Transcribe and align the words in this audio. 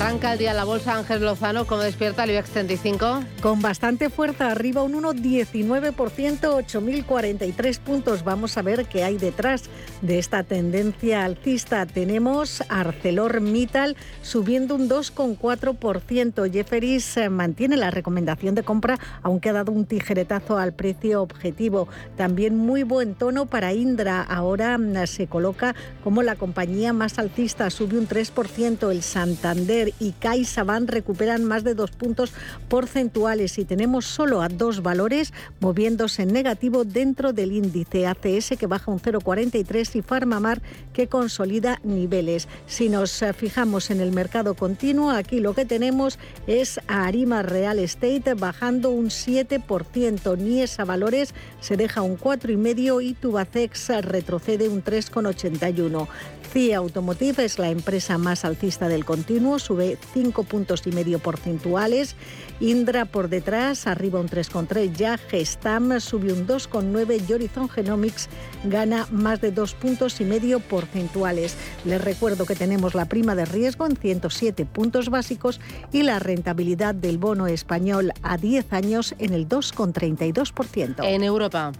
Arranca 0.00 0.32
el 0.32 0.38
día 0.38 0.54
la 0.54 0.64
bolsa 0.64 0.96
Ángel 0.96 1.22
Lozano, 1.22 1.66
¿cómo 1.66 1.82
despierta 1.82 2.24
el 2.24 2.30
IBEX 2.30 2.48
35? 2.52 3.22
Con 3.42 3.60
bastante 3.60 4.08
fuerza, 4.08 4.50
arriba 4.50 4.82
un 4.82 4.94
1,19%, 4.94 5.94
8.043 5.94 7.78
puntos. 7.80 8.24
Vamos 8.24 8.56
a 8.56 8.62
ver 8.62 8.86
qué 8.86 9.04
hay 9.04 9.18
detrás 9.18 9.64
de 10.00 10.18
esta 10.18 10.42
tendencia 10.42 11.26
alcista. 11.26 11.84
Tenemos 11.84 12.64
ArcelorMittal 12.70 13.94
subiendo 14.22 14.74
un 14.74 14.88
2,4%. 14.88 16.50
Jefferies 16.50 17.18
eh, 17.18 17.28
mantiene 17.28 17.76
la 17.76 17.90
recomendación 17.90 18.54
de 18.54 18.62
compra, 18.62 18.98
aunque 19.22 19.50
ha 19.50 19.52
dado 19.52 19.70
un 19.70 19.84
tijeretazo 19.84 20.56
al 20.56 20.72
precio 20.72 21.20
objetivo. 21.20 21.88
También 22.16 22.56
muy 22.56 22.84
buen 22.84 23.14
tono 23.14 23.44
para 23.44 23.74
Indra. 23.74 24.22
Ahora 24.22 24.78
mm, 24.78 25.06
se 25.06 25.26
coloca 25.26 25.74
como 26.02 26.22
la 26.22 26.36
compañía 26.36 26.94
más 26.94 27.18
alcista, 27.18 27.68
sube 27.68 27.98
un 27.98 28.08
3%. 28.08 28.90
El 28.90 29.02
Santander 29.02 29.89
y 29.98 30.12
CaixaBank 30.12 30.88
recuperan 30.90 31.44
más 31.44 31.64
de 31.64 31.74
dos 31.74 31.90
puntos 31.90 32.32
porcentuales 32.68 33.58
y 33.58 33.64
tenemos 33.64 34.06
solo 34.06 34.42
a 34.42 34.48
dos 34.48 34.82
valores 34.82 35.32
moviéndose 35.60 36.22
en 36.22 36.32
negativo 36.32 36.84
dentro 36.84 37.32
del 37.32 37.52
índice 37.52 38.06
ACS 38.06 38.54
que 38.58 38.66
baja 38.66 38.90
un 38.90 39.00
0,43 39.00 39.96
y 39.96 40.02
Farmamar 40.02 40.62
que 40.92 41.08
consolida 41.08 41.80
niveles. 41.82 42.48
Si 42.66 42.88
nos 42.88 43.22
eh, 43.22 43.32
fijamos 43.32 43.90
en 43.90 44.00
el 44.00 44.12
mercado 44.12 44.54
continuo, 44.54 45.10
aquí 45.10 45.40
lo 45.40 45.54
que 45.54 45.64
tenemos 45.64 46.18
es 46.46 46.80
a 46.86 47.06
Arima 47.06 47.42
Real 47.42 47.78
Estate 47.78 48.34
bajando 48.34 48.90
un 48.90 49.06
7%, 49.06 50.38
Niesa 50.38 50.84
Valores 50.84 51.34
se 51.60 51.76
deja 51.76 52.02
un 52.02 52.18
4,5 52.18 53.04
y 53.04 53.14
Tubacex 53.14 53.88
retrocede 54.02 54.68
un 54.68 54.82
3,81. 54.82 56.08
CIA 56.52 56.78
Automotive 56.78 57.44
es 57.44 57.58
la 57.58 57.70
empresa 57.70 58.18
más 58.18 58.44
alcista 58.44 58.88
del 58.88 59.04
continuo, 59.04 59.58
sube 59.58 59.96
5 60.12 60.42
puntos 60.44 60.82
y 60.86 60.90
medio 60.90 61.20
porcentuales. 61.20 62.16
Indra 62.60 63.06
por 63.06 63.30
detrás, 63.30 63.86
arriba 63.86 64.20
un 64.20 64.28
3,3 64.28 64.92
ya. 64.92 65.16
Gestam 65.16 65.98
sube 65.98 66.30
un 66.32 66.46
2,9 66.46 67.22
y 67.26 67.32
Horizon 67.32 67.70
Genomics 67.70 68.28
gana 68.64 69.06
más 69.10 69.40
de 69.40 69.50
2 69.50 69.74
puntos 69.74 70.20
y 70.20 70.24
medio 70.24 70.60
porcentuales. 70.60 71.56
Les 71.86 72.02
recuerdo 72.04 72.44
que 72.44 72.54
tenemos 72.54 72.94
la 72.94 73.06
prima 73.06 73.34
de 73.34 73.46
riesgo 73.46 73.86
en 73.86 73.96
107 73.96 74.66
puntos 74.66 75.08
básicos 75.08 75.58
y 75.90 76.02
la 76.02 76.18
rentabilidad 76.18 76.94
del 76.94 77.16
bono 77.16 77.46
español 77.46 78.12
a 78.22 78.36
10 78.36 78.72
años 78.74 79.14
en 79.18 79.32
el 79.32 79.48
2,32%. 79.48 81.02
En 81.04 81.24
Europa. 81.24 81.72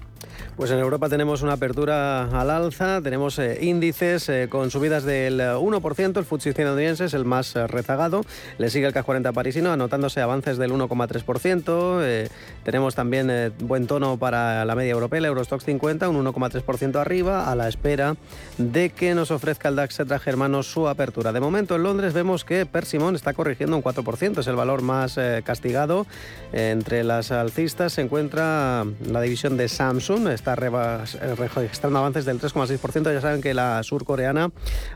Pues 0.56 0.70
en 0.70 0.78
Europa 0.78 1.08
tenemos 1.08 1.42
una 1.42 1.55
apertura 1.55 2.25
al 2.39 2.51
alza, 2.51 3.01
tenemos 3.03 3.39
eh, 3.39 3.58
índices 3.62 4.28
eh, 4.28 4.48
con 4.51 4.70
subidas 4.70 5.05
del 5.05 5.41
1%, 5.41 6.17
el 6.19 6.25
FTSE 6.25 6.51
estadounidense 6.51 7.06
es 7.06 7.14
el 7.14 7.25
más 7.25 7.56
eh, 7.56 7.67
rezagado, 7.67 8.23
le 8.58 8.70
sigue 8.70 8.86
el 8.86 8.92
CAC 8.92 9.06
40 9.06 9.33
parisino 9.33 9.73
anotándose 9.73 10.20
avances 10.20 10.58
del 10.58 10.69
1,3%, 10.72 12.28
tenemos 12.64 12.95
también 12.95 13.52
buen 13.61 13.86
tono 13.86 14.17
para 14.17 14.64
la 14.64 14.74
media 14.74 14.92
europea, 14.92 15.18
el 15.18 15.24
Eurostox 15.27 15.64
50, 15.64 16.08
un 16.08 16.24
1,3% 16.24 16.96
arriba, 16.96 17.50
a 17.50 17.55
la 17.55 17.68
espera 17.68 18.17
de 18.58 18.90
que 18.90 19.14
nos 19.14 19.30
ofrezca 19.30 19.68
el 19.68 19.77
DAX 19.77 20.00
Etra 20.00 20.18
Germano 20.18 20.62
su 20.62 20.89
apertura. 20.89 21.33
De 21.33 21.40
momento 21.40 21.77
en 21.77 21.83
Londres 21.83 22.12
vemos 22.12 22.45
que 22.45 22.67
Persimon 22.67 23.14
está 23.14 23.33
corrigiendo 23.33 23.77
un 23.77 23.83
4%, 23.83 24.39
es 24.39 24.46
el 24.46 24.56
valor 24.56 24.83
más 24.83 25.18
castigado. 25.45 26.06
entre 26.52 27.05
las 27.05 27.30
alcistas 27.30 27.92
se 27.92 28.02
encuentra 28.02 28.84
la 29.06 29.20
división 29.20 29.56
de 29.56 29.68
Samsung, 29.68 30.28
está 30.28 30.55
registrando 30.56 31.98
avances 31.98 32.24
del 32.24 32.40
3,6%. 32.40 33.12
Ya 33.12 33.20
saben 33.20 33.40
que 33.40 33.55
la 33.55 33.83
surcoreana 33.83 34.50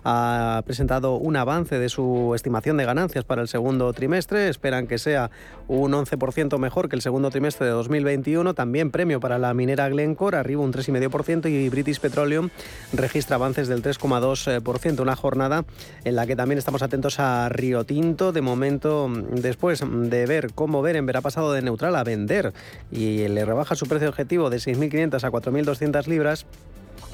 ha 0.05 0.63
presentado 0.67 1.15
un 1.17 1.37
avance 1.37 1.79
de 1.79 1.89
su 1.89 2.33
estimación 2.35 2.77
de 2.77 2.85
ganancias 2.85 3.25
para 3.25 3.43
el 3.43 3.49
segundo 3.49 3.93
trimestre. 3.93 4.49
Esperan 4.49 4.87
que 4.87 4.99
sea 4.99 5.31
un 5.69 5.93
11% 5.93 6.59
mejor 6.59 6.89
que 6.89 6.97
el 6.97 7.03
segundo 7.03 7.31
trimestre 7.31 7.67
de 7.67 7.73
2021. 7.73 8.55
También 8.55 8.91
premio 8.91 9.21
para 9.21 9.39
la 9.39 9.55
minera 9.55 9.89
Glencore, 9.89 10.37
arriba 10.37 10.63
un 10.63 10.73
3,5% 10.73 11.51
y 11.51 11.69
British 11.69 12.01
Petroleum 12.01 12.51
registra 12.93 13.37
avances 13.37 13.69
del 13.69 13.83
3,2%. 13.83 15.01
Una 15.01 15.17
jornada 15.17 15.65
en 16.05 16.17
la 16.17 16.27
que 16.27 16.37
también 16.37 16.59
estamos 16.59 16.83
atentos 16.83 17.19
a 17.21 17.49
Río 17.49 17.85
Tinto. 17.85 18.33
De 18.33 18.41
momento, 18.41 19.11
después 19.33 19.83
de 19.87 20.27
ver 20.27 20.53
cómo 20.55 20.83
Beren 20.83 21.07
verá 21.07 21.21
pasado 21.21 21.53
de 21.53 21.63
neutral 21.63 21.97
a 21.97 22.05
vender 22.05 22.53
y 22.91 23.29
le 23.29 23.45
rebaja 23.45 23.75
su 23.75 23.87
precio 23.87 24.09
objetivo 24.09 24.51
de 24.51 24.59
6.500 24.59 25.25
a 25.25 25.31
4.200 25.31 26.07
libras 26.07 26.47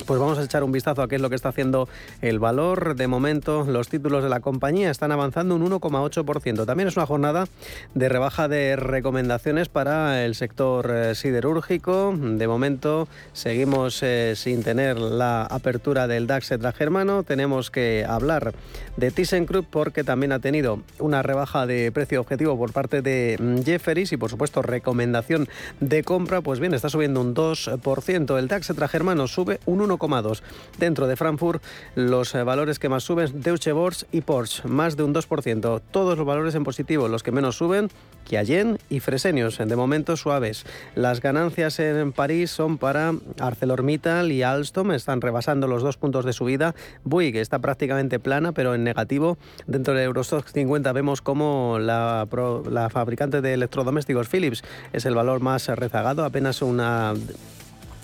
pues 0.07 0.21
vamos 0.21 0.39
a 0.39 0.43
echar 0.43 0.65
un 0.65 0.73
vistazo 0.73 1.03
a 1.03 1.09
qué 1.09 1.17
es 1.17 1.21
lo 1.23 1.29
que 1.31 1.37
está 1.37 1.51
haciendo 1.51 1.89
el 2.23 2.39
valor. 2.39 2.95
De 2.97 3.07
momento, 3.07 3.65
los 3.65 3.89
títulos 3.89 4.23
de 4.23 4.29
la 4.29 4.41
compañía 4.41 4.91
están 4.91 5.13
avanzando 5.13 5.55
un 5.55 5.69
1,8%. 5.71 6.67
También 6.67 6.89
es 6.89 6.97
una 6.97 7.07
jornada 7.07 7.47
de 7.95 8.09
rebaja 8.09 8.49
de 8.49 8.77
recomendaciones 8.77 9.69
para 9.69 10.25
el 10.25 10.35
sector 10.35 10.91
eh, 10.91 11.15
siderúrgico. 11.15 12.15
De 12.17 12.49
momento, 12.49 13.09
seguimos 13.33 14.03
eh, 14.03 14.35
sin 14.37 14.63
tener 14.63 14.99
la 14.99 15.45
apertura 15.45 16.07
del 16.07 16.27
DAX 16.27 16.51
germano. 16.77 17.23
Tenemos 17.23 17.71
que 17.71 18.05
hablar 18.09 18.53
de 18.97 19.11
ThyssenKrupp 19.11 19.67
porque 19.71 20.05
también 20.05 20.33
ha 20.33 20.41
tenido 20.41 20.81
una 20.99 21.23
rebaja 21.23 21.67
de 21.67 21.93
precio 21.93 22.21
objetivo 22.21 22.57
por 22.59 22.73
parte 22.73 23.03
de 23.03 23.37
mm, 23.39 23.63
Jefferies 23.63 24.13
y, 24.13 24.17
por 24.17 24.31
supuesto, 24.31 24.63
recomendación 24.63 25.49
de 25.81 26.03
compra. 26.03 26.41
Pues 26.41 26.61
bien, 26.61 26.75
está 26.75 26.89
subiendo 26.89 27.21
un 27.21 27.35
2%. 27.35 28.39
El 28.39 28.49
DAX 28.49 28.73
germano 28.89 29.27
sube 29.27 29.61
un 29.67 29.80
1,2. 29.81 30.43
Dentro 30.79 31.07
de 31.07 31.17
Frankfurt, 31.17 31.63
los 31.95 32.35
eh, 32.35 32.43
valores 32.43 32.79
que 32.79 32.89
más 32.89 33.05
suben, 33.05 33.41
Deutsche 33.41 33.73
Börse 33.73 34.07
y 34.13 34.21
Porsche, 34.21 34.69
más 34.69 34.97
de 34.97 35.03
un 35.03 35.15
2%. 35.15 35.81
Todos 35.91 36.19
los 36.19 36.27
valores 36.27 36.55
en 36.55 36.65
positivo, 36.65 37.09
los 37.09 37.23
que 37.23 37.33
menos 37.33 37.57
suben, 37.57 37.89
Kiallen 38.25 38.79
y 38.89 39.01
Fresenius, 39.01 39.59
de 39.59 39.77
momento 39.77 40.17
suaves. 40.17 40.65
Las 40.95 41.21
ganancias 41.21 41.79
en 41.81 42.13
París 42.13 42.51
son 42.51 42.79
para 42.79 43.15
ArcelorMittal 43.39 44.31
y 44.33 44.43
Alstom, 44.43 44.93
están 44.93 45.21
rebasando 45.21 45.67
los 45.67 45.83
dos 45.83 45.97
puntos 45.97 46.25
de 46.25 46.33
subida. 46.33 46.75
Bouygues 47.05 47.43
está 47.43 47.59
prácticamente 47.59 48.19
plana, 48.19 48.53
pero 48.53 48.75
en 48.75 48.85
negativo. 48.85 49.39
Dentro 49.67 49.95
del 49.95 50.05
Eurostox 50.05 50.53
50 50.53 50.93
vemos 50.93 51.23
como 51.23 51.79
la, 51.81 52.29
la 52.71 52.91
fabricante 52.91 53.41
de 53.41 53.55
electrodomésticos 53.55 54.29
Philips 54.29 54.63
es 54.93 55.07
el 55.07 55.15
valor 55.15 55.41
más 55.41 55.67
rezagado, 55.69 56.25
apenas 56.25 56.63
una 56.63 57.15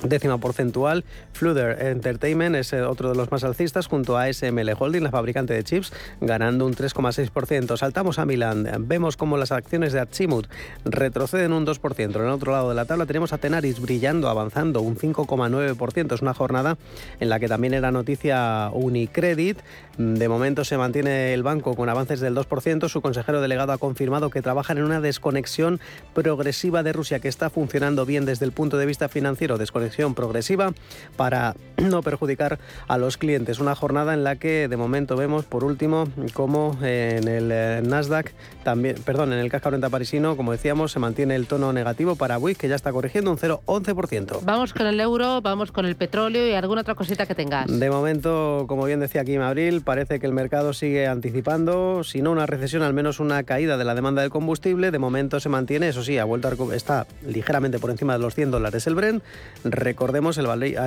décima 0.03 0.39
porcentual. 0.39 1.05
Flutter 1.33 1.87
Entertainment 1.87 2.57
es 2.57 2.73
eh, 2.73 2.83
otro 2.83 3.11
de 3.11 3.17
los 3.17 3.31
más 3.31 3.45
alcistas 3.45 3.87
junto 3.87 4.17
a 4.17 4.33
SML 4.33 4.73
Holding, 4.79 5.03
la 5.03 5.11
fabricante 5.11 5.55
de 5.55 5.65
chips, 5.65 5.93
ganando 6.21 6.67
un 6.67 6.75
3,6%. 6.75 7.77
Saltamos 7.77 8.19
a 8.19 8.27
Milán. 8.27 8.67
Vemos 8.81 9.17
como 9.17 9.37
las 9.37 9.53
acciones 9.53 9.93
de 9.93 10.01
Achimut 10.01 10.47
retroceden 10.85 11.53
un 11.53 11.67
2%. 11.67 12.17
En 12.17 12.23
el 12.23 12.29
otro 12.29 12.53
lado 12.53 12.69
de 12.69 12.75
la 12.75 12.85
tabla 12.85 13.07
tenemos 13.07 13.33
a 13.33 13.39
Tenaris 13.39 13.81
brillando, 13.81 14.29
avanzando 14.29 14.81
un 14.81 14.97
5,9%. 14.97 16.15
Es 16.15 16.23
una 16.23 16.35
jornada 16.35 16.77
en 17.21 17.29
la 17.29 17.41
que 17.41 17.49
también 17.49 17.75
era 17.75 17.91
noticia 17.91 18.71
Unicredit. 18.73 19.59
De 19.99 20.29
momento 20.29 20.65
se 20.65 20.77
mantiene 20.77 21.33
el 21.33 21.43
banco 21.43 21.75
con 21.75 21.89
avances 21.89 22.21
del 22.21 22.35
2%. 22.35 22.89
Su 22.89 23.01
consejero 23.01 23.41
delegado 23.41 23.73
ha 23.73 23.79
confirmado 23.79 24.29
que 24.29 24.43
trabajan 24.43 24.77
en 24.79 24.85
una 24.85 25.01
desconexión 25.01 25.81
progresiva 26.13 26.83
de 26.83 26.93
Rusia 26.93 27.19
que 27.19 27.29
está 27.29 27.49
funcionando 27.49 28.05
bien 28.05 28.27
desde 28.27 28.45
el 28.45 28.53
punto 28.53 28.77
de 28.77 28.85
vista 28.85 29.09
financiero. 29.09 29.57
Desconexión 29.57 30.15
progresiva 30.15 30.75
para 31.17 31.55
no 31.77 32.03
perjudicar 32.03 32.59
a 32.89 32.99
los 32.99 33.17
clientes. 33.17 33.59
Una 33.59 33.75
jornada 33.75 34.13
en 34.13 34.23
la 34.23 34.37
que 34.37 34.69
de 34.69 34.77
momento 34.77 35.17
vemos, 35.17 35.45
por 35.45 35.65
último, 35.65 36.09
como 36.35 36.77
en 36.83 37.29
el 37.29 37.51
eh, 37.51 37.83
Nasdaq, 37.83 38.33
también, 38.65 38.97
perdón, 39.05 39.33
en 39.33 39.39
el 39.39 39.51
CAC 39.51 39.63
40 39.63 39.89
parisino, 39.89 40.37
como 40.37 40.53
decíamos, 40.53 40.93
se 40.93 40.99
mantiene 40.99 41.37
el 41.37 41.47
tono 41.47 41.73
negativo 41.73 42.17
para 42.17 42.37
Buick, 42.37 42.59
que 42.59 42.69
ya 42.69 42.75
está 42.75 42.93
corrigiendo 42.93 43.31
un 43.31 43.39
0,11%. 43.39 44.41
Vamos 44.43 44.75
con 44.75 44.87
el 44.87 45.01
euro, 45.01 45.41
vamos 45.41 45.73
con 45.73 45.87
el 45.87 45.97
petróleo 45.97 46.47
y 46.47 46.53
alguna 46.53 46.83
otra 46.83 46.95
cosita 46.95 47.27
que 47.27 47.35
tengas. 47.35 47.67
De 47.67 47.91
momento, 47.91 48.67
como 48.69 48.85
bien 48.85 49.01
decía 49.01 49.23
aquí 49.23 49.35
en 49.35 49.43
Abril, 49.43 49.83
parece 49.87 50.19
que 50.21 50.27
el 50.27 50.35
mercado 50.35 50.75
sigue 50.75 51.07
anticipando, 51.07 52.05
si 52.05 52.21
no 52.21 52.33
una 52.33 52.45
recesión, 52.45 52.83
al 52.83 52.93
menos 52.93 53.21
una 53.21 53.45
caída 53.45 53.79
de 53.79 53.85
la 53.85 53.95
demanda 53.95 54.21
del 54.21 54.31
combustible. 54.31 54.91
De 54.91 54.99
momento 54.99 55.41
se 55.41 55.49
mantiene, 55.49 55.89
eso 55.89 56.03
sí, 56.03 56.19
ha 56.19 56.25
vuelto 56.25 56.49
a 56.49 56.75
está 56.75 57.07
ligeramente 57.27 57.79
por 57.79 57.91
encima 57.91 58.13
de 58.13 58.19
los 58.19 58.35
100 58.35 58.51
dólares 58.51 58.87
el 58.87 58.97
Brent, 58.97 59.23
Recordemos, 59.65 60.37
el 60.39 60.47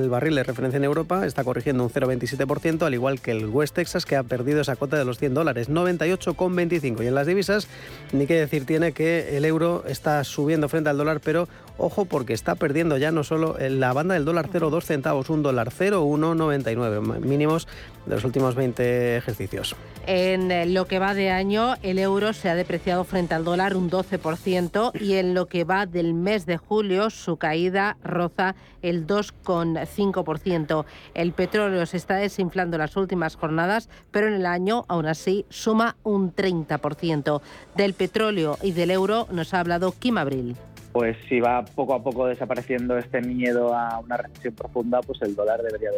barril 0.10 0.36
de 0.36 0.44
referencia 0.44 0.78
en 0.78 0.84
Europa 0.84 1.25
está 1.25 1.44
corrigiendo 1.44 1.84
un 1.84 1.90
0,27%, 1.90 2.84
al 2.84 2.94
igual 2.94 3.22
que 3.22 3.31
el 3.31 3.48
West 3.48 3.75
Texas, 3.75 4.06
que 4.06 4.18
ha 4.18 4.24
perdido 4.24 4.62
esa 4.62 4.75
cota 4.75 4.98
de 4.98 5.06
los 5.06 5.18
100 5.18 5.34
dólares, 5.34 5.69
98,25. 5.69 7.04
Y 7.04 7.07
en 7.07 7.16
las 7.16 7.25
divisas, 7.25 7.68
ni 8.12 8.28
qué 8.28 8.36
decir 8.36 8.66
tiene 8.66 8.92
que 8.92 9.38
el 9.38 9.46
euro 9.46 9.86
está 9.88 10.24
subiendo 10.25 10.68
frente 10.68 10.90
al 10.90 10.98
dólar, 10.98 11.22
pero 11.24 11.48
ojo 11.79 12.05
porque 12.05 12.33
está 12.33 12.55
perdiendo 12.55 12.97
ya 12.97 13.11
no 13.11 13.23
solo 13.23 13.55
la 13.59 13.93
banda 13.93 14.13
del 14.13 14.25
dólar 14.25 14.49
0,2 14.49 14.83
centavos, 14.83 15.29
un 15.29 15.43
dólar 15.43 15.71
0,199, 15.71 17.19
mínimos 17.19 17.67
de 18.05 18.15
los 18.15 18.23
últimos 18.23 18.55
20 18.55 19.17
ejercicios. 19.17 19.75
En 20.07 20.51
eh, 20.51 20.65
lo 20.65 20.85
que 20.85 20.97
va 20.97 21.13
de 21.13 21.29
año, 21.29 21.75
el 21.83 21.99
euro 21.99 22.33
se 22.33 22.49
ha 22.49 22.55
depreciado 22.55 23.03
frente 23.03 23.35
al 23.35 23.43
dólar 23.43 23.75
un 23.75 23.91
12% 23.91 24.91
y 24.99 25.13
en 25.13 25.33
lo 25.33 25.47
que 25.47 25.63
va 25.63 25.85
del 25.85 26.13
mes 26.13 26.45
de 26.45 26.57
julio, 26.57 27.09
su 27.09 27.37
caída 27.37 27.97
roza 28.03 28.55
el 28.81 29.05
2,5%. 29.05 30.85
El 31.13 31.33
petróleo 31.33 31.85
se 31.85 31.97
está 31.97 32.15
desinflando 32.15 32.77
las 32.77 32.97
últimas 32.97 33.35
jornadas, 33.35 33.89
pero 34.11 34.27
en 34.27 34.33
el 34.33 34.45
año, 34.45 34.85
aún 34.87 35.05
así, 35.05 35.45
suma 35.49 35.95
un 36.03 36.33
30%. 36.33 37.41
Del 37.75 37.93
petróleo 37.93 38.57
y 38.63 38.71
del 38.71 38.91
euro 38.91 39.27
nos 39.31 39.53
ha 39.53 39.59
hablado 39.59 39.93
Kim 39.97 40.17
Abril 40.17 40.55
pues 41.00 41.16
si 41.30 41.40
va 41.40 41.63
poco 41.63 41.94
a 41.94 42.04
poco 42.04 42.28
desapareciendo 42.28 42.98
este 42.98 43.22
miedo 43.22 43.74
a 43.74 44.00
una 44.00 44.18
recesión 44.18 44.54
profunda, 44.54 45.00
pues 45.00 45.22
el 45.22 45.34
dólar 45.34 45.62
debería 45.62 45.92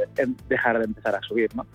dejar 0.47 0.77
de 0.77 0.85
empezar 0.85 1.15
a 1.15 1.21
subir, 1.21 1.49
¿no? 1.55 1.65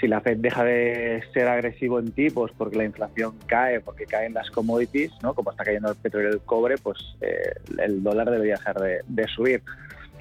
si 0.00 0.08
la 0.08 0.20
Fed 0.20 0.38
deja 0.38 0.64
de 0.64 1.22
ser 1.32 1.46
agresivo 1.46 2.00
en 2.00 2.10
tipos 2.10 2.50
porque 2.58 2.76
la 2.76 2.82
inflación 2.82 3.36
cae, 3.46 3.78
porque 3.78 4.04
caen 4.04 4.34
las 4.34 4.50
commodities, 4.50 5.12
¿no? 5.22 5.32
como 5.32 5.52
está 5.52 5.62
cayendo 5.62 5.90
el 5.90 5.94
petróleo 5.94 6.30
y 6.30 6.32
el 6.32 6.40
cobre, 6.40 6.76
pues 6.76 6.98
eh, 7.20 7.52
el 7.78 8.02
dólar 8.02 8.32
debería 8.32 8.54
dejar 8.54 8.80
de, 8.80 9.28
subir. 9.28 9.62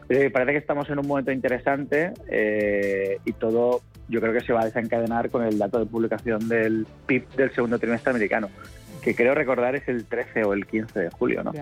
Eh, 0.10 0.30
parece 0.30 0.52
que 0.52 0.60
estamos 0.60 0.88
en 0.92 1.00
un 1.00 1.08
momento 1.08 1.32
interesante 1.32 2.14
eh, 2.30 3.18
y 3.26 3.34
todo 3.34 3.82
yo 4.08 4.22
creo 4.22 4.34
que 4.34 4.42
se 4.42 4.54
va 4.54 4.62
a 4.62 4.66
desencadenar 4.66 5.32
con 5.32 5.44
el 5.44 5.58
dato 5.58 5.80
de 5.80 5.88
publicación 5.88 6.48
del 6.48 6.86
PIB 7.08 7.28
del 7.38 7.52
segundo 7.56 7.80
trimestre 7.80 8.12
americano, 8.12 8.50
que 9.06 9.14
creo 9.14 9.36
recordar 9.36 9.76
es 9.76 9.88
el 9.88 10.06
13 10.06 10.46
o 10.46 10.54
el 10.54 10.66
15 10.66 11.00
de 11.00 11.10
julio. 11.12 11.44
¿no? 11.44 11.54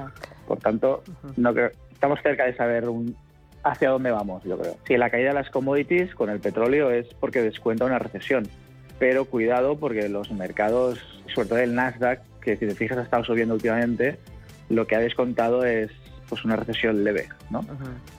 Por 0.47 0.59
tanto, 0.59 1.03
no 1.35 1.53
creo, 1.53 1.71
estamos 1.91 2.21
cerca 2.23 2.45
de 2.45 2.55
saber 2.55 2.87
un, 2.87 3.17
hacia 3.63 3.89
dónde 3.89 4.11
vamos, 4.11 4.45
yo 4.45 4.57
creo. 4.57 4.77
Si 4.87 4.95
la 4.95 5.09
caída 5.09 5.29
de 5.29 5.35
las 5.35 5.49
commodities 5.49 6.15
con 6.15 6.29
el 6.29 6.39
petróleo 6.39 6.89
es 6.89 7.13
porque 7.15 7.41
descuenta 7.41 7.83
una 7.83 7.99
recesión, 7.99 8.47
pero 8.97 9.25
cuidado 9.25 9.77
porque 9.77 10.07
los 10.07 10.31
mercados, 10.31 10.99
sobre 11.35 11.49
todo 11.49 11.59
el 11.59 11.75
Nasdaq, 11.75 12.21
que 12.39 12.55
si 12.55 12.65
te 12.65 12.75
fijas 12.75 12.97
ha 12.97 13.03
estado 13.03 13.25
subiendo 13.25 13.55
últimamente, 13.55 14.17
lo 14.69 14.87
que 14.87 14.95
ha 14.95 14.99
descontado 14.99 15.65
es 15.65 15.91
pues 16.29 16.45
una 16.45 16.55
recesión 16.55 17.03
leve, 17.03 17.27
¿no? 17.49 17.65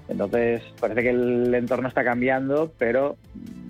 Entonces 0.07 0.63
parece 0.79 1.03
que 1.03 1.11
el 1.11 1.55
entorno 1.55 1.89
está 1.89 2.05
cambiando, 2.05 2.71
pero 2.77 3.17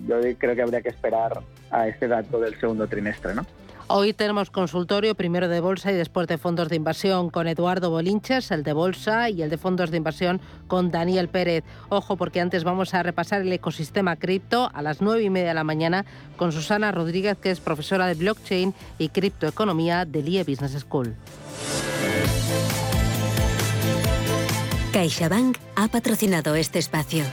yo 0.05 0.19
creo 0.37 0.53
que 0.53 0.61
habría 0.61 0.81
que 0.81 0.89
esperar 0.89 1.39
a 1.71 1.87
este 1.87 2.09
dato 2.09 2.41
del 2.41 2.59
segundo 2.59 2.87
trimestre, 2.87 3.33
¿no? 3.33 3.45
Hoy 3.87 4.13
tenemos 4.13 4.49
consultorio 4.49 5.13
primero 5.13 5.47
de 5.47 5.59
bolsa 5.59 5.91
y 5.91 5.95
después 5.95 6.27
de 6.27 6.39
fondos 6.39 6.69
de 6.69 6.75
inversión 6.75 7.29
con 7.29 7.47
Eduardo 7.47 7.91
Bolinches, 7.91 8.49
el 8.49 8.63
de 8.63 8.73
bolsa 8.73 9.29
y 9.29 9.43
el 9.43 9.51
de 9.51 9.59
fondos 9.59 9.91
de 9.91 9.97
inversión 9.97 10.41
con 10.67 10.89
Daniel 10.89 11.27
Pérez. 11.29 11.63
Ojo 11.89 12.17
porque 12.17 12.41
antes 12.41 12.63
vamos 12.63 12.95
a 12.95 13.03
repasar 13.03 13.41
el 13.41 13.53
ecosistema 13.53 14.15
cripto 14.15 14.71
a 14.73 14.81
las 14.81 15.01
nueve 15.01 15.21
y 15.21 15.29
media 15.29 15.49
de 15.49 15.53
la 15.53 15.63
mañana 15.63 16.03
con 16.35 16.51
Susana 16.51 16.91
Rodríguez, 16.91 17.37
que 17.37 17.51
es 17.51 17.59
profesora 17.59 18.07
de 18.07 18.15
blockchain 18.15 18.73
y 18.97 19.09
criptoeconomía 19.09 20.05
del 20.05 20.29
IE 20.29 20.43
Business 20.43 20.79
School. 20.79 21.15
CaixaBank 24.93 25.57
ha 25.75 25.87
patrocinado 25.89 26.55
este 26.55 26.79
espacio. 26.79 27.23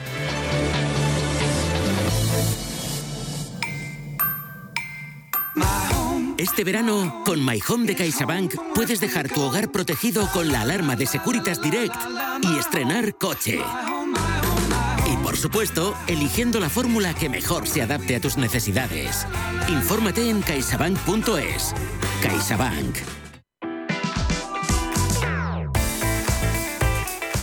Este 6.42 6.64
verano, 6.64 7.22
con 7.24 7.44
My 7.46 7.60
Home 7.68 7.86
de 7.86 7.94
CaixaBank, 7.94 8.56
puedes 8.74 8.98
dejar 8.98 9.28
tu 9.28 9.40
hogar 9.42 9.70
protegido 9.70 10.28
con 10.32 10.50
la 10.50 10.62
alarma 10.62 10.96
de 10.96 11.06
Securitas 11.06 11.62
Direct 11.62 11.94
y 12.42 12.58
estrenar 12.58 13.14
coche. 13.14 13.60
Y 15.06 15.16
por 15.18 15.36
supuesto, 15.36 15.94
eligiendo 16.08 16.58
la 16.58 16.68
fórmula 16.68 17.14
que 17.14 17.28
mejor 17.28 17.68
se 17.68 17.80
adapte 17.80 18.16
a 18.16 18.20
tus 18.20 18.38
necesidades. 18.38 19.24
Infórmate 19.68 20.28
en 20.28 20.42
caixabank.es. 20.42 21.74
CaixaBank. 22.20 23.21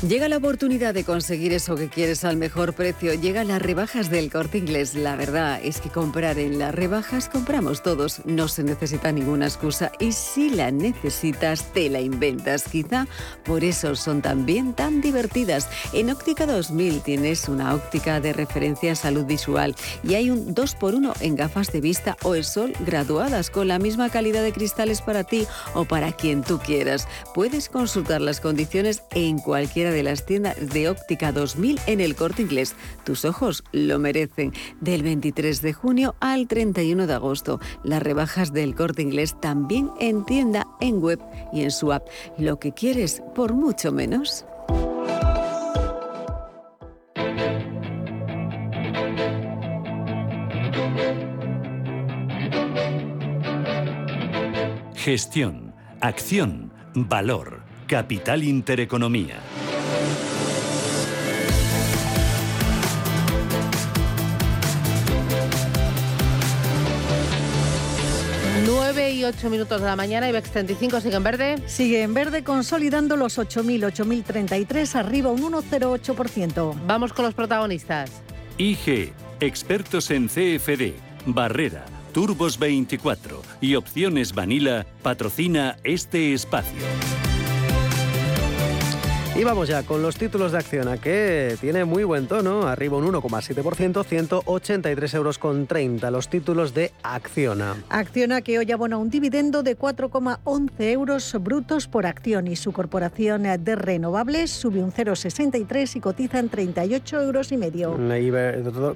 Llega 0.07 0.29
la 0.29 0.37
oportunidad 0.37 0.93
de 0.93 1.03
conseguir 1.03 1.51
eso 1.51 1.75
que 1.75 1.89
quieres 1.89 2.23
al 2.23 2.37
mejor 2.37 2.71
precio. 2.71 3.13
Llegan 3.15 3.49
las 3.49 3.61
rebajas 3.61 4.09
del 4.09 4.31
corte 4.31 4.57
inglés. 4.57 4.95
La 4.95 5.17
verdad 5.17 5.59
es 5.61 5.81
que 5.81 5.89
comprar 5.89 6.39
en 6.39 6.57
las 6.57 6.73
rebajas 6.73 7.27
compramos 7.27 7.83
todos. 7.83 8.21
No 8.23 8.47
se 8.47 8.63
necesita 8.63 9.11
ninguna 9.11 9.47
excusa. 9.47 9.91
Y 9.99 10.13
si 10.13 10.51
la 10.51 10.71
necesitas, 10.71 11.73
te 11.73 11.89
la 11.89 11.99
inventas. 11.99 12.63
Quizá 12.63 13.07
por 13.43 13.65
eso 13.65 13.93
son 13.97 14.21
también 14.21 14.73
tan 14.73 15.01
divertidas. 15.01 15.67
En 15.91 16.09
Óptica 16.11 16.45
2000 16.45 17.01
tienes 17.01 17.49
una 17.49 17.75
óptica 17.75 18.21
de 18.21 18.31
referencia 18.31 18.93
a 18.93 18.95
salud 18.95 19.25
visual. 19.25 19.75
Y 20.01 20.13
hay 20.13 20.29
un 20.29 20.55
2x1 20.55 21.13
en 21.19 21.35
gafas 21.35 21.73
de 21.73 21.81
vista 21.81 22.15
o 22.23 22.35
el 22.35 22.45
sol 22.45 22.71
graduadas 22.85 23.49
con 23.49 23.67
la 23.67 23.79
misma 23.79 24.09
calidad 24.09 24.43
de 24.43 24.53
cristales 24.53 25.01
para 25.01 25.25
ti 25.25 25.45
o 25.73 25.83
para 25.83 26.13
quien 26.13 26.41
tú 26.41 26.57
quieras. 26.57 27.05
Puedes 27.35 27.67
consultar 27.67 28.21
las 28.21 28.39
condiciones 28.39 29.03
en 29.11 29.39
de 29.91 30.03
las 30.03 30.25
tiendas 30.25 30.69
de 30.69 30.89
óptica 30.89 31.31
2000 31.31 31.79
en 31.87 32.01
el 32.01 32.15
corte 32.15 32.41
inglés. 32.41 32.75
Tus 33.03 33.25
ojos 33.25 33.63
lo 33.71 33.99
merecen. 33.99 34.53
Del 34.81 35.03
23 35.03 35.61
de 35.61 35.73
junio 35.73 36.15
al 36.19 36.47
31 36.47 37.07
de 37.07 37.13
agosto. 37.13 37.59
Las 37.83 38.03
rebajas 38.03 38.53
del 38.53 38.75
corte 38.75 39.01
inglés 39.01 39.35
también 39.41 39.91
en 39.99 40.25
tienda, 40.25 40.67
en 40.79 41.01
web 41.01 41.19
y 41.53 41.63
en 41.63 41.71
su 41.71 41.91
app. 41.91 42.07
Lo 42.37 42.59
que 42.59 42.73
quieres 42.73 43.21
por 43.35 43.53
mucho 43.53 43.91
menos. 43.91 44.45
Gestión, 54.95 55.73
acción, 56.01 56.71
valor, 56.93 57.63
capital 57.87 58.43
intereconomía. 58.43 59.39
9 68.91 69.11
y 69.11 69.23
8 69.23 69.51
minutos 69.51 69.79
de 69.79 69.85
la 69.85 69.95
mañana, 69.95 70.27
IBEX 70.29 70.49
35 70.49 71.01
sigue 71.01 71.15
en 71.15 71.23
verde. 71.23 71.55
Sigue 71.67 72.01
en 72.01 72.15
verde, 72.15 72.43
consolidando 72.43 73.17
los 73.17 73.37
8.000, 73.37 73.85
8.033, 73.93 74.95
arriba 74.95 75.29
un 75.29 75.43
1,08%. 75.43 76.73
Vamos 76.87 77.13
con 77.13 77.25
los 77.25 77.35
protagonistas. 77.35 78.09
IG, 78.57 79.13
expertos 79.41 80.09
en 80.09 80.27
CFD, 80.27 80.93
Barrera, 81.27 81.85
Turbos 82.13 82.57
24 82.57 83.43
y 83.61 83.75
Opciones 83.75 84.33
Vanilla, 84.33 84.87
patrocina 85.03 85.77
este 85.83 86.33
espacio. 86.33 86.81
Y 89.35 89.43
vamos 89.45 89.69
ya 89.69 89.83
con 89.83 90.01
los 90.01 90.17
títulos 90.17 90.51
de 90.51 90.57
Acciona, 90.57 90.97
que 90.97 91.55
tiene 91.61 91.85
muy 91.85 92.03
buen 92.03 92.27
tono, 92.27 92.67
arriba 92.67 92.97
un 92.97 93.05
1,7%, 93.05 94.03
183 94.03 95.13
euros 95.13 95.37
con 95.37 95.65
30, 95.65 96.11
los 96.11 96.27
títulos 96.27 96.73
de 96.73 96.91
Acciona. 97.03 97.77
Acciona 97.87 98.41
que 98.41 98.59
hoy 98.59 98.69
abona 98.71 98.97
un 98.97 99.09
dividendo 99.09 99.63
de 99.63 99.77
4,11 99.77 100.71
euros 100.79 101.37
brutos 101.39 101.87
por 101.87 102.05
acción 102.05 102.47
y 102.47 102.57
su 102.57 102.73
corporación 102.73 103.43
de 103.43 103.75
renovables 103.75 104.51
sube 104.51 104.83
un 104.83 104.91
0,63 104.91 105.95
y 105.95 105.99
cotiza 106.01 106.39
en 106.39 106.49
38 106.49 107.21
euros 107.21 107.51
y 107.53 107.57
medio. 107.57 107.97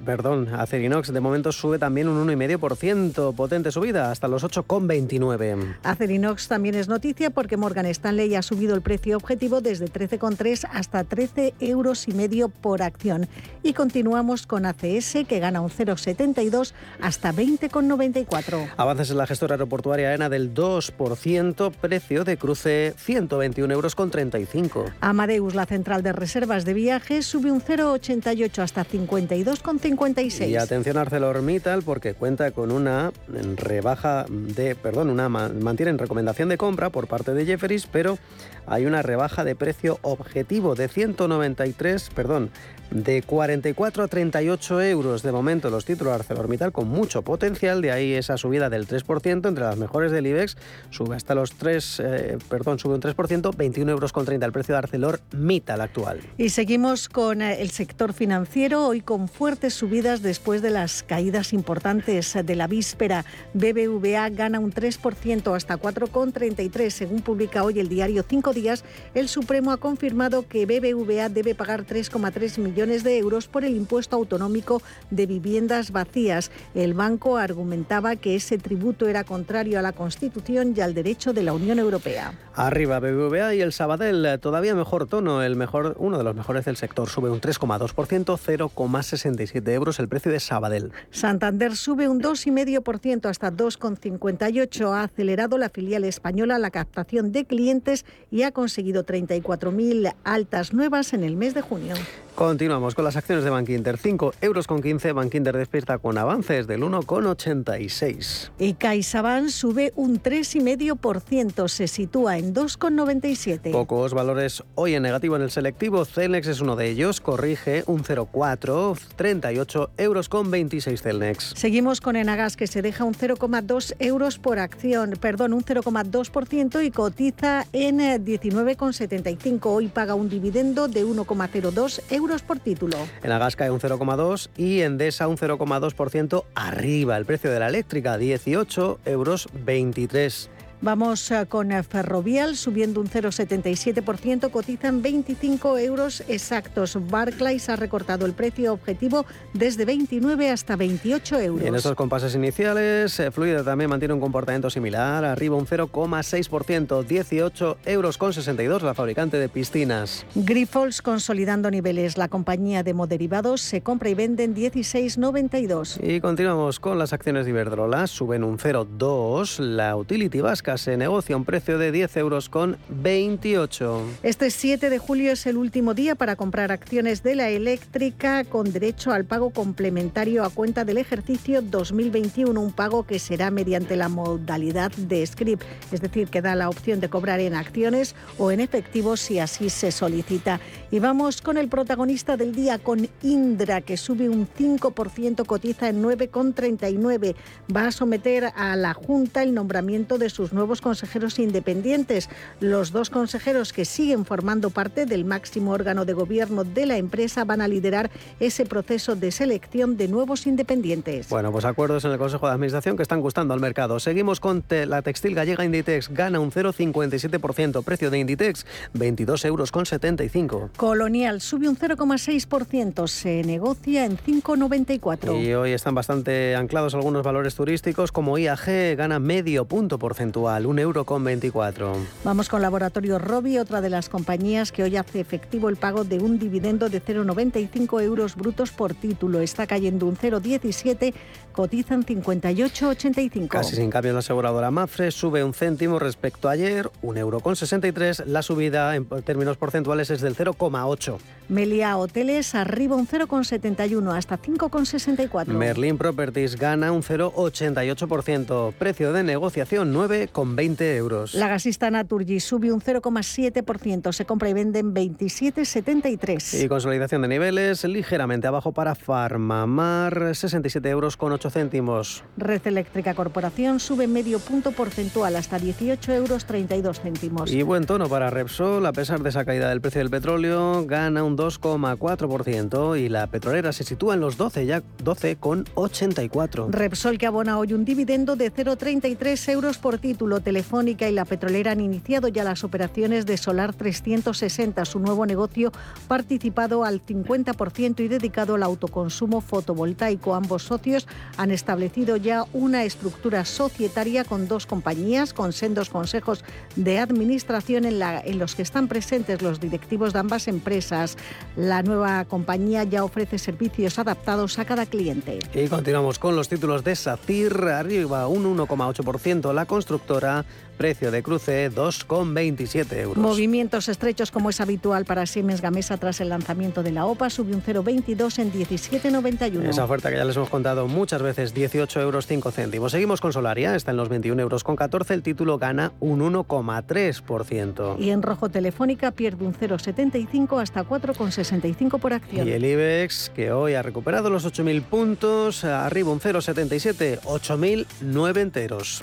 perdón, 0.04 0.48
Acerinox 0.52 1.10
de 1.12 1.20
momento 1.20 1.52
sube 1.52 1.78
también 1.78 2.08
un 2.08 2.28
1,5%, 2.28 3.34
potente 3.34 3.70
subida 3.70 4.10
hasta 4.10 4.28
los 4.28 4.44
8,29. 4.44 5.76
Acerinox 5.84 6.48
también 6.48 6.74
es 6.74 6.88
noticia 6.88 7.30
porque 7.30 7.56
Morgan 7.56 7.86
Stanley 7.86 8.34
ha 8.34 8.42
subido 8.42 8.74
el 8.74 8.82
precio 8.82 9.16
objetivo 9.16 9.62
desde 9.62 9.86
13 9.86 10.18
3 10.36 10.66
hasta 10.72 11.04
13 11.04 11.54
euros 11.60 12.08
y 12.08 12.12
medio 12.12 12.48
por 12.48 12.82
acción. 12.82 13.28
Y 13.62 13.72
continuamos 13.72 14.46
con 14.46 14.66
ACS 14.66 15.24
que 15.28 15.38
gana 15.40 15.60
un 15.60 15.70
0,72 15.70 16.72
hasta 17.00 17.32
20,94. 17.32 18.70
Avances 18.76 19.10
en 19.10 19.18
la 19.18 19.26
gestora 19.26 19.54
aeroportuaria 19.54 20.10
AENA 20.10 20.28
del 20.28 20.54
2%, 20.54 21.72
precio 21.72 22.24
de 22.24 22.36
cruce 22.36 22.94
121 22.96 23.72
euros 23.72 23.94
con 23.94 24.10
35. 24.10 24.86
Amadeus, 25.00 25.54
la 25.54 25.66
central 25.66 26.02
de 26.02 26.12
reservas 26.12 26.64
de 26.64 26.74
viajes, 26.74 27.26
sube 27.26 27.50
un 27.50 27.60
0,88 27.60 28.58
hasta 28.62 28.84
52,56. 28.84 30.48
Y 30.48 30.56
atención 30.56 30.96
a 30.98 31.02
ArcelorMittal 31.02 31.82
porque 31.82 32.14
cuenta 32.14 32.50
con 32.50 32.70
una 32.70 33.12
rebaja 33.56 34.26
de, 34.28 34.74
perdón, 34.74 35.10
una 35.10 35.28
mantienen 35.28 35.98
recomendación 35.98 36.48
de 36.48 36.58
compra 36.58 36.90
por 36.90 37.06
parte 37.06 37.34
de 37.34 37.46
Jefferies, 37.46 37.86
pero 37.86 38.18
hay 38.66 38.86
una 38.86 39.02
rebaja 39.02 39.44
de 39.44 39.54
precio 39.54 39.98
objetivo 40.14 40.74
de 40.74 40.88
193, 40.88 42.10
perdón, 42.14 42.50
de 42.90 43.22
44 43.22 44.04
a 44.04 44.08
38 44.08 44.82
euros 44.82 45.22
de 45.22 45.32
momento 45.32 45.70
los 45.70 45.84
títulos 45.84 46.14
ArcelorMittal 46.14 46.72
con 46.72 46.88
mucho 46.88 47.22
potencial, 47.22 47.80
de 47.80 47.90
ahí 47.90 48.12
esa 48.12 48.36
subida 48.36 48.70
del 48.70 48.86
3% 48.86 49.48
entre 49.48 49.64
las 49.64 49.76
mejores 49.76 50.12
del 50.12 50.26
IBEX, 50.26 50.56
sube 50.90 51.16
hasta 51.16 51.34
los 51.34 51.52
3, 51.52 52.00
eh, 52.04 52.38
perdón, 52.48 52.78
sube 52.78 52.94
un 52.94 53.00
3%, 53.00 53.56
21 53.56 53.90
euros 53.90 54.12
con 54.12 54.24
30 54.24 54.46
el 54.46 54.52
precio 54.52 54.74
de 54.74 54.78
ArcelorMittal 54.78 55.80
actual. 55.80 56.20
Y 56.38 56.50
seguimos 56.50 57.08
con 57.08 57.42
eh, 57.42 57.62
el 57.62 57.70
sector 57.70 58.12
financiero, 58.12 58.86
hoy 58.86 59.00
con 59.00 59.28
fuertes 59.28 59.74
subidas 59.74 60.22
después 60.22 60.62
de 60.62 60.70
las 60.70 61.02
caídas 61.02 61.52
importantes 61.52 62.36
de 62.44 62.54
la 62.54 62.66
víspera. 62.66 63.24
BBVA 63.54 64.28
gana 64.30 64.60
un 64.60 64.72
3% 64.72 65.56
hasta 65.56 65.78
4,33 65.78 66.90
según 66.90 67.22
publica 67.22 67.64
hoy 67.64 67.80
el 67.80 67.88
diario 67.88 68.24
Cinco 68.28 68.52
Días. 68.52 68.84
El 69.14 69.28
Supremo 69.28 69.72
ha 69.72 69.78
confirmado 69.78 70.46
que 70.46 70.66
BBVA 70.66 71.28
debe 71.28 71.54
pagar 71.54 71.84
3,3 71.84 72.58
millones 72.58 72.73
millones 72.74 73.04
de 73.04 73.18
euros 73.18 73.46
por 73.46 73.64
el 73.64 73.76
impuesto 73.76 74.16
autonómico 74.16 74.82
de 75.10 75.26
viviendas 75.26 75.92
vacías. 75.92 76.50
El 76.74 76.92
banco 76.92 77.36
argumentaba 77.36 78.16
que 78.16 78.34
ese 78.34 78.58
tributo 78.58 79.06
era 79.06 79.22
contrario 79.22 79.78
a 79.78 79.82
la 79.82 79.92
Constitución 79.92 80.74
y 80.76 80.80
al 80.80 80.92
derecho 80.92 81.32
de 81.32 81.44
la 81.44 81.52
Unión 81.52 81.78
Europea. 81.78 82.32
Arriba 82.56 82.98
BBVA 82.98 83.54
y 83.54 83.60
el 83.60 83.72
Sabadell, 83.72 84.40
todavía 84.40 84.74
mejor 84.74 85.06
tono, 85.06 85.44
el 85.44 85.54
mejor, 85.54 85.94
uno 86.00 86.18
de 86.18 86.24
los 86.24 86.34
mejores 86.34 86.64
del 86.64 86.76
sector, 86.76 87.08
sube 87.08 87.30
un 87.30 87.40
3,2%, 87.40 87.94
0,67 87.94 89.68
euros 89.70 90.00
el 90.00 90.08
precio 90.08 90.32
de 90.32 90.40
Sabadell. 90.40 90.90
Santander 91.12 91.76
sube 91.76 92.08
un 92.08 92.20
2,5% 92.20 93.28
hasta 93.28 93.52
2,58. 93.52 94.92
Ha 94.92 95.02
acelerado 95.04 95.58
la 95.58 95.68
filial 95.68 96.02
española 96.02 96.58
la 96.58 96.72
captación 96.72 97.30
de 97.30 97.44
clientes 97.44 98.04
y 98.32 98.42
ha 98.42 98.50
conseguido 98.50 99.06
34.000 99.06 100.12
altas 100.24 100.72
nuevas 100.72 101.12
en 101.12 101.22
el 101.22 101.36
mes 101.36 101.54
de 101.54 101.60
junio. 101.60 101.94
Continuamos 102.34 102.96
con 102.96 103.04
las 103.04 103.14
acciones 103.14 103.44
de 103.44 103.50
Bankinter. 103.50 103.96
5 103.96 104.34
euros 104.40 104.66
con 104.66 104.82
15. 104.82 105.12
Bankinter 105.12 105.56
despierta 105.56 105.98
con 105.98 106.18
avances 106.18 106.66
del 106.66 106.82
1,86. 106.82 108.50
Y 108.58 108.74
CaixaBank 108.74 109.50
sube 109.50 109.92
un 109.94 110.20
3,5%. 110.20 111.68
Se 111.68 111.86
sitúa 111.86 112.36
en 112.38 112.52
2,97. 112.52 113.70
Pocos 113.70 114.14
valores 114.14 114.64
hoy 114.74 114.94
en 114.94 115.04
negativo 115.04 115.36
en 115.36 115.42
el 115.42 115.52
selectivo. 115.52 116.04
Celnex 116.04 116.48
es 116.48 116.60
uno 116.60 116.74
de 116.74 116.88
ellos. 116.90 117.20
Corrige 117.20 117.84
un 117.86 118.02
0,4. 118.02 118.98
38 119.14 119.90
euros 119.96 120.28
con 120.28 120.50
26 120.50 121.02
Celnex. 121.02 121.52
Seguimos 121.54 122.00
con 122.00 122.16
Enagas 122.16 122.56
que 122.56 122.66
se 122.66 122.82
deja 122.82 123.04
un 123.04 123.14
0,2 123.14 123.94
euros 124.00 124.40
por 124.40 124.58
acción. 124.58 125.14
Perdón, 125.20 125.52
un 125.52 125.62
0,2% 125.62 126.84
y 126.84 126.90
cotiza 126.90 127.64
en 127.72 127.98
19,75. 128.00 129.60
Hoy 129.66 129.86
paga 129.86 130.16
un 130.16 130.28
dividendo 130.28 130.88
de 130.88 131.06
1,02 131.06 132.00
euros 132.10 132.23
por 132.42 132.58
título. 132.58 132.96
En 133.22 133.32
Agas 133.32 133.54
cae 133.54 133.70
un 133.70 133.80
0,2 133.80 134.48
y 134.56 134.80
en 134.80 134.98
Desa 134.98 135.28
un 135.28 135.36
0,2% 135.36 136.44
arriba. 136.54 137.16
El 137.16 137.26
precio 137.26 137.50
de 137.50 137.60
la 137.60 137.68
eléctrica 137.68 138.16
18 138.16 139.00
euros 139.04 139.48
23. 139.52 140.50
Vamos 140.84 141.30
eh, 141.30 141.46
con 141.48 141.72
eh, 141.72 141.82
Ferrovial 141.82 142.56
subiendo 142.56 143.00
un 143.00 143.08
0,77%, 143.08 144.50
cotizan 144.50 145.00
25 145.00 145.78
euros 145.78 146.22
exactos. 146.28 146.98
Barclays 147.08 147.70
ha 147.70 147.76
recortado 147.76 148.26
el 148.26 148.34
precio 148.34 148.74
objetivo 148.74 149.24
desde 149.54 149.86
29 149.86 150.50
hasta 150.50 150.76
28 150.76 151.40
euros. 151.40 151.66
en 151.66 151.74
estos 151.74 151.96
compases 151.96 152.34
iniciales, 152.34 153.18
eh, 153.18 153.30
Fluida 153.30 153.64
también 153.64 153.88
mantiene 153.88 154.12
un 154.12 154.20
comportamiento 154.20 154.68
similar, 154.68 155.24
arriba 155.24 155.56
un 155.56 155.66
0,6%, 155.66 157.02
18 157.02 157.78
euros 157.86 158.18
con 158.18 158.34
62 158.34 158.82
la 158.82 158.92
fabricante 158.92 159.38
de 159.38 159.48
piscinas. 159.48 160.26
Grifols 160.34 161.00
consolidando 161.00 161.70
niveles. 161.70 162.18
La 162.18 162.28
compañía 162.28 162.82
de 162.82 162.92
moderivados 162.92 163.62
se 163.62 163.80
compra 163.80 164.10
y 164.10 164.14
vende 164.14 164.44
en 164.44 164.54
16,92. 164.54 165.98
Y 166.02 166.20
continuamos 166.20 166.78
con 166.78 166.98
las 166.98 167.14
acciones 167.14 167.46
de 167.46 167.52
Iberdrola, 167.52 168.06
suben 168.06 168.44
un 168.44 168.58
0,2. 168.58 169.60
La 169.60 169.96
Utility 169.96 170.42
Vasca 170.42 170.73
se 170.76 170.96
negocia 170.96 171.36
un 171.36 171.44
precio 171.44 171.78
de 171.78 171.92
10 171.92 172.16
euros 172.16 172.48
con 172.48 172.76
28. 172.88 174.02
Este 174.22 174.50
7 174.50 174.90
de 174.90 174.98
julio 174.98 175.32
es 175.32 175.46
el 175.46 175.56
último 175.56 175.94
día 175.94 176.14
para 176.14 176.36
comprar 176.36 176.72
acciones 176.72 177.22
de 177.22 177.34
la 177.34 177.48
eléctrica 177.48 178.44
con 178.44 178.72
derecho 178.72 179.12
al 179.12 179.24
pago 179.24 179.50
complementario 179.50 180.44
a 180.44 180.50
cuenta 180.50 180.84
del 180.84 180.98
ejercicio 180.98 181.62
2021, 181.62 182.60
un 182.60 182.72
pago 182.72 183.04
que 183.04 183.18
será 183.18 183.50
mediante 183.50 183.96
la 183.96 184.08
modalidad 184.08 184.90
de 184.92 185.24
script, 185.26 185.62
es 185.92 186.00
decir, 186.00 186.28
que 186.28 186.42
da 186.42 186.54
la 186.54 186.68
opción 186.68 187.00
de 187.00 187.08
cobrar 187.08 187.40
en 187.40 187.54
acciones 187.54 188.14
o 188.38 188.50
en 188.50 188.60
efectivo 188.60 189.16
si 189.16 189.38
así 189.38 189.70
se 189.70 189.92
solicita. 189.92 190.60
Y 190.90 190.98
vamos 190.98 191.42
con 191.42 191.56
el 191.58 191.68
protagonista 191.68 192.36
del 192.36 192.54
día, 192.54 192.78
con 192.78 193.08
Indra, 193.22 193.80
que 193.80 193.96
sube 193.96 194.28
un 194.28 194.48
5%, 194.48 195.46
cotiza 195.46 195.88
en 195.88 196.02
9,39. 196.02 197.34
Va 197.74 197.86
a 197.86 197.92
someter 197.92 198.52
a 198.56 198.76
la 198.76 198.94
Junta 198.94 199.42
el 199.42 199.54
nombramiento 199.54 200.18
de 200.18 200.30
sus 200.30 200.52
nuevos 200.52 200.63
consejeros 200.80 201.38
independientes. 201.38 202.28
Los 202.60 202.92
dos 202.92 203.10
consejeros 203.10 203.72
que 203.72 203.84
siguen 203.84 204.24
formando 204.24 204.70
parte 204.70 205.06
del 205.06 205.24
máximo 205.24 205.72
órgano 205.72 206.04
de 206.04 206.12
gobierno 206.12 206.64
de 206.64 206.86
la 206.86 206.96
empresa 206.96 207.44
van 207.44 207.60
a 207.60 207.68
liderar 207.68 208.10
ese 208.40 208.66
proceso 208.66 209.16
de 209.16 209.30
selección 209.30 209.96
de 209.96 210.08
nuevos 210.08 210.46
independientes. 210.46 211.28
Bueno, 211.28 211.52
pues 211.52 211.64
acuerdos 211.64 212.04
en 212.04 212.12
el 212.12 212.18
Consejo 212.18 212.46
de 212.46 212.54
Administración 212.54 212.96
que 212.96 213.02
están 213.02 213.20
gustando 213.20 213.54
al 213.54 213.60
mercado. 213.60 214.00
Seguimos 214.00 214.40
con 214.40 214.64
la 214.68 215.02
textil 215.02 215.34
gallega 215.34 215.64
Inditex. 215.64 216.08
Gana 216.10 216.40
un 216.40 216.50
0,57%. 216.50 217.82
Precio 217.84 218.10
de 218.10 218.18
Inditex, 218.18 218.66
22 218.94 219.44
euros 219.44 219.72
con 219.72 219.86
75. 219.86 220.70
Colonial 220.76 221.40
sube 221.40 221.68
un 221.68 221.76
0,6%, 221.76 223.06
se 223.06 223.42
negocia 223.42 224.04
en 224.04 224.16
5,94. 224.16 225.42
Y 225.42 225.54
hoy 225.54 225.72
están 225.72 225.94
bastante 225.94 226.56
anclados 226.56 226.94
algunos 226.94 227.22
valores 227.22 227.54
turísticos, 227.54 228.12
como 228.12 228.38
IAG 228.38 228.96
gana 228.96 229.18
medio 229.18 229.64
punto 229.64 229.98
porcentual, 229.98 230.43
1,24 230.44 230.80
euro 230.80 231.04
con 231.04 231.24
24. 231.24 231.96
Vamos 232.24 232.48
con 232.48 232.62
Laboratorio 232.62 233.18
Robi, 233.18 233.58
otra 233.58 233.80
de 233.80 233.90
las 233.90 234.08
compañías 234.08 234.72
que 234.72 234.82
hoy 234.82 234.96
hace 234.96 235.20
efectivo 235.20 235.68
el 235.68 235.76
pago 235.76 236.04
de 236.04 236.18
un 236.18 236.38
dividendo 236.38 236.88
de 236.88 237.02
0,95 237.02 238.02
euros 238.02 238.36
brutos 238.36 238.70
por 238.70 238.94
título. 238.94 239.40
Está 239.40 239.66
cayendo 239.66 240.06
un 240.06 240.16
0,17 240.16 241.14
cotizan 241.54 242.04
58,85. 242.04 243.48
Casi 243.48 243.76
sin 243.76 243.88
cambio 243.88 244.12
la 244.12 244.18
aseguradora 244.18 244.70
Mafre 244.70 245.10
sube 245.10 245.42
un 245.42 245.54
céntimo 245.54 245.98
respecto 245.98 246.50
a 246.50 246.52
ayer, 246.52 246.90
1,63 247.02 247.18
euro. 247.18 247.40
Con 247.40 247.56
63. 247.56 248.24
La 248.26 248.42
subida 248.42 248.94
en 248.94 249.06
términos 249.22 249.56
porcentuales 249.56 250.10
es 250.10 250.20
del 250.20 250.36
0,8. 250.36 251.18
Melia 251.48 251.96
Hoteles 251.98 252.54
arriba 252.54 252.96
un 252.96 253.06
0,71 253.06 254.16
hasta 254.16 254.38
5,64. 254.38 255.46
Merlin 255.46 255.98
Properties 255.98 256.56
gana 256.56 256.90
un 256.90 257.02
0,88%. 257.02 258.72
Precio 258.74 259.12
de 259.12 259.22
negociación 259.22 259.94
9,20 259.94 260.96
euros. 260.96 261.34
La 261.34 261.48
gasista 261.48 261.90
Naturgy 261.90 262.40
sube 262.40 262.72
un 262.72 262.80
0,7%. 262.80 264.12
Se 264.12 264.24
compra 264.24 264.48
y 264.48 264.54
vende 264.54 264.80
en 264.80 264.94
27,73. 264.94 266.64
Y 266.64 266.68
consolidación 266.68 267.22
de 267.22 267.28
niveles 267.28 267.84
ligeramente 267.84 268.46
abajo 268.46 268.72
para 268.72 268.94
Farmamar, 268.94 270.34
67 270.34 270.88
euros 270.88 271.16
con 271.16 271.32
8 271.32 271.43
céntimos. 271.50 272.24
Red 272.36 272.66
Eléctrica 272.66 273.14
Corporación 273.14 273.80
sube 273.80 274.06
medio 274.06 274.38
punto 274.38 274.72
porcentual 274.72 275.36
hasta 275.36 275.58
18 275.58 276.12
euros 276.12 276.44
32 276.44 277.00
céntimos. 277.00 277.50
Y 277.52 277.62
buen 277.62 277.86
tono 277.86 278.08
para 278.08 278.30
Repsol, 278.30 278.84
a 278.86 278.92
pesar 278.92 279.22
de 279.22 279.28
esa 279.28 279.44
caída 279.44 279.68
del 279.68 279.80
precio 279.80 280.00
del 280.00 280.10
petróleo, 280.10 280.84
gana 280.86 281.22
un 281.22 281.36
2,4% 281.36 282.98
y 283.00 283.08
la 283.08 283.26
petrolera 283.26 283.72
se 283.72 283.84
sitúa 283.84 284.14
en 284.14 284.20
los 284.20 284.36
12, 284.36 284.66
ya 284.66 284.82
12,84. 285.02 286.70
Repsol 286.70 287.18
que 287.18 287.26
abona 287.26 287.58
hoy 287.58 287.72
un 287.72 287.84
dividendo 287.84 288.36
de 288.36 288.52
0,33 288.52 289.52
euros 289.52 289.78
por 289.78 289.98
título. 289.98 290.40
Telefónica 290.40 291.08
y 291.08 291.12
la 291.12 291.24
petrolera 291.24 291.72
han 291.72 291.80
iniciado 291.80 292.28
ya 292.28 292.44
las 292.44 292.64
operaciones 292.64 293.26
de 293.26 293.36
Solar 293.36 293.74
360, 293.74 294.84
su 294.84 294.98
nuevo 294.98 295.26
negocio 295.26 295.72
participado 296.08 296.84
al 296.84 297.04
50% 297.04 298.00
y 298.00 298.08
dedicado 298.08 298.54
al 298.54 298.62
autoconsumo 298.62 299.40
fotovoltaico. 299.40 300.34
Ambos 300.34 300.64
socios 300.64 301.06
han 301.36 301.50
establecido 301.50 302.16
ya 302.16 302.44
una 302.52 302.84
estructura 302.84 303.44
societaria 303.44 304.24
con 304.24 304.48
dos 304.48 304.66
compañías, 304.66 305.32
con 305.32 305.52
sendos 305.52 305.90
consejos 305.90 306.44
de 306.76 306.98
administración 306.98 307.84
en, 307.84 308.38
los 308.38 308.54
que 308.54 308.62
están 308.62 308.88
presentes 308.88 309.42
los 309.42 309.60
directivos 309.60 310.12
de 310.12 310.18
ambas 310.18 310.48
empresas. 310.48 311.16
La 311.56 311.82
nueva 311.82 312.24
compañía 312.24 312.84
ya 312.84 313.04
ofrece 313.04 313.38
servicios 313.38 313.98
adaptados 313.98 314.58
a 314.58 314.64
cada 314.64 314.86
cliente. 314.86 315.38
Y 315.54 315.68
continuamos 315.68 316.18
con 316.18 316.36
los 316.36 316.48
títulos 316.48 316.84
de 316.84 316.96
SACIR, 316.96 317.64
arriba 317.68 318.28
un 318.28 318.56
1,8%. 318.56 319.52
La 319.52 319.66
constructora 319.66 320.44
precio 320.74 321.10
de 321.10 321.22
cruce 321.22 321.70
2,27 321.70 322.96
euros. 322.98 323.16
Movimientos 323.16 323.88
estrechos 323.88 324.30
como 324.30 324.50
es 324.50 324.60
habitual 324.60 325.04
para 325.04 325.26
Siemens 325.26 325.60
Gamesa 325.60 325.96
tras 325.96 326.20
el 326.20 326.28
lanzamiento 326.28 326.82
de 326.82 326.92
la 326.92 327.06
OPA, 327.06 327.30
sube 327.30 327.54
un 327.54 327.62
0,22 327.62 328.38
en 328.38 328.52
17,91. 328.52 329.68
Esa 329.68 329.84
oferta 329.84 330.10
que 330.10 330.16
ya 330.16 330.24
les 330.24 330.36
hemos 330.36 330.50
contado 330.50 330.86
muchas 330.86 331.22
veces, 331.22 331.54
18 331.54 332.00
euros 332.00 332.26
5 332.26 332.50
céntimos. 332.50 332.92
Seguimos 332.92 333.20
con 333.20 333.32
Solaria, 333.32 333.74
está 333.74 333.92
en 333.92 333.96
los 333.96 334.08
21 334.08 334.40
euros 334.42 334.64
con 334.64 334.76
14, 334.76 335.14
el 335.14 335.22
título 335.22 335.58
gana 335.58 335.92
un 336.00 336.20
1,3%. 336.20 337.96
Y 337.98 338.10
en 338.10 338.22
rojo 338.22 338.48
Telefónica 338.48 339.10
pierde 339.12 339.46
un 339.46 339.54
0,75 339.54 340.60
hasta 340.60 340.84
4,65 340.84 341.98
por 341.98 342.12
acción. 342.12 342.46
Y 342.46 342.52
el 342.52 342.64
IBEX, 342.64 343.30
que 343.34 343.52
hoy 343.52 343.74
ha 343.74 343.82
recuperado 343.82 344.30
los 344.30 344.46
8.000 344.46 344.82
puntos, 344.82 345.64
arriba 345.64 346.10
un 346.10 346.20
0,77, 346.20 347.20
8.009 347.20 348.38
enteros. 348.38 349.02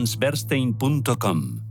allianceberstein.com. 0.01 1.70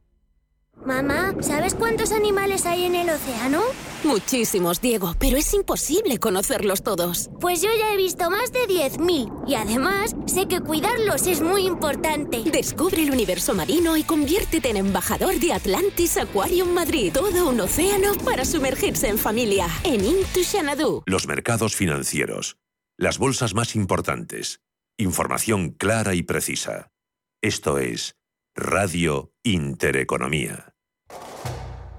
Mamá, 0.85 1.35
¿sabes 1.41 1.75
cuántos 1.75 2.11
animales 2.11 2.65
hay 2.65 2.85
en 2.85 2.95
el 2.95 3.09
océano? 3.09 3.61
Muchísimos, 4.03 4.81
Diego, 4.81 5.13
pero 5.19 5.37
es 5.37 5.53
imposible 5.53 6.17
conocerlos 6.17 6.81
todos. 6.81 7.29
Pues 7.39 7.61
yo 7.61 7.69
ya 7.77 7.93
he 7.93 7.97
visto 7.97 8.31
más 8.31 8.51
de 8.51 8.61
10.000 8.61 9.43
y 9.47 9.53
además 9.53 10.15
sé 10.25 10.47
que 10.47 10.59
cuidarlos 10.59 11.27
es 11.27 11.41
muy 11.41 11.67
importante. 11.67 12.41
Descubre 12.51 13.03
el 13.03 13.11
universo 13.11 13.53
marino 13.53 13.95
y 13.95 14.03
conviértete 14.03 14.71
en 14.71 14.77
embajador 14.77 15.35
de 15.39 15.53
Atlantis 15.53 16.17
Aquarium 16.17 16.73
Madrid. 16.73 17.13
Todo 17.13 17.49
un 17.49 17.59
océano 17.61 18.13
para 18.25 18.43
sumergirse 18.43 19.07
en 19.07 19.19
familia. 19.19 19.67
En 19.83 20.03
Into 20.03 20.41
Xanadu. 20.43 21.03
Los 21.05 21.27
mercados 21.27 21.75
financieros. 21.75 22.57
Las 22.97 23.19
bolsas 23.19 23.53
más 23.53 23.75
importantes. 23.75 24.61
Información 24.97 25.71
clara 25.71 26.15
y 26.15 26.23
precisa. 26.23 26.91
Esto 27.39 27.77
es 27.77 28.15
Radio 28.55 29.31
Intereconomía. 29.43 30.70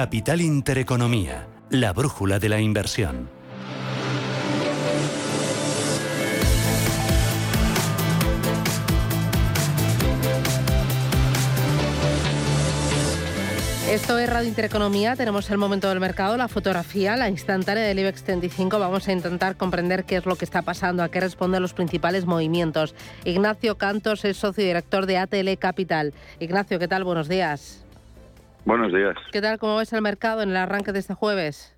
Capital 0.00 0.40
Intereconomía, 0.40 1.46
la 1.68 1.92
brújula 1.92 2.38
de 2.38 2.48
la 2.48 2.58
inversión. 2.58 3.28
Esto 13.90 14.18
es 14.18 14.30
Radio 14.30 14.48
Intereconomía, 14.48 15.16
tenemos 15.16 15.50
el 15.50 15.58
momento 15.58 15.90
del 15.90 16.00
mercado, 16.00 16.38
la 16.38 16.48
fotografía, 16.48 17.18
la 17.18 17.28
instantánea 17.28 17.84
del 17.84 17.98
IBEX 17.98 18.22
35. 18.22 18.78
Vamos 18.78 19.06
a 19.06 19.12
intentar 19.12 19.58
comprender 19.58 20.04
qué 20.04 20.16
es 20.16 20.24
lo 20.24 20.36
que 20.36 20.46
está 20.46 20.62
pasando, 20.62 21.02
a 21.02 21.10
qué 21.10 21.20
responden 21.20 21.60
los 21.60 21.74
principales 21.74 22.24
movimientos. 22.24 22.94
Ignacio 23.26 23.76
Cantos 23.76 24.24
es 24.24 24.38
socio 24.38 24.64
director 24.64 25.04
de 25.04 25.18
ATL 25.18 25.58
Capital. 25.58 26.14
Ignacio, 26.38 26.78
¿qué 26.78 26.88
tal? 26.88 27.04
Buenos 27.04 27.28
días. 27.28 27.84
Buenos 28.64 28.92
días. 28.92 29.16
¿Qué 29.32 29.40
tal? 29.40 29.58
¿Cómo 29.58 29.78
ves 29.78 29.92
el 29.92 30.02
mercado 30.02 30.42
en 30.42 30.50
el 30.50 30.56
arranque 30.56 30.92
de 30.92 30.98
este 30.98 31.14
jueves? 31.14 31.76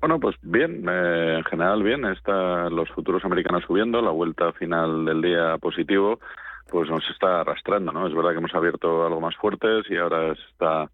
Bueno, 0.00 0.20
pues 0.20 0.36
bien, 0.42 0.86
eh, 0.88 1.36
en 1.38 1.44
general 1.44 1.82
bien. 1.82 2.04
Está 2.06 2.70
los 2.70 2.88
futuros 2.90 3.24
americanos 3.24 3.64
subiendo, 3.66 4.00
la 4.00 4.10
vuelta 4.10 4.52
final 4.52 5.04
del 5.04 5.20
día 5.20 5.58
positivo, 5.58 6.20
pues 6.70 6.88
nos 6.88 7.08
está 7.10 7.40
arrastrando, 7.40 7.92
¿no? 7.92 8.06
Es 8.06 8.14
verdad 8.14 8.30
que 8.30 8.38
hemos 8.38 8.54
abierto 8.54 9.04
algo 9.06 9.20
más 9.20 9.36
fuertes 9.36 9.84
y 9.90 9.96
ahora 9.96 10.32
está 10.32 10.90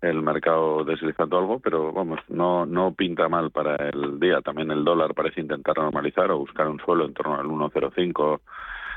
el 0.00 0.22
mercado 0.22 0.84
deslizando 0.84 1.38
algo, 1.38 1.58
pero 1.60 1.92
vamos, 1.92 2.20
no 2.28 2.66
no 2.66 2.94
pinta 2.94 3.28
mal 3.28 3.50
para 3.50 3.76
el 3.88 4.20
día. 4.20 4.40
También 4.40 4.70
el 4.70 4.84
dólar 4.84 5.14
parece 5.14 5.40
intentar 5.40 5.76
normalizar 5.76 6.30
o 6.30 6.38
buscar 6.38 6.68
un 6.68 6.78
suelo 6.80 7.04
en 7.06 7.14
torno 7.14 7.34
al 7.34 7.46
1.05, 7.46 8.40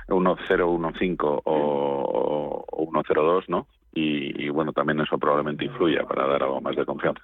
1.015 0.08 1.42
o, 1.46 2.66
o 2.70 2.92
1.02, 2.92 3.46
¿no? 3.48 3.68
Y, 3.94 4.50
bueno, 4.50 4.74
también 4.74 5.00
eso 5.00 5.18
probablemente 5.18 5.66
influya 5.66 6.04
para 6.04 6.28
dar 6.28 6.44
algo 6.44 6.62
más 6.62 6.76
de 6.76 6.86
confianza. 6.86 7.22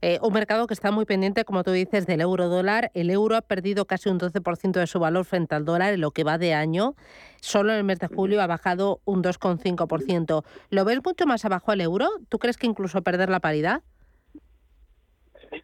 Eh, 0.00 0.18
un 0.22 0.32
mercado 0.32 0.66
que 0.66 0.72
está 0.72 0.90
muy 0.90 1.04
pendiente, 1.04 1.44
como 1.44 1.62
tú 1.62 1.72
dices, 1.72 2.06
del 2.06 2.22
euro 2.22 2.48
dólar. 2.48 2.90
El 2.94 3.10
euro 3.10 3.36
ha 3.36 3.42
perdido 3.42 3.84
casi 3.84 4.08
un 4.08 4.18
12% 4.18 4.72
de 4.72 4.86
su 4.86 4.98
valor 4.98 5.26
frente 5.26 5.54
al 5.54 5.66
dólar 5.66 5.92
en 5.92 6.00
lo 6.00 6.12
que 6.12 6.24
va 6.24 6.38
de 6.38 6.54
año. 6.54 6.94
Solo 7.40 7.72
en 7.72 7.78
el 7.78 7.84
mes 7.84 7.98
de 7.98 8.08
julio 8.08 8.40
ha 8.40 8.46
bajado 8.46 9.00
un 9.04 9.22
2,5%. 9.22 10.42
¿Lo 10.70 10.84
ves 10.86 11.00
mucho 11.04 11.26
más 11.26 11.44
abajo 11.44 11.72
el 11.72 11.82
euro? 11.82 12.08
¿Tú 12.30 12.38
crees 12.38 12.56
que 12.56 12.66
incluso 12.66 13.02
perder 13.02 13.28
la 13.28 13.40
paridad? 13.40 13.82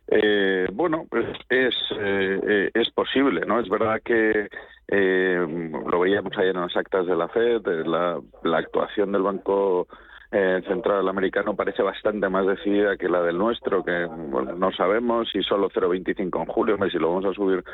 Eh, 0.08 0.66
bueno, 0.72 1.06
pues 1.08 1.26
es, 1.48 1.74
eh, 1.98 2.70
es 2.74 2.90
posible, 2.90 3.46
¿no? 3.46 3.60
Es 3.60 3.68
verdad 3.68 4.00
que 4.04 4.48
eh, 4.88 5.70
lo 5.90 6.00
veíamos 6.00 6.32
ayer 6.36 6.54
en 6.54 6.60
las 6.60 6.76
actas 6.76 7.06
de 7.06 7.16
la 7.16 7.28
FED, 7.28 7.66
eh, 7.66 7.84
la, 7.84 8.20
la 8.44 8.58
actuación 8.58 9.12
del 9.12 9.22
Banco 9.22 9.88
eh, 10.30 10.62
Central 10.66 11.08
Americano 11.08 11.54
parece 11.54 11.82
bastante 11.82 12.28
más 12.28 12.46
decidida 12.46 12.96
que 12.96 13.08
la 13.08 13.22
del 13.22 13.38
nuestro, 13.38 13.84
que 13.84 14.08
no 14.56 14.72
sabemos 14.72 15.28
si 15.30 15.42
solo 15.42 15.70
0,25 15.70 16.40
en 16.40 16.46
julio, 16.46 16.78
si 16.90 16.98
lo 16.98 17.08
vamos 17.08 17.26
a 17.26 17.34
subir 17.34 17.64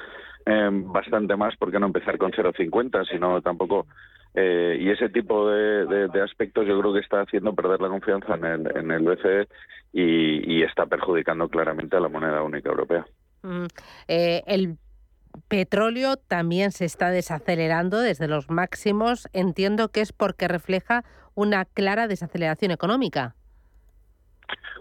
eh, 0.47 0.69
bastante 0.73 1.37
más, 1.37 1.57
¿por 1.57 1.71
qué 1.71 1.79
no 1.79 1.87
empezar 1.87 2.19
con 2.19 2.33
0,50? 2.33 3.09
Sino 3.11 3.41
tampoco. 3.41 3.87
Eh, 4.35 4.79
y 4.81 4.89
ese 4.89 5.11
tipo 5.11 5.51
de, 5.51 6.09
aspectos 6.23 6.67
yo 6.67 6.81
creo 6.81 6.95
que 6.95 7.01
está 7.01 7.21
haciendo 7.21 7.55
perder 7.55 7.81
la 7.83 7.89
confianza 7.89 8.35
en 8.35 8.45
el, 8.45 8.77
en 8.77 8.91
el 8.91 9.03
BCE 9.03 9.47
y, 9.93 10.59
y 10.59 10.63
está 10.63 10.87
perjudicando 10.87 11.49
claramente 11.49 11.97
a 11.97 12.01
la 12.01 12.09
moneda 12.09 12.43
única 12.43 12.71
europea. 12.71 13.05
Mm, 13.43 13.67
eh, 14.09 14.43
el 14.47 14.79
petróleo 15.49 16.17
también 16.17 16.73
se 16.73 16.85
está 16.85 17.11
desacelerando 17.11 17.99
desde 17.99 18.29
los 18.29 18.51
máximos. 18.51 19.29
Entiendo 19.33 19.89
que 19.91 20.01
es 20.01 20.13
porque 20.13 20.49
refleja 20.49 21.05
una 21.35 21.65
clara 21.65 22.09
desaceleración 22.09 22.71
económica. 22.71 23.35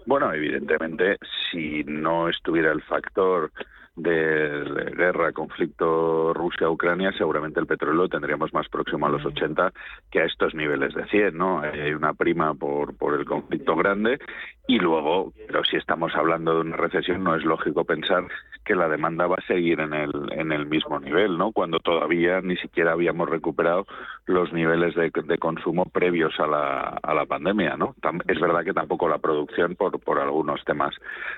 Bueno, 0.06 0.32
evidentemente, 0.32 1.18
si 1.50 1.84
no 1.84 2.28
estuviera 2.28 2.72
el 2.72 2.82
factor 2.82 3.52
de 3.94 4.90
guerra, 4.96 5.32
conflicto 5.32 6.32
Rusia-Ucrania, 6.32 7.12
seguramente 7.16 7.60
el 7.60 7.66
petróleo 7.66 8.08
tendríamos 8.08 8.52
más 8.54 8.68
próximo 8.68 9.06
a 9.06 9.10
los 9.10 9.24
80 9.24 9.70
que 10.10 10.20
a 10.20 10.24
estos 10.24 10.54
niveles 10.54 10.94
de 10.94 11.04
100, 11.06 11.36
¿no? 11.36 11.60
Hay 11.60 11.92
una 11.92 12.14
prima 12.14 12.54
por, 12.54 12.96
por 12.96 13.14
el 13.18 13.26
conflicto 13.26 13.76
grande 13.76 14.18
y 14.66 14.78
luego, 14.78 15.32
pero 15.46 15.62
si 15.64 15.76
estamos 15.76 16.14
hablando 16.14 16.54
de 16.54 16.60
una 16.60 16.76
recesión, 16.76 17.22
no 17.22 17.36
es 17.36 17.44
lógico 17.44 17.84
pensar 17.84 18.26
que 18.64 18.74
la 18.74 18.88
demanda 18.88 19.26
va 19.26 19.36
a 19.36 19.46
seguir 19.46 19.80
en 19.80 19.92
el, 19.92 20.10
en 20.32 20.52
el 20.52 20.66
mismo 20.66 20.98
nivel, 21.00 21.36
¿no? 21.36 21.52
Cuando 21.52 21.78
todavía 21.80 22.40
ni 22.40 22.56
siquiera 22.56 22.92
habíamos 22.92 23.28
recuperado 23.28 23.86
los 24.26 24.52
niveles 24.52 24.94
de, 24.94 25.10
consumo 25.38 25.84
previos 25.86 26.38
a 26.38 26.46
la, 26.46 26.80
a 27.02 27.14
la 27.14 27.26
pandemia, 27.26 27.76
¿no? 27.76 27.94
Es 28.28 28.40
verdad 28.40 28.64
que 28.64 28.72
tampoco 28.72 29.08
la 29.08 29.18
producción 29.18 29.74
por, 29.74 29.98
por 30.00 30.18
algunos 30.18 30.64
temas 30.64 30.94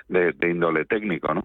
de, 0.07 0.33
de 0.33 0.49
índole 0.49 0.85
técnico, 0.85 1.33
¿no? 1.33 1.43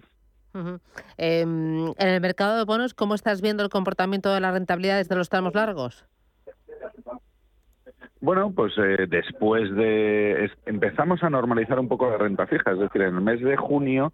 Em, 1.17 1.87
en 1.97 2.07
el 2.07 2.21
mercado 2.21 2.57
de 2.57 2.65
bonos, 2.65 2.93
¿cómo 2.93 3.15
estás 3.15 3.41
viendo 3.41 3.63
el 3.63 3.69
comportamiento 3.69 4.33
de 4.33 4.41
las 4.41 4.53
rentabilidades 4.53 5.07
de 5.07 5.15
los 5.15 5.29
tramos 5.29 5.55
largos? 5.55 6.05
Bueno, 8.21 8.53
pues 8.55 8.73
eh, 8.77 9.07
después 9.09 9.73
de 9.73 10.51
empezamos 10.67 11.23
a 11.23 11.31
normalizar 11.31 11.79
un 11.79 11.87
poco 11.87 12.07
la 12.07 12.19
renta 12.19 12.45
fija, 12.45 12.71
es 12.71 12.77
decir, 12.77 13.01
en 13.01 13.15
el 13.15 13.21
mes 13.21 13.41
de 13.41 13.57
junio 13.57 14.13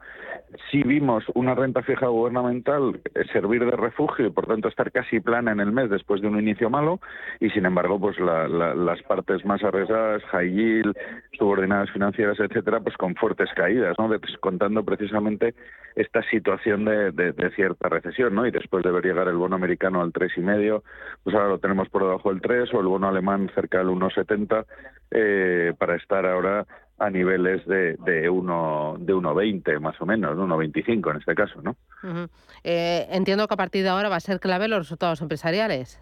sí 0.72 0.82
vimos 0.84 1.26
una 1.34 1.56
renta 1.56 1.82
fija 1.84 2.08
gubernamental 2.08 3.02
eh, 3.04 3.26
servir 3.34 3.66
de 3.66 3.72
refugio 3.72 4.28
y 4.28 4.30
por 4.30 4.48
tanto 4.48 4.70
estar 4.70 4.94
casi 4.94 5.20
plana 5.20 5.52
en 5.52 5.60
el 5.60 5.74
mes 5.74 5.90
después 5.90 6.22
de 6.22 6.30
un 6.30 6.40
inicio 6.40 6.70
malo 6.70 7.02
y 7.42 7.50
sin 7.50 7.66
embargo 7.66 8.00
pues 8.00 8.18
las 8.18 9.02
partes 9.04 9.44
más 9.44 9.62
arriesgadas, 9.62 10.24
high 10.32 10.54
yield, 10.54 10.96
subordinadas 11.38 11.92
financieras, 11.92 12.40
etcétera, 12.40 12.80
pues 12.80 12.96
con 12.96 13.14
fuertes 13.16 13.50
caídas, 13.58 13.98
¿no? 14.00 14.08
Descontando 14.08 14.86
precisamente 14.86 15.54
esta 15.98 16.22
situación 16.30 16.86
de, 16.86 17.12
de, 17.12 17.50
cierta 17.56 17.90
recesión, 17.90 18.36
¿no? 18.36 18.46
Y 18.46 18.52
después 18.52 18.84
de 18.84 18.92
ver 18.92 19.04
llegar 19.04 19.28
el 19.28 19.36
bono 19.36 19.56
americano 19.56 20.02
al 20.02 20.14
tres 20.14 20.32
y 20.38 20.42
medio, 20.42 20.84
pues 21.24 21.36
ahora 21.36 21.50
lo 21.50 21.60
tenemos 21.60 21.90
por 21.90 22.04
debajo 22.04 22.30
del 22.30 22.40
3 22.40 22.74
o 22.74 22.80
el 22.80 22.88
bono 22.88 23.08
alemán 23.08 23.50
cerca 23.56 23.80
del 23.80 23.90
1,70 24.00 24.66
eh, 25.12 25.74
para 25.78 25.96
estar 25.96 26.26
ahora 26.26 26.66
a 27.00 27.10
niveles 27.10 27.66
de, 27.68 27.96
de 27.98 28.30
1 28.30 28.98
de 29.00 29.14
1,20 29.14 29.80
más 29.80 30.00
o 30.02 30.06
menos, 30.06 30.36
1,25 30.36 31.12
en 31.12 31.18
este 31.18 31.36
caso, 31.36 31.62
¿no? 31.62 31.76
eh, 32.64 33.08
entiendo 33.12 33.48
que 33.48 33.54
a 33.54 33.58
partir 33.58 33.84
de 33.84 33.90
ahora 33.90 34.10
va 34.10 34.16
a 34.16 34.22
ser 34.22 34.40
clave 34.40 34.68
los 34.68 34.80
resultados 34.80 35.22
empresariales. 35.22 36.02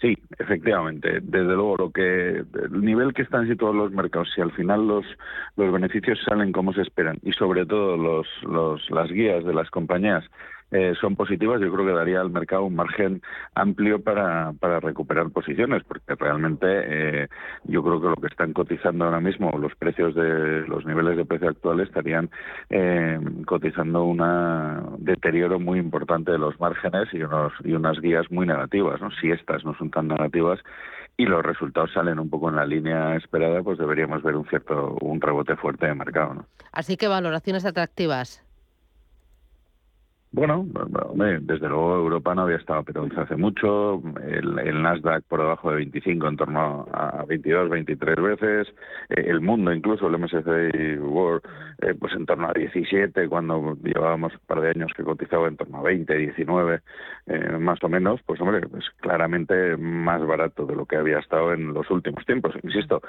Sí, 0.00 0.16
efectivamente. 0.38 1.20
Desde 1.20 1.54
luego, 1.54 1.76
lo 1.76 1.90
que 1.90 2.38
el 2.38 2.80
nivel 2.80 3.12
que 3.12 3.20
están 3.20 3.46
situados 3.46 3.76
los 3.76 3.92
mercados, 3.92 4.30
si 4.34 4.40
al 4.40 4.50
final 4.52 4.88
los 4.88 5.04
los 5.56 5.72
beneficios 5.72 6.18
salen 6.26 6.52
como 6.52 6.72
se 6.72 6.80
esperan 6.80 7.18
y 7.22 7.32
sobre 7.32 7.66
todo 7.66 7.98
los, 7.98 8.26
los 8.42 8.90
las 8.90 9.10
guías 9.10 9.44
de 9.44 9.52
las 9.52 9.70
compañías 9.70 10.24
eh, 10.70 10.94
son 11.00 11.16
positivas, 11.16 11.60
yo 11.60 11.72
creo 11.72 11.86
que 11.86 11.92
daría 11.92 12.20
al 12.20 12.30
mercado 12.30 12.64
un 12.64 12.76
margen 12.76 13.22
amplio 13.54 14.02
para, 14.02 14.52
para 14.52 14.80
recuperar 14.80 15.30
posiciones, 15.30 15.82
porque 15.84 16.14
realmente 16.14 16.66
eh, 16.68 17.28
yo 17.64 17.82
creo 17.82 18.00
que 18.00 18.08
lo 18.08 18.16
que 18.16 18.28
están 18.28 18.52
cotizando 18.52 19.04
ahora 19.04 19.20
mismo, 19.20 19.50
los 19.58 19.74
precios 19.74 20.14
de 20.14 20.66
los 20.68 20.84
niveles 20.86 21.16
de 21.16 21.24
precio 21.24 21.48
actuales 21.48 21.88
estarían 21.88 22.30
eh, 22.68 23.18
cotizando 23.46 24.04
un 24.04 24.20
deterioro 24.98 25.58
muy 25.58 25.78
importante 25.78 26.32
de 26.32 26.38
los 26.38 26.58
márgenes 26.60 27.08
y, 27.12 27.22
unos, 27.22 27.52
y 27.64 27.72
unas 27.72 28.00
guías 28.00 28.30
muy 28.30 28.46
negativas. 28.46 29.00
¿no? 29.00 29.10
Si 29.20 29.30
estas 29.30 29.64
no 29.64 29.74
son 29.74 29.90
tan 29.90 30.08
negativas, 30.08 30.60
y 31.16 31.26
los 31.26 31.44
resultados 31.44 31.92
salen 31.92 32.18
un 32.18 32.30
poco 32.30 32.48
en 32.48 32.56
la 32.56 32.64
línea 32.64 33.14
esperada, 33.16 33.62
pues 33.62 33.78
deberíamos 33.78 34.22
ver 34.22 34.36
un 34.36 34.46
cierto 34.46 34.96
un 35.02 35.20
rebote 35.20 35.54
fuerte 35.56 35.86
de 35.86 35.94
mercado. 35.94 36.46
Así 36.72 36.96
que 36.96 37.08
valoraciones 37.08 37.66
atractivas. 37.66 38.42
Bueno, 40.32 40.64
desde 41.40 41.68
luego 41.68 41.96
Europa 41.96 42.36
no 42.36 42.42
había 42.42 42.58
estado 42.58 42.84
pero 42.84 43.08
hace 43.16 43.34
mucho, 43.34 44.00
el, 44.22 44.80
Nasdaq 44.80 45.24
por 45.24 45.40
debajo 45.40 45.70
de 45.70 45.76
25 45.78 46.28
en 46.28 46.36
torno 46.36 46.86
a 46.92 47.24
22, 47.26 47.68
23 47.68 48.16
veces, 48.16 48.68
eh, 49.08 49.24
el 49.26 49.40
mundo 49.40 49.72
incluso, 49.72 50.06
el 50.06 50.18
MSCI 50.18 50.98
World, 50.98 51.42
eh, 51.82 51.94
pues 51.98 52.12
en 52.12 52.26
torno 52.26 52.48
a 52.48 52.52
17 52.52 53.28
cuando 53.28 53.76
llevábamos 53.82 54.34
un 54.34 54.40
par 54.46 54.60
de 54.60 54.70
años 54.70 54.92
que 54.94 55.02
cotizaba 55.02 55.48
en 55.48 55.56
torno 55.56 55.78
a 55.78 55.82
20, 55.82 56.14
19 56.14 56.80
eh, 57.26 57.58
más 57.58 57.82
o 57.82 57.88
menos, 57.88 58.20
pues 58.26 58.40
hombre, 58.40 58.66
pues 58.68 58.84
claramente 59.00 59.76
más 59.76 60.24
barato 60.26 60.66
de 60.66 60.76
lo 60.76 60.86
que 60.86 60.96
había 60.96 61.18
estado 61.18 61.52
en 61.52 61.72
los 61.72 61.90
últimos 61.90 62.24
tiempos. 62.26 62.54
Insisto, 62.62 63.00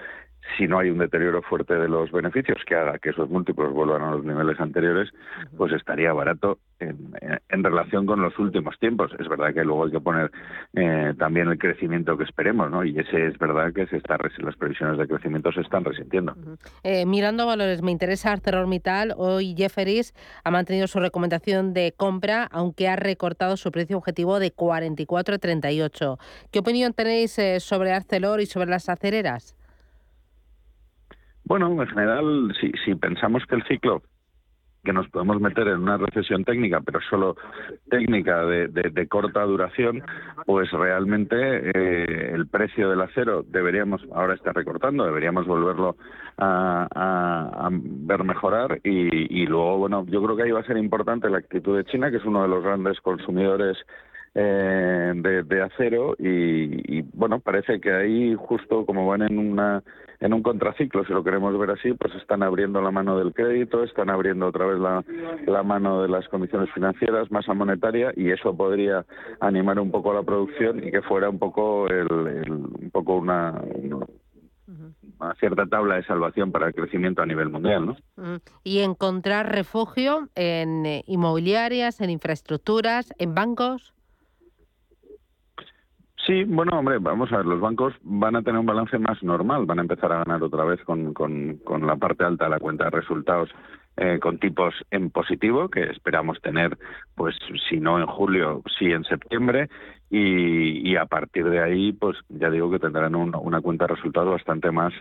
si 0.57 0.67
no 0.67 0.79
hay 0.79 0.89
un 0.89 0.99
deterioro 0.99 1.41
fuerte 1.41 1.75
de 1.75 1.89
los 1.89 2.11
beneficios 2.11 2.57
que 2.65 2.75
haga 2.75 2.97
que 2.99 3.09
esos 3.09 3.29
múltiplos 3.29 3.73
vuelvan 3.73 4.01
a 4.01 4.11
los 4.11 4.23
niveles 4.23 4.59
anteriores, 4.59 5.09
pues 5.57 5.73
estaría 5.73 6.13
barato 6.13 6.59
en, 6.79 7.11
en 7.49 7.63
relación 7.63 8.05
con 8.05 8.21
los 8.21 8.37
últimos 8.39 8.77
tiempos. 8.79 9.11
Es 9.19 9.27
verdad 9.27 9.53
que 9.53 9.63
luego 9.63 9.85
hay 9.85 9.91
que 9.91 9.99
poner 9.99 10.31
eh, 10.73 11.13
también 11.17 11.49
el 11.49 11.57
crecimiento 11.57 12.17
que 12.17 12.23
esperemos, 12.23 12.71
¿no? 12.71 12.83
Y 12.83 12.97
ese 12.97 13.27
es 13.27 13.37
verdad 13.37 13.73
que 13.73 13.87
se 13.87 13.97
está 13.97 14.17
las 14.37 14.55
previsiones 14.55 14.97
de 14.97 15.07
crecimiento 15.07 15.51
se 15.51 15.61
están 15.61 15.83
resintiendo. 15.83 16.35
Eh, 16.83 17.05
mirando 17.05 17.45
valores, 17.45 17.81
me 17.81 17.91
interesa 17.91 18.31
ArcelorMittal. 18.61 19.13
Hoy 19.17 19.55
Jefferies 19.57 20.13
ha 20.43 20.51
mantenido 20.51 20.87
su 20.87 20.99
recomendación 20.99 21.73
de 21.73 21.93
compra, 21.95 22.47
aunque 22.51 22.87
ha 22.87 22.95
recortado 22.95 23.57
su 23.57 23.71
precio 23.71 23.97
objetivo 23.97 24.39
de 24.39 24.53
44,38. 24.53 26.17
¿Qué 26.51 26.59
opinión 26.59 26.93
tenéis 26.93 27.37
eh, 27.39 27.59
sobre 27.59 27.91
Arcelor 27.91 28.41
y 28.41 28.45
sobre 28.45 28.69
las 28.69 28.89
acereras? 28.89 29.55
Bueno, 31.43 31.69
en 31.69 31.87
general, 31.87 32.53
si, 32.59 32.71
si 32.85 32.95
pensamos 32.95 33.43
que 33.47 33.55
el 33.55 33.63
ciclo 33.67 34.03
que 34.83 34.93
nos 34.93 35.07
podemos 35.09 35.39
meter 35.39 35.67
en 35.67 35.79
una 35.79 35.97
recesión 35.97 36.43
técnica, 36.43 36.81
pero 36.81 36.99
solo 37.09 37.35
técnica 37.89 38.43
de, 38.45 38.67
de, 38.67 39.07
corta 39.07 39.43
duración, 39.43 40.01
pues 40.45 40.71
realmente 40.71 41.35
eh, 41.37 42.31
el 42.33 42.47
precio 42.47 42.89
del 42.89 43.01
acero 43.01 43.43
deberíamos, 43.43 44.01
ahora 44.13 44.33
está 44.33 44.51
recortando, 44.53 45.05
deberíamos 45.05 45.45
volverlo 45.45 45.95
a, 46.37 47.69
ver 47.71 48.23
mejorar 48.23 48.79
y, 48.83 49.41
y, 49.41 49.45
luego, 49.45 49.77
bueno, 49.77 50.05
yo 50.07 50.23
creo 50.23 50.35
que 50.35 50.43
ahí 50.43 50.51
va 50.51 50.61
a 50.61 50.65
ser 50.65 50.77
importante 50.77 51.29
la 51.29 51.37
actitud 51.37 51.77
de 51.77 51.85
China, 51.85 52.09
que 52.09 52.17
es 52.17 52.25
uno 52.25 52.41
de 52.41 52.47
los 52.47 52.63
grandes 52.63 52.99
consumidores 53.01 53.77
eh, 54.33 55.11
de, 55.15 55.43
de, 55.43 55.61
acero 55.61 56.15
y, 56.17 56.99
y, 56.99 57.05
bueno, 57.13 57.39
parece 57.39 57.79
que 57.79 57.91
ahí 57.91 58.35
justo 58.35 58.85
como 58.85 59.05
van 59.05 59.23
en 59.23 59.37
una 59.37 59.83
en 60.21 60.33
un 60.33 60.43
contraciclo, 60.43 61.03
si 61.03 61.13
lo 61.13 61.23
queremos 61.23 61.57
ver 61.57 61.71
así, 61.71 61.93
pues 61.93 62.13
están 62.13 62.43
abriendo 62.43 62.79
la 62.79 62.91
mano 62.91 63.17
del 63.17 63.33
crédito, 63.33 63.83
están 63.83 64.11
abriendo 64.11 64.47
otra 64.47 64.67
vez 64.67 64.79
la, 64.79 65.63
mano 65.63 66.03
de 66.03 66.09
las 66.09 66.27
condiciones 66.27 66.71
financieras, 66.73 67.31
masa 67.31 67.55
monetaria, 67.55 68.13
y 68.15 68.29
eso 68.29 68.55
podría 68.55 69.03
animar 69.39 69.79
un 69.79 69.89
poco 69.89 70.13
la 70.13 70.21
producción 70.21 70.87
y 70.87 70.91
que 70.91 71.01
fuera 71.01 71.27
un 71.27 71.39
poco, 71.39 71.87
el, 71.87 72.07
un 72.11 72.89
poco 72.93 73.15
una, 73.15 73.61
una 73.83 75.35
cierta 75.39 75.65
tabla 75.65 75.95
de 75.95 76.05
salvación 76.05 76.51
para 76.51 76.67
el 76.67 76.75
crecimiento 76.75 77.23
a 77.23 77.25
nivel 77.25 77.49
mundial, 77.49 77.87
¿no? 77.87 78.39
Y 78.63 78.79
encontrar 78.79 79.51
refugio 79.51 80.29
en 80.35 80.85
eh, 80.85 81.03
inmobiliarias, 81.07 81.99
en 81.99 82.11
infraestructuras, 82.11 83.11
en 83.17 83.33
bancos. 83.33 83.93
Sí, 86.25 86.43
bueno, 86.43 86.77
hombre, 86.77 86.99
vamos 86.99 87.31
a 87.31 87.37
ver, 87.37 87.45
los 87.47 87.59
bancos 87.59 87.93
van 88.03 88.35
a 88.35 88.43
tener 88.43 88.59
un 88.59 88.65
balance 88.65 88.97
más 88.99 89.21
normal, 89.23 89.65
van 89.65 89.79
a 89.79 89.81
empezar 89.81 90.11
a 90.11 90.23
ganar 90.23 90.43
otra 90.43 90.63
vez 90.65 90.79
con, 90.83 91.13
con, 91.13 91.87
la 91.87 91.95
parte 91.95 92.23
alta 92.23 92.45
de 92.45 92.51
la 92.51 92.59
cuenta 92.59 92.85
de 92.85 92.91
resultados 92.91 93.49
eh, 93.97 94.19
con 94.21 94.37
tipos 94.37 94.75
en 94.91 95.09
positivo, 95.09 95.69
que 95.69 95.83
esperamos 95.83 96.39
tener, 96.41 96.77
pues 97.15 97.35
si 97.67 97.79
no 97.79 97.99
en 97.99 98.05
julio, 98.05 98.61
sí 98.77 98.91
en 98.91 99.03
septiembre, 99.03 99.67
y, 100.13 100.95
a 100.97 101.05
partir 101.05 101.49
de 101.49 101.61
ahí, 101.61 101.93
pues 101.93 102.17
ya 102.27 102.49
digo 102.49 102.69
que 102.69 102.79
tendrán 102.79 103.15
una 103.15 103.61
cuenta 103.61 103.85
de 103.87 103.95
resultados 103.95 104.33
bastante 104.33 104.69
más 104.69 104.93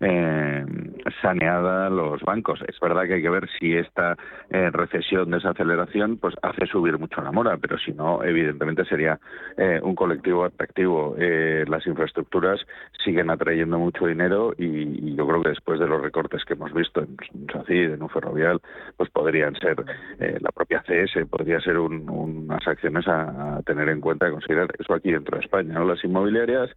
eh, 0.00 0.64
saneada 1.20 1.90
los 1.90 2.22
bancos. 2.22 2.60
Es 2.66 2.80
verdad 2.80 3.04
que 3.06 3.14
hay 3.14 3.22
que 3.22 3.30
ver 3.30 3.48
si 3.58 3.76
esta 3.76 4.16
eh, 4.50 4.70
recesión, 4.70 5.30
desaceleración, 5.30 6.16
pues 6.16 6.34
hace 6.42 6.66
subir 6.66 6.98
mucho 6.98 7.20
la 7.20 7.30
mora, 7.30 7.58
pero 7.58 7.78
si 7.78 7.92
no, 7.92 8.22
evidentemente 8.24 8.84
sería 8.86 9.18
eh, 9.56 9.80
un 9.82 9.94
colectivo 9.94 10.44
atractivo. 10.44 11.14
Eh, 11.18 11.64
las 11.68 11.86
infraestructuras 11.86 12.60
siguen 13.04 13.30
atrayendo 13.30 13.78
mucho 13.78 14.06
dinero 14.06 14.54
y, 14.56 15.14
yo 15.14 15.28
creo 15.28 15.42
que 15.42 15.50
después 15.50 15.78
de 15.78 15.86
los 15.86 16.00
recortes 16.02 16.44
que 16.44 16.54
hemos 16.54 16.72
visto 16.72 17.00
en, 17.00 17.16
en 17.68 17.94
en 17.94 18.02
un 18.02 18.08
ferrovial, 18.08 18.60
pues 18.96 19.10
podrían 19.10 19.54
ser 19.56 19.76
la 20.18 20.50
propia 20.50 20.82
CS, 20.82 21.26
podría 21.28 21.60
ser 21.60 21.78
unas 21.78 22.66
acciones 22.66 23.06
a, 23.06 23.60
tener 23.64 23.88
en 23.88 24.00
cuenta 24.00 24.28
y 24.28 24.32
eso 24.78 24.94
aquí 24.94 25.12
dentro 25.12 25.38
de 25.38 25.44
España. 25.44 25.74
¿no? 25.74 25.84
Las 25.84 26.02
inmobiliarias, 26.04 26.70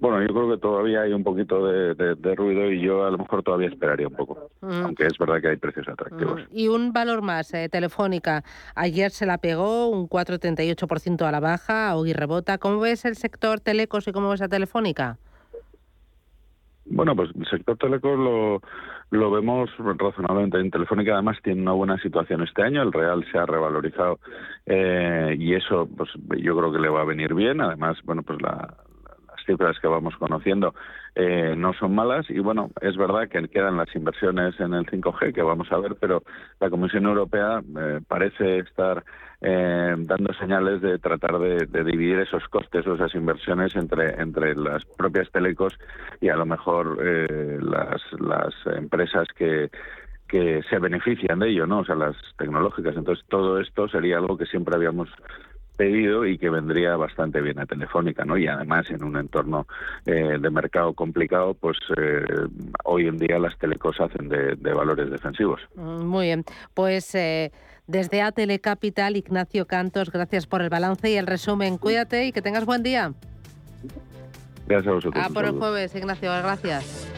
bueno, 0.00 0.20
yo 0.20 0.34
creo 0.34 0.50
que 0.50 0.58
todavía 0.58 1.02
hay 1.02 1.12
un 1.12 1.22
poquito 1.22 1.64
de, 1.64 2.34
ruido 2.34 2.70
y 2.72 2.80
yo 2.80 3.04
a 3.04 3.10
lo 3.10 3.18
mejor 3.18 3.42
todavía 3.42 3.68
esperaría 3.68 4.08
un 4.08 4.14
poco, 4.16 4.50
mm. 4.60 4.84
aunque 4.84 5.06
es 5.06 5.16
verdad 5.16 5.40
que 5.40 5.48
hay 5.48 5.56
precios 5.56 5.88
atractivos. 5.88 6.40
Mm. 6.42 6.46
Y 6.50 6.68
un 6.68 6.92
valor 6.92 7.22
más, 7.22 7.54
eh, 7.54 7.68
Telefónica. 7.68 8.42
Ayer 8.74 9.10
se 9.12 9.26
la 9.26 9.38
pegó 9.38 9.88
un 9.88 10.08
4,38% 10.08 11.22
a 11.24 11.30
la 11.30 11.40
baja, 11.40 11.94
hoy 11.94 12.12
rebota. 12.12 12.58
¿Cómo 12.58 12.80
ves 12.80 13.04
el 13.04 13.14
sector 13.14 13.60
telecos 13.60 14.08
y 14.08 14.12
cómo 14.12 14.30
ves 14.30 14.42
a 14.42 14.48
Telefónica? 14.48 15.18
Bueno, 16.84 17.14
pues 17.14 17.30
el 17.38 17.46
sector 17.46 17.76
telecos 17.78 18.18
lo, 18.18 18.60
lo 19.12 19.30
vemos 19.30 19.70
razonablemente 19.78 20.58
en 20.58 20.70
Telefónica. 20.70 21.12
Además, 21.12 21.36
tiene 21.42 21.60
una 21.60 21.72
buena 21.72 21.98
situación 21.98 22.42
este 22.42 22.62
año. 22.62 22.82
El 22.82 22.92
real 22.92 23.24
se 23.30 23.38
ha 23.38 23.44
revalorizado 23.44 24.18
eh, 24.64 25.36
y 25.38 25.54
eso, 25.54 25.86
pues 25.96 26.10
yo 26.42 26.56
creo 26.56 26.72
que 26.72 26.78
le 26.78 26.88
va 26.88 27.02
a 27.02 27.04
venir 27.04 27.34
bien. 27.34 27.60
Además, 27.60 27.98
bueno, 28.04 28.22
pues 28.22 28.40
las 28.40 28.68
cifras 29.44 29.78
que 29.80 29.88
vamos 29.88 30.16
conociendo 30.16 30.74
eh, 31.14 31.54
no 31.56 31.74
son 31.74 31.94
malas 31.94 32.28
y 32.30 32.38
bueno, 32.38 32.70
es 32.80 32.96
verdad 32.96 33.28
que 33.28 33.46
quedan 33.48 33.76
las 33.76 33.94
inversiones 33.94 34.58
en 34.60 34.72
el 34.72 34.86
5G 34.86 35.34
que 35.34 35.42
vamos 35.42 35.70
a 35.70 35.78
ver, 35.78 35.96
pero 36.00 36.22
la 36.58 36.70
Comisión 36.70 37.04
Europea 37.04 37.62
eh, 37.78 38.00
parece 38.06 38.60
estar 38.60 39.04
eh, 39.42 39.94
dando 39.98 40.32
señales 40.34 40.80
de 40.80 40.98
tratar 40.98 41.38
de, 41.38 41.66
dividir 41.84 42.20
esos 42.20 42.46
costes 42.48 42.86
o 42.86 42.94
esas 42.94 43.14
inversiones 43.14 43.76
entre, 43.76 44.20
entre 44.22 44.54
las 44.54 44.84
propias 44.84 45.30
telecos 45.30 45.78
y 46.20 46.28
a 46.28 46.36
lo 46.36 46.46
mejor 46.46 46.98
eh, 47.02 47.58
las, 47.60 48.00
las 48.18 48.54
empresas 48.76 49.28
que 49.36 49.70
que 50.32 50.62
se 50.70 50.78
benefician 50.78 51.40
de 51.40 51.50
ello, 51.50 51.66
¿no? 51.66 51.80
O 51.80 51.84
sea, 51.84 51.94
las 51.94 52.16
tecnológicas. 52.38 52.96
Entonces, 52.96 53.22
todo 53.28 53.60
esto 53.60 53.86
sería 53.88 54.16
algo 54.16 54.38
que 54.38 54.46
siempre 54.46 54.74
habíamos 54.74 55.10
pedido 55.76 56.26
y 56.26 56.38
que 56.38 56.50
vendría 56.50 56.96
bastante 56.96 57.40
bien 57.40 57.58
a 57.58 57.66
Telefónica, 57.66 58.24
¿no? 58.24 58.36
Y 58.36 58.46
además 58.46 58.90
en 58.90 59.02
un 59.04 59.16
entorno 59.16 59.66
eh, 60.06 60.38
de 60.40 60.50
mercado 60.50 60.92
complicado, 60.94 61.54
pues 61.54 61.78
hoy 62.84 63.06
en 63.06 63.18
día 63.18 63.38
las 63.38 63.56
telecos 63.58 64.00
hacen 64.00 64.28
de, 64.28 64.56
de 64.56 64.72
valores 64.72 65.10
defensivos. 65.10 65.60
Mm, 65.74 66.04
muy 66.04 66.26
bien, 66.26 66.44
pues 66.74 67.14
desde 67.86 68.22
A 68.22 68.32
Capital, 68.60 69.16
Ignacio 69.16 69.66
Cantos, 69.66 70.10
gracias 70.10 70.46
por 70.46 70.62
el 70.62 70.68
balance 70.68 71.10
y 71.10 71.16
el 71.16 71.26
resumen. 71.26 71.78
Cuídate 71.78 72.26
y 72.26 72.32
que 72.32 72.42
tengas 72.42 72.64
buen 72.64 72.82
día. 72.82 73.12
Gracias 74.66 74.90
a 74.90 74.94
vosotros. 74.94 75.24
A 75.24 75.28
por 75.28 75.44
el 75.44 75.52
jueves, 75.52 75.94
Ignacio, 75.94 76.30
gracias. 76.30 77.08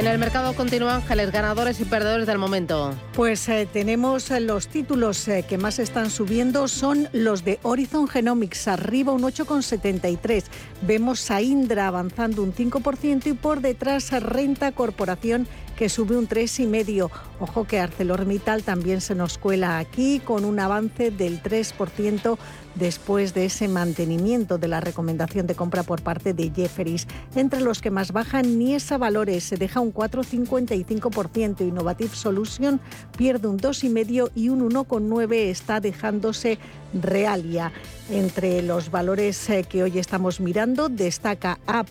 En 0.00 0.06
el 0.06 0.16
mercado 0.16 0.54
continúa 0.54 0.94
Ángeles, 0.94 1.30
ganadores 1.30 1.78
y 1.78 1.84
perdedores 1.84 2.26
del 2.26 2.38
momento. 2.38 2.94
Pues 3.12 3.46
eh, 3.50 3.68
tenemos 3.70 4.30
eh, 4.30 4.40
los 4.40 4.66
títulos 4.66 5.28
eh, 5.28 5.44
que 5.46 5.58
más 5.58 5.78
están 5.78 6.08
subiendo 6.08 6.68
son 6.68 7.10
los 7.12 7.44
de 7.44 7.58
Horizon 7.62 8.08
Genomics, 8.08 8.66
arriba 8.66 9.12
un 9.12 9.20
8,73. 9.20 10.44
Vemos 10.80 11.30
a 11.30 11.42
Indra 11.42 11.86
avanzando 11.86 12.42
un 12.42 12.54
5% 12.54 13.26
y 13.26 13.34
por 13.34 13.60
detrás 13.60 14.10
Renta 14.22 14.72
Corporación 14.72 15.46
que 15.76 15.90
sube 15.90 16.16
un 16.16 16.26
3,5%. 16.26 17.10
Ojo 17.38 17.66
que 17.66 17.78
ArcelorMittal 17.78 18.62
también 18.62 19.02
se 19.02 19.14
nos 19.14 19.36
cuela 19.36 19.78
aquí 19.78 20.20
con 20.20 20.46
un 20.46 20.60
avance 20.60 21.10
del 21.10 21.42
3% 21.42 22.38
después 22.74 23.34
de 23.34 23.46
ese 23.46 23.68
mantenimiento 23.68 24.58
de 24.58 24.68
la 24.68 24.80
recomendación 24.80 25.46
de 25.46 25.54
compra 25.54 25.82
por 25.82 26.02
parte 26.02 26.34
de 26.34 26.50
Jefferies. 26.54 27.06
Entre 27.34 27.60
los 27.60 27.80
que 27.80 27.90
más 27.90 28.12
bajan, 28.12 28.58
Niesa 28.58 28.98
Valores 28.98 29.44
se 29.44 29.56
deja 29.56 29.80
un 29.80 29.92
4,55%, 29.92 31.66
Innovative 31.66 32.14
Solution 32.14 32.80
pierde 33.16 33.48
un 33.48 33.58
2,5% 33.58 34.30
y 34.34 34.48
un 34.48 34.68
1,9% 34.70 35.30
está 35.32 35.80
dejándose 35.80 36.58
Realia. 36.92 37.72
Entre 38.10 38.62
los 38.62 38.90
valores 38.90 39.48
eh, 39.50 39.64
que 39.68 39.84
hoy 39.84 39.98
estamos 39.98 40.40
mirando 40.40 40.88
destaca 40.88 41.60
A 41.66 41.84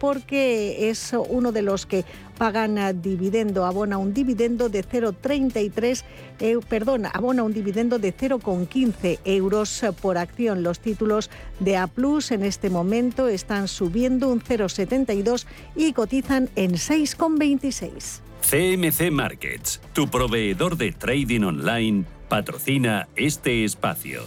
porque 0.00 0.90
es 0.90 1.14
uno 1.28 1.52
de 1.52 1.62
los 1.62 1.86
que 1.86 2.04
pagan 2.36 3.00
dividendo, 3.00 3.64
abona 3.64 3.96
un 3.96 4.12
dividendo 4.12 4.68
de 4.68 4.84
0,33, 4.84 6.02
eh, 6.40 6.58
perdón, 6.68 7.06
abona 7.12 7.44
un 7.44 7.52
dividendo 7.52 7.98
de 7.98 8.14
0,15 8.14 9.20
euros 9.24 9.84
por 10.02 10.18
acción. 10.18 10.62
Los 10.62 10.80
títulos 10.80 11.30
de 11.60 11.76
A 11.76 11.88
en 12.30 12.44
este 12.44 12.68
momento 12.68 13.28
están 13.28 13.68
subiendo 13.68 14.28
un 14.28 14.40
0,72 14.40 15.46
y 15.74 15.92
cotizan 15.92 16.50
en 16.56 16.72
6,26. 16.72 18.20
CMC 18.42 19.10
Markets, 19.10 19.80
tu 19.92 20.08
proveedor 20.08 20.76
de 20.76 20.92
trading 20.92 21.42
online, 21.42 22.04
patrocina 22.28 23.08
este 23.16 23.64
espacio. 23.64 24.22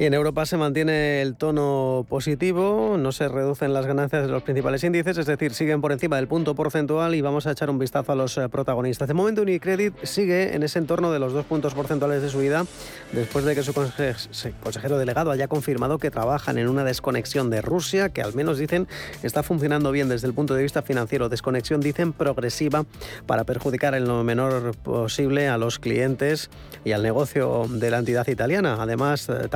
Y 0.00 0.06
en 0.06 0.14
Europa 0.14 0.46
se 0.46 0.56
mantiene 0.56 1.20
el 1.20 1.36
tono 1.36 2.06
positivo, 2.08 2.96
no 2.98 3.12
se 3.12 3.28
reducen 3.28 3.74
las 3.74 3.84
ganancias 3.84 4.22
de 4.22 4.32
los 4.32 4.42
principales 4.42 4.82
índices, 4.82 5.18
es 5.18 5.26
decir, 5.26 5.52
siguen 5.52 5.82
por 5.82 5.92
encima 5.92 6.16
del 6.16 6.26
punto 6.26 6.54
porcentual 6.54 7.14
y 7.14 7.20
vamos 7.20 7.46
a 7.46 7.50
echar 7.50 7.68
un 7.68 7.78
vistazo 7.78 8.12
a 8.12 8.14
los 8.14 8.38
eh, 8.38 8.48
protagonistas. 8.48 9.08
De 9.08 9.12
momento 9.12 9.42
Unicredit 9.42 9.92
sigue 10.04 10.56
en 10.56 10.62
ese 10.62 10.78
entorno 10.78 11.12
de 11.12 11.18
los 11.18 11.34
dos 11.34 11.44
puntos 11.44 11.74
porcentuales 11.74 12.22
de 12.22 12.30
subida 12.30 12.64
después 13.12 13.44
de 13.44 13.54
que 13.54 13.62
su 13.62 13.74
consejero 13.74 14.96
delegado 14.96 15.32
haya 15.32 15.48
confirmado 15.48 15.98
que 15.98 16.10
trabajan 16.10 16.56
en 16.56 16.70
una 16.70 16.82
desconexión 16.82 17.50
de 17.50 17.60
Rusia, 17.60 18.08
que 18.08 18.22
al 18.22 18.32
menos 18.32 18.56
dicen 18.56 18.88
está 19.22 19.42
funcionando 19.42 19.92
bien 19.92 20.08
desde 20.08 20.28
el 20.28 20.32
punto 20.32 20.54
de 20.54 20.62
vista 20.62 20.80
financiero. 20.80 21.28
Desconexión, 21.28 21.82
dicen, 21.82 22.14
progresiva 22.14 22.86
para 23.26 23.44
perjudicar 23.44 23.94
en 23.94 24.08
lo 24.08 24.24
menor 24.24 24.74
posible 24.78 25.48
a 25.48 25.58
los 25.58 25.78
clientes 25.78 26.48
y 26.86 26.92
al 26.92 27.02
negocio 27.02 27.66
de 27.68 27.90
la 27.90 27.98
entidad 27.98 28.26
italiana. 28.28 28.78
Además, 28.80 29.28
eh, 29.28 29.48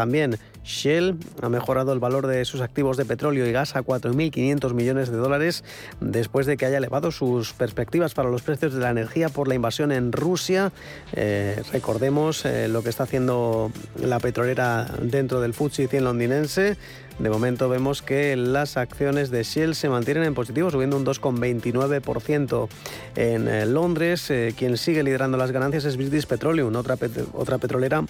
Shell 0.65 1.17
ha 1.43 1.49
mejorado 1.49 1.93
el 1.93 1.99
valor 1.99 2.27
de 2.27 2.45
sus 2.45 2.61
activos 2.61 2.97
de 2.97 3.05
petróleo 3.05 3.47
y 3.47 3.53
gas 3.53 3.77
a 3.77 3.83
4.500 3.83 4.73
millones 4.73 5.11
de 5.11 5.17
dólares 5.19 5.63
después 6.01 6.47
de 6.47 6.57
que 6.57 6.67
haya 6.67 6.79
elevado 6.79 7.13
sus 7.13 7.53
perspectivas 7.53 8.15
para 8.15 8.31
los 8.31 8.43
precios 8.43 8.73
de 8.73 8.81
la 8.81 8.91
energía 8.91 9.29
por 9.29 9.47
la 9.47 9.55
invasión 9.55 9.93
en 9.93 10.11
Rusia. 10.11 10.73
Eh, 11.13 11.63
recordemos 11.73 12.45
eh, 12.45 12.69
lo 12.69 12.83
que 12.83 12.89
está 12.89 13.05
haciendo 13.05 13.71
la 14.01 14.19
petrolera 14.21 14.87
dentro 15.03 15.41
del 15.41 15.53
FTSE 15.53 15.89
100 15.89 16.05
londinense. 16.05 16.77
De 17.19 17.31
momento 17.31 17.69
vemos 17.69 18.03
que 18.03 18.35
las 18.35 18.77
acciones 18.77 19.31
de 19.31 19.45
Shell 19.45 19.77
se 19.77 19.89
mantienen 19.89 20.25
en 20.25 20.35
positivo, 20.35 20.71
subiendo 20.71 20.97
un 20.97 21.07
2,29% 21.07 22.69
en 23.15 23.49
eh, 23.49 23.67
Londres. 23.67 24.33
quien 24.57 24.77
sigue 24.77 25.03
liderando 25.03 25.37
las 25.37 25.53
ganancias 25.53 25.85
es 25.85 25.97
British 25.97 26.27
Petroleum, 26.27 26.75
otra, 26.75 26.97
otra 27.35 27.59
petrolera 27.59 28.05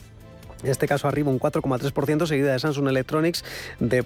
en 0.65 0.71
este 0.71 0.89
caso 0.89 1.09
arriba 1.09 1.31
un 1.31 1.39
4,3%, 1.39 2.27
seguida 2.27 2.53
de 2.53 2.59
Samsung 2.59 2.89
Electronics, 2.89 3.45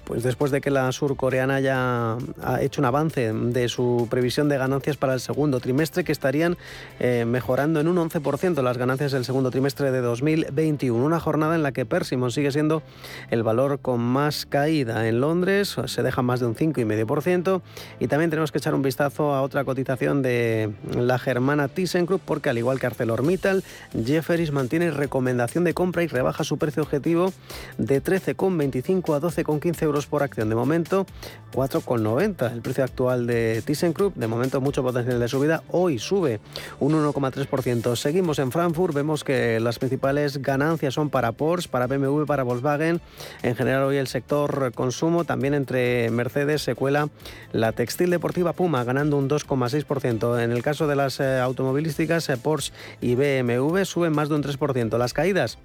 pues, 0.05 0.23
después 0.23 0.51
de 0.51 0.61
que 0.61 0.69
la 0.69 0.91
surcoreana 0.91 1.55
haya 1.55 2.17
ha 2.43 2.61
hecho 2.61 2.81
un 2.81 2.85
avance 2.85 3.31
de 3.33 3.69
su 3.69 4.07
previsión 4.09 4.49
de 4.49 4.57
ganancias 4.57 4.97
para 4.97 5.13
el 5.13 5.19
segundo 5.19 5.59
trimestre, 5.59 6.03
que 6.03 6.11
estarían 6.11 6.57
eh, 6.99 7.25
mejorando 7.25 7.79
en 7.79 7.87
un 7.87 7.97
11% 7.97 8.61
las 8.61 8.77
ganancias 8.77 9.11
del 9.11 9.25
segundo 9.25 9.51
trimestre 9.51 9.91
de 9.91 10.01
2021. 10.01 11.03
Una 11.03 11.19
jornada 11.19 11.55
en 11.55 11.63
la 11.63 11.71
que 11.71 11.85
Persimmon 11.85 12.31
sigue 12.31 12.51
siendo 12.51 12.83
el 13.31 13.43
valor 13.43 13.79
con 13.79 14.01
más 14.01 14.45
caída 14.45 15.07
en 15.07 15.21
Londres, 15.21 15.75
se 15.85 16.03
deja 16.03 16.21
más 16.21 16.39
de 16.39 16.47
un 16.47 16.55
5,5%. 16.55 17.61
Y 17.99 18.07
también 18.07 18.29
tenemos 18.29 18.51
que 18.51 18.57
echar 18.57 18.75
un 18.75 18.81
vistazo 18.81 19.33
a 19.33 19.41
otra 19.41 19.63
cotización 19.63 20.21
de 20.21 20.71
la 20.95 21.19
germana 21.19 21.67
ThyssenKrupp, 21.67 22.21
porque 22.23 22.49
al 22.49 22.57
igual 22.57 22.79
que 22.79 22.87
ArcelorMittal, 22.87 23.63
Jefferies 24.05 24.51
mantiene 24.51 24.91
recomendación 24.91 25.63
de 25.63 25.73
compra 25.73 26.03
y 26.03 26.07
rebaja 26.07 26.43
su 26.49 26.57
precio 26.57 26.83
objetivo 26.83 27.31
de 27.77 28.03
13,25 28.03 29.15
a 29.15 29.21
12,15 29.21 29.83
euros 29.83 30.07
por 30.07 30.23
acción. 30.23 30.49
De 30.49 30.55
momento, 30.55 31.05
4,90 31.53 32.51
el 32.51 32.61
precio 32.61 32.83
actual 32.83 33.27
de 33.27 33.61
ThyssenKrupp. 33.65 34.15
De 34.15 34.27
momento, 34.27 34.59
mucho 34.61 34.83
potencial 34.83 35.19
de 35.19 35.27
subida. 35.27 35.63
Hoy 35.69 35.99
sube 35.99 36.39
un 36.79 36.93
1,3%. 36.93 37.95
Seguimos 37.95 38.39
en 38.39 38.51
Frankfurt. 38.51 38.93
Vemos 38.93 39.23
que 39.23 39.59
las 39.59 39.77
principales 39.79 40.41
ganancias 40.41 40.95
son 40.95 41.09
para 41.09 41.31
Porsche, 41.31 41.69
para 41.69 41.85
BMW, 41.87 42.25
para 42.25 42.43
Volkswagen. 42.43 42.99
En 43.43 43.55
general, 43.55 43.83
hoy 43.83 43.97
el 43.97 44.07
sector 44.07 44.71
consumo, 44.73 45.23
también 45.23 45.53
entre 45.53 46.09
Mercedes, 46.09 46.63
se 46.63 46.73
cuela 46.73 47.09
la 47.51 47.71
textil 47.73 48.09
deportiva 48.09 48.53
Puma, 48.53 48.83
ganando 48.83 49.17
un 49.17 49.29
2,6%. 49.29 50.43
En 50.43 50.51
el 50.51 50.63
caso 50.63 50.87
de 50.87 50.95
las 50.95 51.19
eh, 51.19 51.39
automovilísticas, 51.39 52.27
eh, 52.29 52.37
Porsche 52.37 52.73
y 53.01 53.13
BMW 53.13 53.83
suben 53.83 54.13
más 54.13 54.29
de 54.29 54.35
un 54.35 54.43
3%. 54.43 54.97
Las 54.97 55.13
caídas 55.13 55.59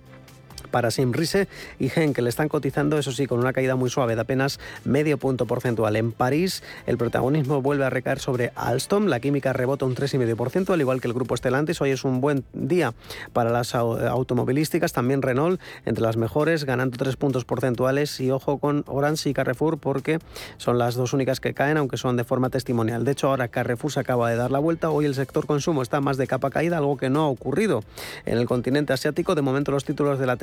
para 0.74 0.90
Simrise 0.90 1.46
y 1.78 1.88
le 2.20 2.28
están 2.28 2.48
cotizando, 2.48 2.98
eso 2.98 3.12
sí, 3.12 3.28
con 3.28 3.38
una 3.38 3.52
caída 3.52 3.76
muy 3.76 3.90
suave 3.90 4.16
de 4.16 4.22
apenas 4.22 4.58
medio 4.84 5.18
punto 5.18 5.46
porcentual. 5.46 5.94
En 5.94 6.10
París, 6.10 6.64
el 6.88 6.98
protagonismo 6.98 7.62
vuelve 7.62 7.84
a 7.84 7.90
recaer 7.90 8.18
sobre 8.18 8.50
Alstom, 8.56 9.06
la 9.06 9.20
química 9.20 9.52
rebota 9.52 9.84
un 9.84 9.94
3,5%, 9.94 10.72
al 10.74 10.80
igual 10.80 11.00
que 11.00 11.06
el 11.06 11.14
grupo 11.14 11.36
Stellantis. 11.36 11.80
Hoy 11.80 11.92
es 11.92 12.02
un 12.02 12.20
buen 12.20 12.44
día 12.54 12.92
para 13.32 13.50
las 13.50 13.76
automovilísticas, 13.76 14.92
también 14.92 15.22
Renault, 15.22 15.60
entre 15.84 16.02
las 16.02 16.16
mejores, 16.16 16.64
ganando 16.64 16.96
3 16.96 17.14
puntos 17.14 17.44
porcentuales. 17.44 18.18
Y 18.18 18.32
ojo 18.32 18.58
con 18.58 18.82
Orange 18.88 19.30
y 19.30 19.32
Carrefour, 19.32 19.78
porque 19.78 20.18
son 20.56 20.76
las 20.78 20.96
dos 20.96 21.12
únicas 21.12 21.38
que 21.38 21.54
caen, 21.54 21.76
aunque 21.76 21.98
son 21.98 22.16
de 22.16 22.24
forma 22.24 22.50
testimonial. 22.50 23.04
De 23.04 23.12
hecho, 23.12 23.28
ahora 23.28 23.46
Carrefour 23.46 23.92
se 23.92 24.00
acaba 24.00 24.28
de 24.28 24.34
dar 24.34 24.50
la 24.50 24.58
vuelta. 24.58 24.90
Hoy 24.90 25.04
el 25.04 25.14
sector 25.14 25.46
consumo 25.46 25.82
está 25.82 26.00
más 26.00 26.16
de 26.16 26.26
capa 26.26 26.50
caída, 26.50 26.78
algo 26.78 26.96
que 26.96 27.10
no 27.10 27.20
ha 27.20 27.28
ocurrido 27.28 27.84
en 28.26 28.38
el 28.38 28.46
continente 28.46 28.92
asiático. 28.92 29.36
De 29.36 29.42
momento, 29.42 29.70
los 29.70 29.84
títulos 29.84 30.18
de 30.18 30.26
la 30.26 30.36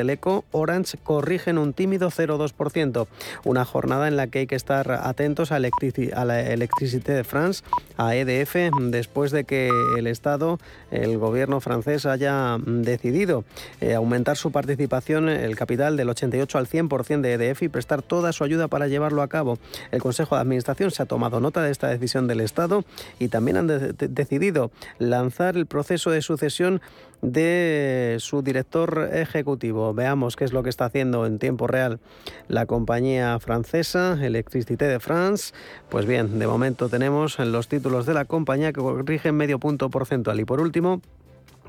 Orange 0.51 0.97
corrigen 0.97 1.57
un 1.57 1.73
tímido 1.73 2.09
0,2%. 2.09 3.07
Una 3.43 3.65
jornada 3.65 4.07
en 4.07 4.17
la 4.17 4.27
que 4.27 4.39
hay 4.39 4.47
que 4.47 4.55
estar 4.55 4.91
atentos 4.91 5.51
a, 5.51 5.59
la 5.59 6.41
Electricité 6.41 7.13
de 7.13 7.23
France, 7.23 7.63
a 7.97 8.15
EDF, 8.15 8.55
después 8.79 9.31
de 9.31 9.43
que 9.43 9.69
el 9.97 10.07
Estado, 10.07 10.59
el 10.91 11.17
gobierno 11.17 11.59
francés, 11.61 12.05
haya 12.05 12.57
decidido 12.65 13.43
eh, 13.79 13.95
aumentar 13.95 14.37
su 14.37 14.51
participación, 14.51 15.29
el 15.29 15.55
capital 15.55 15.97
del 15.97 16.09
88 16.09 16.57
al 16.57 16.67
100% 16.67 17.21
de 17.21 17.33
EDF 17.33 17.63
y 17.63 17.69
prestar 17.69 18.01
toda 18.01 18.33
su 18.33 18.43
ayuda 18.43 18.67
para 18.67 18.87
llevarlo 18.87 19.21
a 19.21 19.27
cabo. 19.27 19.57
El 19.91 20.01
Consejo 20.01 20.35
de 20.35 20.41
Administración 20.41 20.91
se 20.91 21.03
ha 21.03 21.05
tomado 21.05 21.39
nota 21.39 21.61
de 21.61 21.71
esta 21.71 21.87
decisión 21.87 22.27
del 22.27 22.41
Estado 22.41 22.83
y 23.19 23.27
también 23.27 23.57
han 23.57 23.67
decidido 23.67 24.71
lanzar 24.99 25.57
el 25.57 25.65
proceso 25.65 26.11
de 26.11 26.21
sucesión 26.21 26.81
de 27.21 28.17
su 28.19 28.41
director 28.41 29.09
ejecutivo. 29.13 29.93
Veamos 29.93 30.35
qué 30.35 30.45
es 30.45 30.53
lo 30.53 30.63
que 30.63 30.69
está 30.69 30.85
haciendo 30.85 31.25
en 31.25 31.39
tiempo 31.39 31.67
real 31.67 31.99
la 32.47 32.65
compañía 32.65 33.39
francesa, 33.39 34.17
Electricité 34.21 34.85
de 34.85 34.99
France. 34.99 35.53
Pues 35.89 36.05
bien, 36.05 36.39
de 36.39 36.47
momento 36.47 36.89
tenemos 36.89 37.39
los 37.39 37.67
títulos 37.67 38.05
de 38.05 38.13
la 38.13 38.25
compañía 38.25 38.73
que 38.73 38.81
corrigen 38.81 39.35
medio 39.35 39.59
punto 39.59 39.89
porcentual. 39.89 40.39
Y 40.39 40.45
por 40.45 40.61
último, 40.61 41.01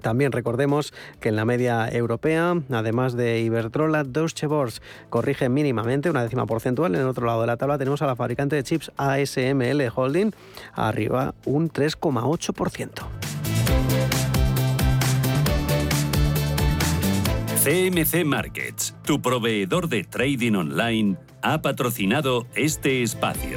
también 0.02 0.32
recordemos 0.32 0.92
que 1.20 1.28
en 1.28 1.36
la 1.36 1.44
media 1.44 1.88
europea, 1.88 2.54
además 2.70 3.14
de 3.14 3.40
Iberdrola, 3.40 4.04
Deutsche 4.04 4.48
Börse 4.48 4.82
corrige 5.08 5.48
mínimamente 5.48 6.10
una 6.10 6.24
décima 6.24 6.44
porcentual. 6.44 6.94
En 6.94 7.02
el 7.02 7.06
otro 7.06 7.26
lado 7.26 7.40
de 7.40 7.46
la 7.46 7.56
tabla 7.56 7.78
tenemos 7.78 8.02
a 8.02 8.06
la 8.06 8.16
fabricante 8.16 8.56
de 8.56 8.64
chips 8.64 8.90
ASML 8.96 9.90
Holding, 9.94 10.32
arriba 10.74 11.34
un 11.46 11.70
3,8%. 11.70 13.41
CMC 17.62 18.24
Markets, 18.24 18.92
tu 19.04 19.22
proveedor 19.22 19.88
de 19.88 20.02
trading 20.02 20.56
online, 20.56 21.16
ha 21.42 21.62
patrocinado 21.62 22.44
este 22.56 23.04
espacio. 23.04 23.56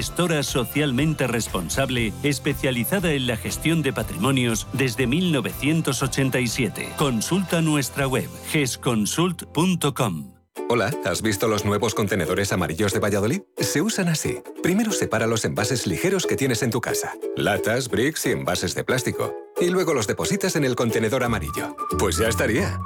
gestora 0.01 0.41
socialmente 0.41 1.27
responsable 1.27 2.11
especializada 2.23 3.13
en 3.13 3.27
la 3.27 3.37
gestión 3.37 3.83
de 3.83 3.93
patrimonios 3.93 4.65
desde 4.73 5.05
1987. 5.05 6.93
Consulta 6.97 7.61
nuestra 7.61 8.07
web 8.07 8.27
gesconsult.com. 8.47 10.33
Hola, 10.69 10.91
¿has 11.05 11.21
visto 11.21 11.47
los 11.47 11.65
nuevos 11.65 11.93
contenedores 11.93 12.51
amarillos 12.51 12.93
de 12.93 12.99
Valladolid? 12.99 13.41
Se 13.59 13.83
usan 13.83 14.07
así. 14.07 14.41
Primero 14.63 14.91
separa 14.91 15.27
los 15.27 15.45
envases 15.45 15.85
ligeros 15.85 16.25
que 16.25 16.35
tienes 16.35 16.63
en 16.63 16.71
tu 16.71 16.81
casa. 16.81 17.13
Latas, 17.35 17.87
bricks 17.87 18.25
y 18.25 18.31
envases 18.31 18.73
de 18.73 18.83
plástico. 18.83 19.35
Y 19.59 19.69
luego 19.69 19.93
los 19.93 20.07
depositas 20.07 20.55
en 20.55 20.65
el 20.65 20.75
contenedor 20.75 21.23
amarillo. 21.23 21.75
Pues 21.99 22.17
ya 22.17 22.27
estaría. 22.27 22.79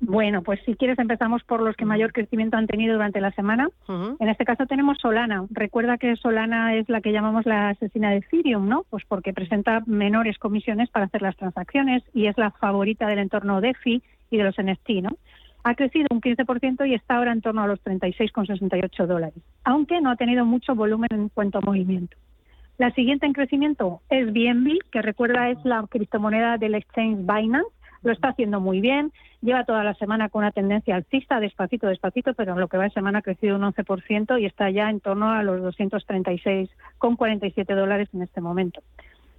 Bueno, 0.05 0.42
pues 0.42 0.59
si 0.66 0.74
quieres 0.74 0.98
empezamos 0.98 1.44
por 1.44 1.62
los 1.62 1.76
que 1.76 1.84
mayor 1.84 2.12
crecimiento 2.12 2.57
han 2.57 2.66
tenido 2.66 2.94
durante 2.94 3.20
la 3.20 3.30
semana. 3.30 3.68
En 3.88 4.28
este 4.28 4.44
caso 4.44 4.66
tenemos 4.66 4.98
Solana. 4.98 5.46
Recuerda 5.50 5.96
que 5.96 6.16
Solana 6.16 6.74
es 6.74 6.88
la 6.88 7.00
que 7.00 7.12
llamamos 7.12 7.46
la 7.46 7.68
asesina 7.68 8.11
de 8.11 8.16
Ethereum, 8.16 8.68
¿no? 8.68 8.84
Pues 8.90 9.05
porque 9.07 9.32
presenta 9.32 9.80
menores 9.86 10.38
comisiones 10.38 10.90
para 10.90 11.05
hacer 11.05 11.22
las 11.22 11.36
transacciones 11.36 12.03
y 12.12 12.26
es 12.26 12.36
la 12.36 12.50
favorita 12.50 13.07
del 13.07 13.20
entorno 13.20 13.61
DeFi 13.61 14.03
y 14.30 14.36
de 14.36 14.42
los 14.42 14.57
NFT, 14.57 14.90
¿no? 15.03 15.11
ha 15.64 15.74
crecido 15.76 16.09
un 16.11 16.20
15% 16.20 16.88
y 16.88 16.94
está 16.94 17.18
ahora 17.18 17.30
en 17.30 17.40
torno 17.40 17.62
a 17.62 17.68
los 17.68 17.78
36,68 17.84 19.07
dólares, 19.07 19.40
aunque 19.62 20.00
no 20.00 20.11
ha 20.11 20.16
tenido 20.16 20.44
mucho 20.44 20.74
volumen 20.74 21.09
en 21.12 21.28
cuanto 21.28 21.59
a 21.59 21.61
movimiento. 21.61 22.16
La 22.78 22.90
siguiente 22.90 23.26
en 23.26 23.32
crecimiento 23.32 24.00
es 24.11 24.32
BNB, 24.32 24.78
que 24.90 25.03
recuerda 25.03 25.50
es 25.50 25.59
la 25.64 25.86
criptomoneda 25.88 26.59
del 26.59 26.74
exchange 26.74 27.18
Binance. 27.18 27.70
Lo 28.03 28.12
está 28.12 28.28
haciendo 28.28 28.61
muy 28.61 28.80
bien, 28.80 29.12
lleva 29.40 29.64
toda 29.64 29.84
la 29.84 29.94
semana 29.94 30.28
con 30.28 30.40
una 30.40 30.53
tendencia 30.53 30.96
alcista, 30.96 31.40
despacito, 31.40 31.86
despacito, 31.86 32.34
pero 32.34 32.53
en 32.53 32.61
lo 32.61 32.68
que 32.68 32.76
va 32.76 32.84
de 32.84 32.90
semana 32.90 33.20
ha 33.20 33.22
crecido 33.22 33.57
un 33.57 33.62
11% 33.62 34.40
y 34.40 34.46
está 34.46 34.70
ya 34.70 34.90
en 34.90 35.00
torno 35.00 35.30
a 35.30 35.42
los 35.42 35.61
236,47 35.76 37.74
dólares 37.74 38.09
en 38.12 38.22
este 38.22 38.40
momento. 38.40 38.82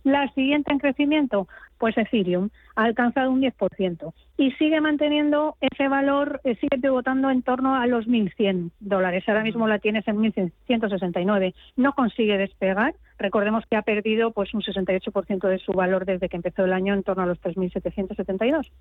La 0.03 0.29
siguiente 0.33 0.71
en 0.71 0.79
crecimiento, 0.79 1.47
pues 1.77 1.97
Ethereum, 1.97 2.49
ha 2.75 2.83
alcanzado 2.83 3.31
un 3.31 3.41
10% 3.41 4.13
y 4.37 4.51
sigue 4.53 4.81
manteniendo 4.81 5.55
ese 5.61 5.87
valor, 5.87 6.41
eh, 6.43 6.55
sigue 6.55 6.77
pivotando 6.81 7.29
en 7.29 7.41
torno 7.41 7.75
a 7.75 7.87
los 7.87 8.07
1.100 8.07 8.71
dólares. 8.81 9.23
Ahora 9.27 9.43
mismo 9.43 9.67
la 9.67 9.79
tienes 9.79 10.05
en 10.07 10.17
1.169. 10.17 11.53
No 11.77 11.93
consigue 11.93 12.37
despegar. 12.37 12.95
Recordemos 13.17 13.65
que 13.69 13.77
ha 13.77 13.81
perdido 13.81 14.31
pues 14.31 14.53
un 14.53 14.61
68% 14.61 15.47
de 15.47 15.59
su 15.59 15.71
valor 15.71 16.05
desde 16.05 16.27
que 16.27 16.35
empezó 16.35 16.65
el 16.65 16.73
año 16.73 16.93
en 16.93 17.03
torno 17.03 17.23
a 17.23 17.27
los 17.27 17.41
3.772. 17.41 18.71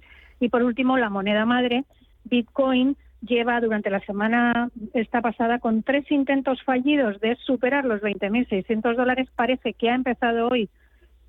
Y 0.41 0.49
por 0.49 0.65
último, 0.65 0.99
la 0.99 1.11
moneda 1.11 1.45
madre, 1.45 1.85
Bitcoin, 2.25 2.97
lleva 3.21 3.61
durante 3.61 3.91
la 3.91 4.01
semana 4.01 4.71
esta 4.95 5.21
pasada 5.21 5.61
con 5.61 5.85
tres 5.85 6.11
intentos 6.11 6.61
fallidos 6.65 7.21
de 7.21 7.37
superar 7.37 7.85
los 7.85 8.01
20.600 8.01 8.97
dólares. 8.97 9.29
Parece 9.37 9.75
que 9.75 9.91
ha 9.91 9.95
empezado 9.95 10.49
hoy 10.49 10.69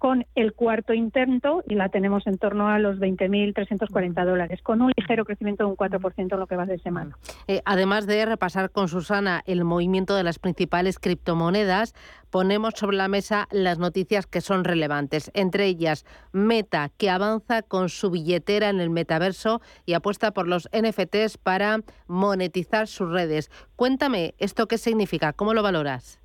con 0.03 0.25
el 0.35 0.51
cuarto 0.51 0.93
intento 0.93 1.63
y 1.65 1.75
la 1.75 1.87
tenemos 1.87 2.27
en 2.27 2.37
torno 2.37 2.67
a 2.67 2.77
los 2.77 2.97
20.340 2.97 4.25
dólares, 4.25 4.61
con 4.61 4.81
un 4.81 4.91
ligero 4.97 5.23
crecimiento 5.23 5.63
de 5.63 5.69
un 5.69 5.77
4% 5.77 6.33
en 6.33 6.39
lo 6.41 6.45
que 6.45 6.57
va 6.57 6.65
de 6.65 6.77
semana. 6.79 7.17
Eh, 7.47 7.61
además 7.63 8.05
de 8.05 8.25
repasar 8.25 8.69
con 8.69 8.89
Susana 8.89 9.41
el 9.45 9.63
movimiento 9.63 10.17
de 10.17 10.23
las 10.23 10.39
principales 10.39 10.99
criptomonedas, 10.99 11.95
ponemos 12.31 12.73
sobre 12.75 12.97
la 12.97 13.07
mesa 13.07 13.47
las 13.49 13.79
noticias 13.79 14.27
que 14.27 14.41
son 14.41 14.65
relevantes, 14.65 15.31
entre 15.35 15.67
ellas 15.67 16.05
Meta, 16.33 16.89
que 16.97 17.09
avanza 17.09 17.61
con 17.61 17.87
su 17.87 18.11
billetera 18.11 18.67
en 18.67 18.81
el 18.81 18.89
metaverso 18.89 19.61
y 19.85 19.93
apuesta 19.93 20.31
por 20.31 20.49
los 20.49 20.67
NFTs 20.73 21.37
para 21.37 21.79
monetizar 22.07 22.89
sus 22.89 23.09
redes. 23.09 23.49
Cuéntame, 23.77 24.35
¿esto 24.37 24.67
qué 24.67 24.77
significa? 24.77 25.31
¿Cómo 25.31 25.53
lo 25.53 25.63
valoras? 25.63 26.22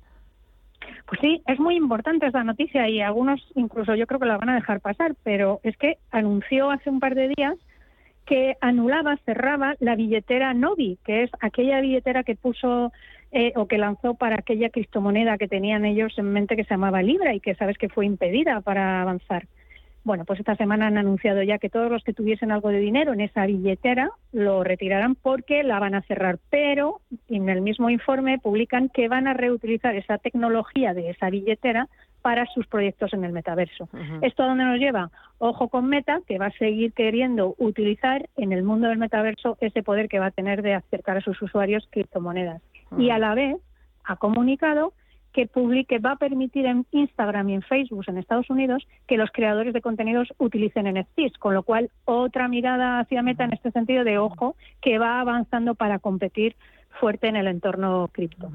Pues 1.05 1.19
sí, 1.21 1.41
es 1.47 1.59
muy 1.59 1.75
importante 1.75 2.27
esta 2.27 2.43
noticia 2.43 2.87
y 2.87 3.01
algunos 3.01 3.41
incluso 3.55 3.95
yo 3.95 4.07
creo 4.07 4.19
que 4.19 4.25
la 4.25 4.37
van 4.37 4.49
a 4.49 4.55
dejar 4.55 4.79
pasar, 4.79 5.15
pero 5.23 5.59
es 5.63 5.75
que 5.77 5.97
anunció 6.11 6.71
hace 6.71 6.89
un 6.89 6.99
par 6.99 7.15
de 7.15 7.33
días 7.35 7.55
que 8.25 8.55
anulaba, 8.61 9.17
cerraba 9.25 9.75
la 9.79 9.95
billetera 9.95 10.53
Novi, 10.53 10.99
que 11.03 11.23
es 11.23 11.31
aquella 11.41 11.81
billetera 11.81 12.23
que 12.23 12.35
puso 12.35 12.91
eh, 13.31 13.53
o 13.55 13.67
que 13.67 13.79
lanzó 13.79 14.13
para 14.13 14.35
aquella 14.35 14.69
criptomoneda 14.69 15.37
que 15.37 15.47
tenían 15.47 15.83
ellos 15.83 16.13
en 16.17 16.31
mente 16.31 16.55
que 16.55 16.63
se 16.63 16.75
llamaba 16.75 17.01
Libra 17.01 17.33
y 17.33 17.39
que 17.39 17.55
sabes 17.55 17.77
que 17.77 17.89
fue 17.89 18.05
impedida 18.05 18.61
para 18.61 19.01
avanzar. 19.01 19.47
Bueno, 20.03 20.25
pues 20.25 20.39
esta 20.39 20.55
semana 20.55 20.87
han 20.87 20.97
anunciado 20.97 21.43
ya 21.43 21.57
que 21.57 21.69
todos 21.69 21.91
los 21.91 22.03
que 22.03 22.13
tuviesen 22.13 22.51
algo 22.51 22.69
de 22.69 22.79
dinero 22.79 23.13
en 23.13 23.21
esa 23.21 23.45
billetera 23.45 24.09
lo 24.31 24.63
retirarán 24.63 25.15
porque 25.15 25.63
la 25.63 25.79
van 25.79 25.93
a 25.93 26.01
cerrar, 26.03 26.39
pero 26.49 27.01
en 27.27 27.49
el 27.49 27.61
mismo 27.61 27.89
informe 27.89 28.39
publican 28.39 28.89
que 28.89 29.07
van 29.07 29.27
a 29.27 29.33
reutilizar 29.33 29.95
esa 29.95 30.17
tecnología 30.17 30.93
de 30.93 31.09
esa 31.09 31.29
billetera 31.29 31.87
para 32.21 32.45
sus 32.47 32.67
proyectos 32.67 33.13
en 33.13 33.23
el 33.23 33.31
metaverso. 33.31 33.87
¿Esto 34.21 34.43
a 34.43 34.47
dónde 34.47 34.65
nos 34.65 34.77
lleva? 34.77 35.09
Ojo 35.37 35.69
con 35.69 35.87
Meta, 35.87 36.19
que 36.27 36.37
va 36.37 36.47
a 36.47 36.51
seguir 36.51 36.93
queriendo 36.93 37.55
utilizar 37.57 38.27
en 38.35 38.51
el 38.51 38.63
mundo 38.63 38.89
del 38.89 38.97
metaverso 38.97 39.57
ese 39.61 39.83
poder 39.83 40.09
que 40.09 40.19
va 40.19 40.27
a 40.27 40.31
tener 40.31 40.61
de 40.61 40.73
acercar 40.73 41.17
a 41.17 41.21
sus 41.21 41.41
usuarios 41.41 41.87
criptomonedas. 41.89 42.61
Y 42.97 43.09
a 43.11 43.19
la 43.19 43.35
vez 43.35 43.57
ha 44.03 44.17
comunicado 44.17 44.93
que 45.33 45.47
publique 45.47 45.99
va 45.99 46.13
a 46.13 46.15
permitir 46.17 46.65
en 46.65 46.85
Instagram 46.91 47.49
y 47.49 47.53
en 47.55 47.61
Facebook 47.61 48.05
en 48.07 48.17
Estados 48.17 48.49
Unidos 48.49 48.87
que 49.07 49.17
los 49.17 49.29
creadores 49.31 49.73
de 49.73 49.81
contenidos 49.81 50.33
utilicen 50.37 50.91
NFTs, 50.91 51.37
con 51.37 51.53
lo 51.53 51.63
cual 51.63 51.91
otra 52.05 52.47
mirada 52.47 52.99
hacia 52.99 53.21
Meta 53.21 53.43
en 53.43 53.53
este 53.53 53.71
sentido 53.71 54.03
de 54.03 54.17
ojo 54.17 54.55
que 54.81 54.97
va 54.97 55.19
avanzando 55.19 55.75
para 55.75 55.99
competir 55.99 56.55
fuerte 56.99 57.27
en 57.27 57.35
el 57.35 57.47
entorno 57.47 58.09
cripto. 58.11 58.49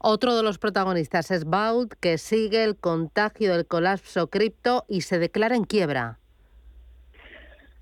Otro 0.00 0.36
de 0.36 0.42
los 0.42 0.58
protagonistas 0.58 1.30
es 1.30 1.44
Vault, 1.44 1.92
que 2.00 2.18
sigue 2.18 2.64
el 2.64 2.76
contagio 2.76 3.52
del 3.54 3.66
colapso 3.66 4.28
cripto 4.28 4.84
y 4.88 5.02
se 5.02 5.18
declara 5.18 5.56
en 5.56 5.64
quiebra. 5.64 6.18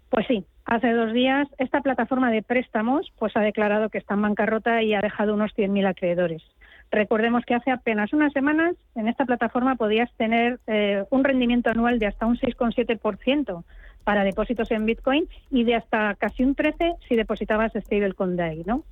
Pues 0.08 0.26
sí, 0.26 0.44
hace 0.64 0.92
dos 0.92 1.12
días 1.12 1.46
esta 1.58 1.80
plataforma 1.80 2.30
de 2.30 2.42
préstamos 2.42 3.12
pues 3.18 3.36
ha 3.36 3.40
declarado 3.40 3.90
que 3.90 3.98
está 3.98 4.14
en 4.14 4.22
bancarrota 4.22 4.82
y 4.82 4.94
ha 4.94 5.00
dejado 5.00 5.34
unos 5.34 5.52
100.000 5.52 5.88
acreedores. 5.88 6.42
Recordemos 6.90 7.44
que 7.44 7.54
hace 7.54 7.70
apenas 7.70 8.12
unas 8.12 8.32
semanas 8.32 8.74
en 8.96 9.06
esta 9.06 9.24
plataforma 9.24 9.76
podías 9.76 10.12
tener 10.14 10.58
eh, 10.66 11.04
un 11.10 11.22
rendimiento 11.22 11.70
anual 11.70 11.98
de 11.98 12.06
hasta 12.06 12.26
un 12.26 12.36
6,7% 12.36 13.64
para 14.02 14.24
depósitos 14.24 14.70
en 14.72 14.86
Bitcoin 14.86 15.28
y 15.50 15.64
de 15.64 15.76
hasta 15.76 16.14
casi 16.16 16.42
un 16.42 16.56
13% 16.56 16.96
si 17.08 17.16
depositabas 17.16 17.72
stablecoin 17.72 18.36
DAI, 18.36 18.64
¿no? 18.66 18.84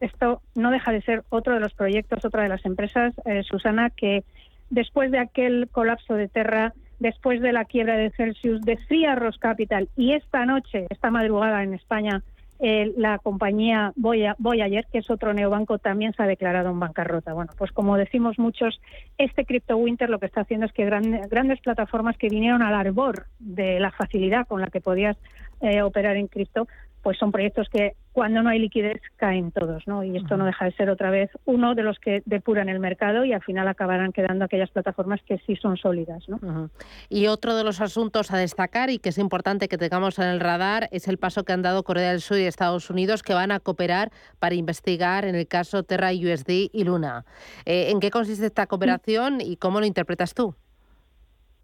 Esto 0.00 0.42
no 0.54 0.70
deja 0.70 0.92
de 0.92 1.00
ser 1.00 1.22
otro 1.30 1.54
de 1.54 1.60
los 1.60 1.72
proyectos, 1.72 2.24
otra 2.26 2.42
de 2.42 2.50
las 2.50 2.66
empresas, 2.66 3.14
eh, 3.24 3.42
Susana, 3.42 3.88
que 3.88 4.24
después 4.68 5.10
de 5.10 5.18
aquel 5.18 5.68
colapso 5.72 6.14
de 6.14 6.28
Terra, 6.28 6.74
después 6.98 7.40
de 7.40 7.52
la 7.52 7.64
quiebra 7.64 7.96
de 7.96 8.10
Celsius, 8.10 8.60
decía 8.62 9.14
Ross 9.14 9.38
Capital 9.38 9.88
y 9.96 10.12
esta 10.12 10.44
noche, 10.44 10.86
esta 10.90 11.10
madrugada 11.10 11.62
en 11.62 11.72
España, 11.72 12.22
eh, 12.58 12.92
la 12.96 13.18
compañía 13.18 13.92
Voyager, 13.96 14.86
que 14.92 14.98
es 14.98 15.10
otro 15.10 15.34
neobanco, 15.34 15.78
también 15.78 16.12
se 16.14 16.22
ha 16.22 16.26
declarado 16.26 16.70
en 16.70 16.78
bancarrota. 16.78 17.32
Bueno, 17.32 17.52
pues 17.58 17.72
como 17.72 17.96
decimos 17.96 18.38
muchos, 18.38 18.80
este 19.18 19.44
Crypto 19.44 19.76
Winter 19.76 20.08
lo 20.08 20.18
que 20.18 20.26
está 20.26 20.42
haciendo 20.42 20.66
es 20.66 20.72
que 20.72 20.84
grandes 20.84 21.60
plataformas 21.60 22.16
que 22.16 22.28
vinieron 22.28 22.62
al 22.62 22.74
arbor 22.74 23.26
de 23.38 23.80
la 23.80 23.90
facilidad 23.90 24.46
con 24.46 24.60
la 24.60 24.68
que 24.68 24.80
podías 24.80 25.16
eh, 25.60 25.82
operar 25.82 26.16
en 26.16 26.28
cripto, 26.28 26.68
pues 27.02 27.18
son 27.18 27.32
proyectos 27.32 27.68
que 27.68 27.94
cuando 28.12 28.42
no 28.42 28.50
hay 28.50 28.58
liquidez 28.58 29.00
caen 29.16 29.52
todos, 29.52 29.86
¿no? 29.86 30.04
Y 30.04 30.16
esto 30.16 30.36
no 30.36 30.44
deja 30.44 30.66
de 30.66 30.72
ser 30.72 30.90
otra 30.90 31.10
vez 31.10 31.30
uno 31.46 31.74
de 31.74 31.82
los 31.82 31.98
que 31.98 32.22
depuran 32.26 32.68
el 32.68 32.78
mercado 32.78 33.24
y 33.24 33.32
al 33.32 33.42
final 33.42 33.66
acabarán 33.68 34.12
quedando 34.12 34.44
aquellas 34.44 34.70
plataformas 34.70 35.20
que 35.22 35.38
sí 35.46 35.56
son 35.56 35.76
sólidas, 35.76 36.28
¿no? 36.28 36.70
Y 37.08 37.26
otro 37.26 37.56
de 37.56 37.64
los 37.64 37.80
asuntos 37.80 38.30
a 38.30 38.36
destacar 38.36 38.90
y 38.90 38.98
que 38.98 39.08
es 39.08 39.18
importante 39.18 39.68
que 39.68 39.78
tengamos 39.78 40.18
en 40.18 40.26
el 40.26 40.40
radar 40.40 40.88
es 40.92 41.08
el 41.08 41.18
paso 41.18 41.44
que 41.44 41.52
han 41.52 41.62
dado 41.62 41.82
Corea 41.84 42.10
del 42.10 42.20
Sur 42.20 42.38
y 42.38 42.44
Estados 42.44 42.90
Unidos 42.90 43.22
que 43.22 43.34
van 43.34 43.50
a 43.50 43.60
cooperar 43.60 44.12
para 44.38 44.54
investigar 44.54 45.24
en 45.24 45.34
el 45.34 45.48
caso 45.48 45.82
Terra 45.82 46.10
USD 46.12 46.70
y 46.72 46.84
Luna. 46.84 47.24
Eh, 47.64 47.90
¿En 47.90 48.00
qué 48.00 48.10
consiste 48.10 48.46
esta 48.46 48.66
cooperación 48.66 49.40
y 49.40 49.56
cómo 49.56 49.80
lo 49.80 49.86
interpretas 49.86 50.34
tú? 50.34 50.54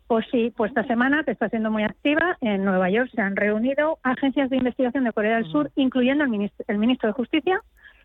Pues 0.09 0.25
sí, 0.31 0.51
pues 0.57 0.71
esta 0.71 0.85
semana, 0.85 1.23
que 1.23 1.33
está 1.33 1.51
siendo 1.51 1.71
muy 1.71 1.83
activa, 1.83 2.39
en 2.41 2.65
Nueva 2.65 2.89
York 2.89 3.11
se 3.15 3.21
han 3.21 3.37
reunido 3.37 3.99
agencias 4.03 4.49
de 4.49 4.57
investigación 4.57 5.05
de 5.05 5.13
Corea 5.13 5.37
del 5.37 5.45
Sur, 5.53 5.71
incluyendo 5.77 6.25
el 6.25 6.31
ministro, 6.31 6.65
el 6.67 6.79
ministro 6.79 7.09
de 7.09 7.13
Justicia, 7.13 7.61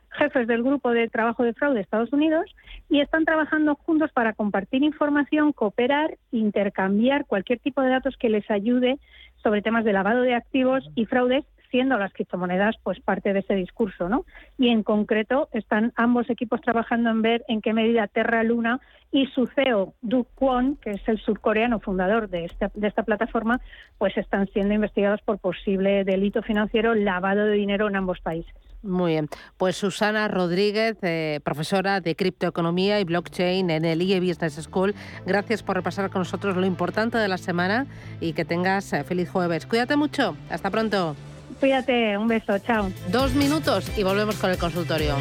jefes 0.09 0.45
del 0.45 0.63
Grupo 0.63 0.91
de 0.91 1.07
Trabajo 1.07 1.43
de 1.43 1.53
Fraude 1.53 1.75
de 1.75 1.81
Estados 1.81 2.11
Unidos, 2.11 2.53
y 2.89 2.99
están 2.99 3.23
trabajando 3.23 3.75
juntos 3.75 4.11
para 4.11 4.33
compartir 4.33 4.83
información, 4.83 5.53
cooperar, 5.53 6.17
intercambiar 6.33 7.25
cualquier 7.25 7.59
tipo 7.59 7.81
de 7.81 7.91
datos 7.91 8.17
que 8.17 8.27
les 8.27 8.51
ayude 8.51 8.99
sobre 9.41 9.61
temas 9.61 9.85
de 9.85 9.93
lavado 9.93 10.23
de 10.23 10.35
activos 10.35 10.83
y 10.95 11.05
fraudes 11.05 11.45
siendo 11.73 11.97
las 11.97 12.13
criptomonedas 12.13 12.75
pues 12.83 12.99
parte 12.99 13.33
de 13.33 13.39
ese 13.39 13.55
discurso, 13.55 14.07
¿no? 14.07 14.25
Y 14.59 14.69
en 14.69 14.83
concreto 14.83 15.49
están 15.53 15.91
ambos 15.95 16.29
equipos 16.29 16.61
trabajando 16.61 17.09
en 17.09 17.23
ver 17.23 17.43
en 17.47 17.61
qué 17.63 17.73
medida 17.73 18.07
Terra 18.07 18.43
Luna 18.43 18.79
y 19.11 19.25
su 19.33 19.47
CEO 19.47 19.95
Du 20.03 20.27
Kwon, 20.35 20.75
que 20.75 20.91
es 20.91 21.01
el 21.07 21.19
surcoreano 21.19 21.79
fundador 21.79 22.29
de 22.29 22.45
esta, 22.45 22.69
de 22.75 22.87
esta 22.87 23.01
plataforma, 23.01 23.59
pues 23.97 24.15
están 24.17 24.47
siendo 24.53 24.75
investigados 24.75 25.21
por 25.23 25.39
posible 25.39 26.03
delito 26.03 26.43
financiero, 26.43 26.93
lavado 26.93 27.45
de 27.45 27.53
dinero 27.53 27.87
en 27.87 27.95
ambos 27.95 28.19
países. 28.19 28.53
Muy 28.83 29.13
bien. 29.13 29.29
Pues 29.57 29.75
Susana 29.75 30.27
Rodríguez, 30.27 30.97
eh, 31.01 31.39
profesora 31.43 32.01
de 32.01 32.15
criptoeconomía 32.15 32.99
y 32.99 33.03
blockchain 33.03 33.71
en 33.71 33.85
el 33.85 34.03
IE 34.03 34.19
Business 34.19 34.61
School, 34.61 34.93
gracias 35.25 35.63
por 35.63 35.77
repasar 35.77 36.11
con 36.11 36.19
nosotros 36.19 36.55
lo 36.55 36.67
importante 36.67 37.17
de 37.17 37.27
la 37.27 37.39
semana 37.39 37.87
y 38.19 38.33
que 38.33 38.45
tengas 38.45 38.93
eh, 38.93 39.03
feliz 39.03 39.27
jueves. 39.31 39.65
Cuídate 39.65 39.95
mucho. 39.95 40.37
Hasta 40.51 40.69
pronto. 40.69 41.15
Cuídate, 41.63 42.17
un 42.17 42.27
beso, 42.27 42.59
chao. 42.59 42.91
Dos 43.09 43.35
minutos 43.35 43.89
y 43.95 44.03
volvemos 44.03 44.35
con 44.35 44.49
el 44.49 44.57
consultorio. 44.57 45.15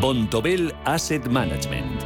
Bontobel 0.00 0.72
Asset 0.84 1.26
Management. 1.26 2.05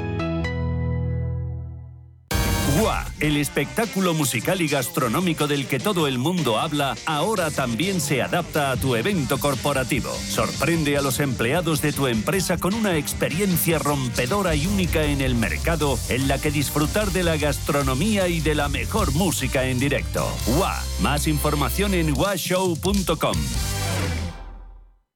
GUA, 2.81 3.05
el 3.19 3.37
espectáculo 3.37 4.15
musical 4.15 4.59
y 4.59 4.67
gastronómico 4.67 5.45
del 5.45 5.67
que 5.67 5.77
todo 5.77 6.07
el 6.07 6.17
mundo 6.17 6.59
habla, 6.59 6.97
ahora 7.05 7.51
también 7.51 8.01
se 8.01 8.23
adapta 8.23 8.71
a 8.71 8.75
tu 8.75 8.95
evento 8.95 9.39
corporativo. 9.39 10.11
Sorprende 10.27 10.97
a 10.97 11.03
los 11.03 11.19
empleados 11.19 11.83
de 11.83 11.93
tu 11.93 12.07
empresa 12.07 12.57
con 12.57 12.73
una 12.73 12.97
experiencia 12.97 13.77
rompedora 13.77 14.55
y 14.55 14.65
única 14.65 15.03
en 15.03 15.21
el 15.21 15.35
mercado 15.35 15.99
en 16.09 16.27
la 16.27 16.41
que 16.41 16.49
disfrutar 16.49 17.11
de 17.11 17.21
la 17.21 17.37
gastronomía 17.37 18.27
y 18.27 18.39
de 18.39 18.55
la 18.55 18.67
mejor 18.67 19.11
música 19.13 19.65
en 19.65 19.77
directo. 19.77 20.27
GUA, 20.47 20.83
más 21.01 21.27
información 21.27 21.93
en 21.93 22.15
guashow.com. 22.15 23.37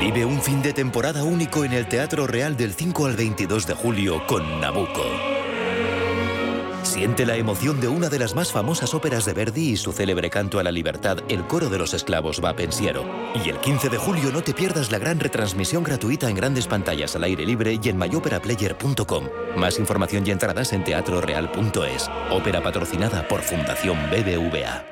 Vive 0.00 0.24
un 0.24 0.40
fin 0.40 0.62
de 0.62 0.72
temporada 0.72 1.22
único 1.24 1.64
en 1.64 1.72
el 1.72 1.86
Teatro 1.86 2.26
Real 2.26 2.56
del 2.56 2.74
5 2.74 3.06
al 3.06 3.16
22 3.16 3.66
de 3.66 3.74
julio 3.74 4.26
con 4.26 4.60
Nabucco. 4.60 5.04
Siente 6.82 7.24
la 7.24 7.36
emoción 7.36 7.80
de 7.80 7.88
una 7.88 8.08
de 8.08 8.18
las 8.18 8.34
más 8.34 8.50
famosas 8.52 8.92
óperas 8.92 9.24
de 9.24 9.32
Verdi 9.32 9.70
y 9.70 9.76
su 9.76 9.92
célebre 9.92 10.28
canto 10.28 10.58
a 10.58 10.62
la 10.62 10.72
libertad, 10.72 11.18
El 11.28 11.46
coro 11.46 11.68
de 11.68 11.78
los 11.78 11.94
esclavos 11.94 12.42
va 12.44 12.54
pensiero. 12.54 13.04
Y 13.44 13.48
el 13.48 13.58
15 13.58 13.88
de 13.88 13.98
julio 13.98 14.30
no 14.32 14.42
te 14.42 14.52
pierdas 14.52 14.90
la 14.90 14.98
gran 14.98 15.20
retransmisión 15.20 15.84
gratuita 15.84 16.28
en 16.28 16.36
grandes 16.36 16.66
pantallas 16.66 17.14
al 17.14 17.24
aire 17.24 17.46
libre 17.46 17.78
y 17.82 17.88
en 17.88 17.96
myoperaplayer.com. 17.96 19.28
Más 19.56 19.78
información 19.78 20.26
y 20.26 20.32
entradas 20.32 20.72
en 20.72 20.84
teatroreal.es. 20.84 22.10
Ópera 22.30 22.62
patrocinada 22.62 23.26
por 23.28 23.40
Fundación 23.40 23.96
BBVA. 24.10 24.91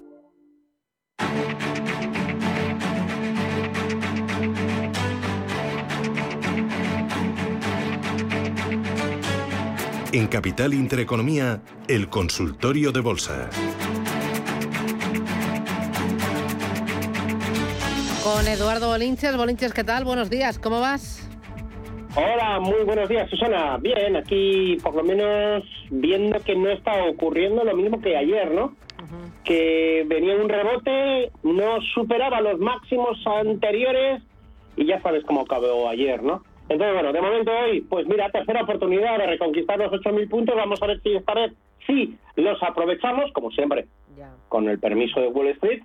En 10.13 10.27
Capital 10.27 10.73
Intereconomía, 10.73 11.61
el 11.87 12.09
consultorio 12.09 12.91
de 12.91 12.99
bolsa. 12.99 13.49
Con 18.21 18.45
Eduardo 18.45 18.89
Bolinches. 18.89 19.37
Bolinches, 19.37 19.73
¿qué 19.73 19.85
tal? 19.85 20.03
Buenos 20.03 20.29
días, 20.29 20.59
¿cómo 20.59 20.81
vas? 20.81 21.29
Hola, 22.15 22.59
muy 22.59 22.83
buenos 22.83 23.07
días, 23.07 23.29
Susana. 23.29 23.77
Bien, 23.77 24.17
aquí 24.17 24.77
por 24.83 24.95
lo 24.95 25.03
menos 25.03 25.63
viendo 25.89 26.37
que 26.41 26.57
no 26.57 26.69
está 26.69 26.91
ocurriendo 27.05 27.63
lo 27.63 27.73
mismo 27.73 28.01
que 28.01 28.17
ayer, 28.17 28.51
¿no? 28.51 28.75
Que 29.45 30.05
venía 30.07 30.35
un 30.35 30.49
rebote, 30.49 31.31
no 31.43 31.79
superaba 31.93 32.41
los 32.41 32.59
máximos 32.59 33.17
anteriores 33.25 34.21
y 34.75 34.87
ya 34.87 35.01
sabes 35.01 35.23
cómo 35.23 35.41
acabó 35.41 35.87
ayer, 35.87 36.21
¿no? 36.21 36.43
Entonces, 36.71 36.93
bueno, 36.93 37.11
de 37.11 37.21
momento 37.21 37.51
hoy, 37.51 37.81
pues 37.81 38.07
mira, 38.07 38.29
tercera 38.29 38.63
oportunidad 38.63 39.17
de 39.17 39.27
reconquistar 39.27 39.77
los 39.77 39.91
8.000 39.91 40.29
puntos. 40.29 40.55
Vamos 40.55 40.81
a 40.81 40.87
ver 40.87 41.01
si 41.01 41.13
esta 41.13 41.33
vez 41.33 41.51
sí 41.85 42.17
los 42.37 42.63
aprovechamos, 42.63 43.29
como 43.33 43.51
siempre, 43.51 43.87
con 44.47 44.69
el 44.69 44.79
permiso 44.79 45.19
de 45.19 45.27
Wall 45.27 45.47
Street. 45.47 45.83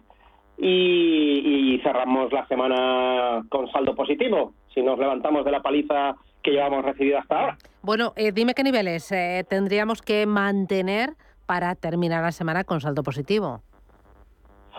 Y, 0.58 1.74
y, 1.74 1.80
cerramos 1.82 2.32
la 2.32 2.46
semana 2.46 3.44
con 3.50 3.70
saldo 3.70 3.94
positivo, 3.94 4.54
si 4.72 4.80
nos 4.80 4.98
levantamos 4.98 5.44
de 5.44 5.50
la 5.50 5.60
paliza 5.60 6.14
que 6.42 6.52
llevamos 6.52 6.82
recibida 6.82 7.18
hasta 7.18 7.40
ahora. 7.40 7.58
Bueno, 7.82 8.14
eh, 8.16 8.32
dime 8.32 8.54
qué 8.54 8.62
niveles 8.62 9.12
eh, 9.12 9.44
tendríamos 9.46 10.00
que 10.00 10.24
mantener 10.24 11.10
para 11.44 11.74
terminar 11.74 12.22
la 12.22 12.32
semana 12.32 12.64
con 12.64 12.80
saldo 12.80 13.02
positivo. 13.02 13.60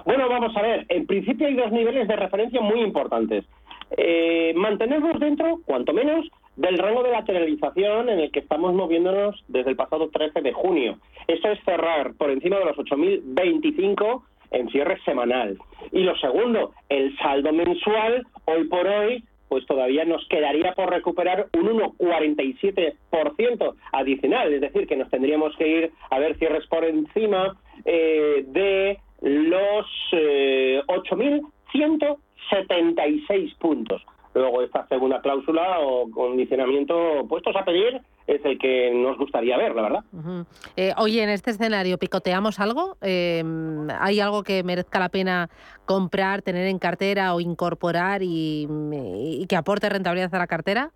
Bueno, 0.06 0.30
vamos 0.30 0.56
a 0.56 0.62
ver. 0.62 0.86
En 0.90 1.06
principio 1.06 1.48
hay 1.48 1.56
dos 1.56 1.72
niveles 1.72 2.08
de 2.08 2.16
referencia 2.16 2.62
muy 2.62 2.82
importantes. 2.82 3.46
Eh, 3.92 4.54
mantenernos 4.56 5.20
dentro, 5.20 5.62
cuanto 5.66 5.94
menos, 5.94 6.28
del 6.56 6.78
rango 6.78 7.04
de 7.04 7.12
lateralización 7.12 8.10
en 8.10 8.20
el 8.20 8.32
que 8.32 8.40
estamos 8.40 8.74
moviéndonos 8.74 9.44
desde 9.48 9.70
el 9.72 9.76
pasado 9.76 10.10
13 10.10 10.42
de 10.42 10.54
junio. 10.54 10.98
Eso 11.28 11.50
es 11.50 11.64
cerrar 11.64 12.14
por 12.16 12.32
encima 12.32 12.58
de 12.58 12.66
los 12.66 12.76
8.025 12.78 14.24
en 14.52 14.70
cierre 14.70 15.00
semanal. 15.06 15.58
Y 15.92 16.02
lo 16.02 16.16
segundo, 16.18 16.74
el 16.90 17.16
saldo 17.18 17.54
mensual, 17.54 18.26
hoy 18.46 18.64
por 18.66 18.88
hoy, 18.88 19.24
pues 19.50 19.66
todavía 19.66 20.04
nos 20.06 20.28
quedaría 20.28 20.74
por 20.74 20.90
recuperar 20.90 21.48
un 21.54 21.80
1,47% 21.80 23.76
adicional, 23.94 24.54
es 24.54 24.62
decir, 24.62 24.88
que 24.88 24.98
nos 24.98 25.10
tendríamos 25.10 25.56
que 25.58 25.68
ir 25.68 25.92
a 26.10 26.20
ver 26.20 26.38
cierres 26.38 26.68
por 26.68 26.84
encima 26.84 27.56
eh, 27.86 28.44
de 28.48 29.00
los 29.22 29.86
eh, 30.12 30.82
8.176 32.52 33.58
puntos. 33.58 34.02
Luego 34.34 34.62
esta 34.62 34.88
segunda 34.88 35.20
cláusula 35.22 35.80
o 35.80 36.10
condicionamiento 36.12 37.26
puestos 37.28 37.56
a 37.56 37.66
pedir 37.66 38.02
es 38.28 38.44
el 38.46 38.60
que 38.60 38.92
nos 38.94 39.18
gustaría 39.18 39.58
ver, 39.58 39.74
la 39.74 39.82
verdad. 39.82 40.04
Eh, 40.76 40.94
oye, 40.98 41.24
en 41.24 41.30
este 41.30 41.52
escenario, 41.52 41.98
¿picoteamos 41.98 42.60
algo? 42.60 42.98
Eh, 43.02 43.44
¿Hay 44.00 44.20
algo 44.20 44.44
que 44.44 44.64
merezca 44.64 45.00
la 45.00 45.10
pena 45.10 45.50
comprar, 45.86 46.44
tener 46.44 46.68
en 46.68 46.78
cartera 46.78 47.34
o 47.34 47.40
incorporar 47.40 48.22
y, 48.22 48.68
y 48.92 49.48
que 49.48 49.56
aporte 49.56 49.90
rentabilidad 49.90 50.36
a 50.36 50.40
la 50.40 50.48
cartera? 50.48 50.92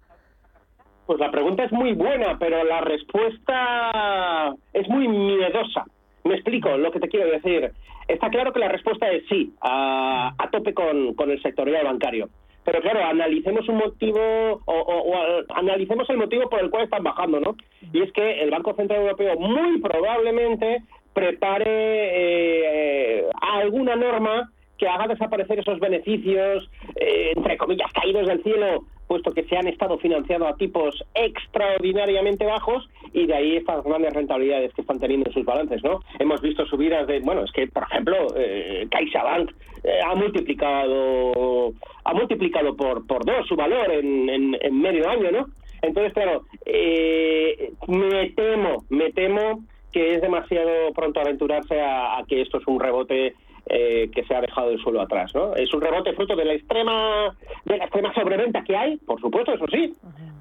Pues 1.08 1.20
la 1.20 1.32
pregunta 1.32 1.64
es 1.64 1.72
muy 1.72 1.94
buena, 1.94 2.38
pero 2.38 2.64
la 2.64 2.82
respuesta 2.82 4.54
es 4.72 4.88
muy 4.88 5.08
miedosa. 5.08 5.86
Me 6.24 6.36
explico 6.36 6.78
lo 6.78 6.92
que 6.92 7.00
te 7.00 7.10
quiero 7.10 7.32
decir. 7.32 7.72
Está 8.08 8.30
claro 8.30 8.54
que 8.54 8.60
la 8.60 8.68
respuesta 8.68 9.10
es 9.10 9.24
sí, 9.28 9.54
a, 9.62 10.36
tope 10.52 10.74
con, 10.74 11.14
con 11.16 11.32
el 11.32 11.42
sectorial 11.42 11.86
bancario. 11.86 12.30
Pero 12.64 12.80
claro, 12.82 13.04
analicemos 13.04 13.68
un 13.70 13.78
motivo 13.78 14.62
o, 14.66 15.16
analicemos 15.50 16.10
el 16.10 16.18
motivo 16.18 16.50
por 16.50 16.60
el 16.62 16.70
cual 16.70 16.84
están 16.84 17.04
bajando, 17.04 17.40
¿no? 17.40 17.56
Y 17.92 18.04
es 18.04 18.12
que 18.12 18.42
el 18.42 18.52
Banco 18.52 18.76
Central 18.76 19.02
Europeo 19.02 19.40
muy 19.40 19.80
probablemente 19.82 20.84
prepare 21.14 21.66
eh, 21.68 23.26
alguna 23.42 23.96
norma 23.96 24.52
que 24.78 24.88
haga 24.88 25.08
desaparecer 25.08 25.60
esos 25.60 25.80
beneficios, 25.80 26.70
eh, 26.96 27.34
entre 27.36 27.58
comillas, 27.58 27.92
caídos 27.94 28.28
del 28.28 28.44
cielo, 28.44 28.86
puesto 29.12 29.34
que 29.34 29.44
se 29.44 29.58
han 29.58 29.68
estado 29.68 29.98
financiando 29.98 30.48
a 30.48 30.56
tipos 30.56 31.04
extraordinariamente 31.14 32.46
bajos 32.46 32.88
y 33.12 33.26
de 33.26 33.36
ahí 33.36 33.58
estas 33.58 33.84
grandes 33.84 34.14
rentabilidades 34.14 34.74
que 34.74 34.80
están 34.80 35.02
teniendo 35.02 35.30
en 35.30 35.34
sus 35.34 35.44
balances, 35.44 35.84
¿no? 35.84 36.00
Hemos 36.18 36.40
visto 36.40 36.66
subidas 36.66 37.06
de, 37.08 37.20
bueno, 37.20 37.44
es 37.44 37.52
que, 37.52 37.68
por 37.68 37.84
ejemplo, 37.84 38.16
eh, 38.38 38.88
CaixaBank 38.90 39.52
eh, 39.84 40.00
ha 40.02 40.16
multiplicado 40.16 41.74
ha 42.06 42.14
multiplicado 42.14 42.74
por, 42.78 43.06
por 43.06 43.26
dos 43.26 43.46
su 43.50 43.58
valor 43.58 43.92
en, 43.92 44.30
en, 44.30 44.82
medio 44.82 45.10
año, 45.10 45.30
¿no? 45.30 45.48
Entonces, 45.82 46.14
claro, 46.14 46.46
eh, 46.66 47.74
me 47.90 48.30
temo, 48.30 48.86
me 48.88 49.12
temo 49.12 49.66
que 49.92 50.16
es 50.16 50.22
demasiado 50.22 50.94
pronto 50.96 51.20
aventurarse 51.20 51.82
a 51.82 52.24
que 52.30 52.44
esto 52.44 52.60
es 52.60 52.68
un 52.68 52.80
rebote 52.80 53.36
eh, 53.68 54.10
que 54.14 54.24
se 54.24 54.36
ha 54.36 54.42
dejado 54.42 54.72
el 54.72 54.80
suelo 54.82 55.02
atrás, 55.02 55.34
¿no? 55.36 55.56
Es 55.56 55.74
un 55.74 55.82
rebote 55.82 56.14
fruto 56.14 56.36
de 56.36 56.46
la 56.46 56.54
extrema 56.54 57.36
de 57.66 57.78
la 57.78 57.86
extrema 57.86 58.14
sobreventa 58.14 58.64
que 58.64 58.76
hay, 58.76 58.98
por 58.98 59.20
supuesto, 59.22 59.54
eso 59.54 59.66
sí, 59.72 59.94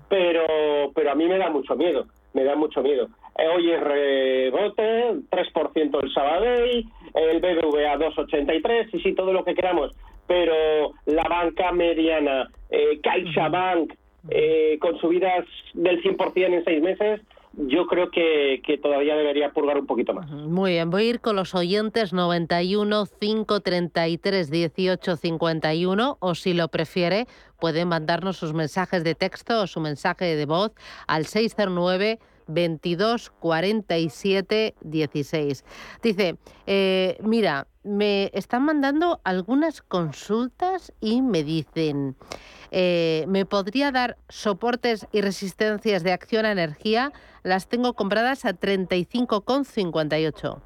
pero 0.08 0.90
pero 0.94 1.12
a 1.12 1.14
mí 1.14 1.26
me 1.26 1.38
da 1.38 1.50
mucho 1.50 1.76
miedo, 1.76 2.06
me 2.34 2.44
da 2.44 2.56
mucho 2.56 2.82
miedo. 2.82 3.08
Eh, 3.38 3.46
hoy 3.54 3.70
es 3.70 3.80
rebote, 3.80 5.14
3% 5.30 6.02
el 6.02 6.12
Sabadell, 6.12 6.84
el 7.14 7.40
BBVA 7.40 7.98
2,83, 7.98 8.88
y 8.92 9.00
sí, 9.00 9.14
todo 9.14 9.32
lo 9.32 9.44
que 9.44 9.54
queramos, 9.54 9.96
pero 10.26 10.92
la 11.06 11.24
banca 11.24 11.72
mediana, 11.72 12.48
eh, 12.70 13.00
CaixaBank, 13.02 13.94
eh, 14.28 14.78
con 14.80 14.98
subidas 14.98 15.46
del 15.74 16.02
100% 16.02 16.54
en 16.54 16.64
seis 16.64 16.82
meses, 16.82 17.20
yo 17.53 17.86
creo 17.86 18.11
que, 18.11 18.62
que, 18.64 18.78
todavía 18.78 19.16
debería 19.16 19.53
purgar 19.53 19.78
un 19.78 19.86
poquito 19.86 20.14
más. 20.14 20.30
Muy 20.30 20.72
bien, 20.72 20.90
voy 20.90 21.03
a 21.03 21.11
ir 21.11 21.20
con 21.20 21.36
los 21.36 21.55
oyentes 21.55 22.12
91 22.12 23.07
533 23.18 24.51
18 24.51 25.16
51 25.16 26.16
o 26.20 26.34
si 26.34 26.55
lo 26.55 26.68
prefiere 26.68 27.26
pueden 27.59 27.88
mandarnos 27.88 28.38
sus 28.38 28.55
mensajes 28.55 29.05
de 29.05 29.14
texto 29.14 29.62
o 29.62 29.66
su 29.66 29.80
mensaje 29.80 30.36
de 30.36 30.46
voz 30.46 30.72
al 31.07 31.26
609 31.26 32.18
22 32.51 33.30
47 33.30 34.74
16. 34.80 35.64
Dice, 36.03 36.36
eh, 36.66 37.18
mira, 37.22 37.66
me 37.82 38.30
están 38.34 38.64
mandando 38.64 39.20
algunas 39.24 39.82
consultas 39.82 40.92
y 41.01 41.22
me 41.22 41.42
dicen, 41.42 42.14
eh, 42.70 43.24
¿me 43.26 43.46
podría 43.46 43.90
dar 43.90 44.18
soportes 44.28 45.09
y 45.12 45.22
resistencias 45.22 46.05
de 46.05 46.12
acción 46.12 46.46
a 46.46 46.53
energía? 46.53 47.11
Las 47.42 47.68
tengo 47.68 47.94
compradas 47.94 48.44
a 48.44 48.53
35,58. 48.53 50.62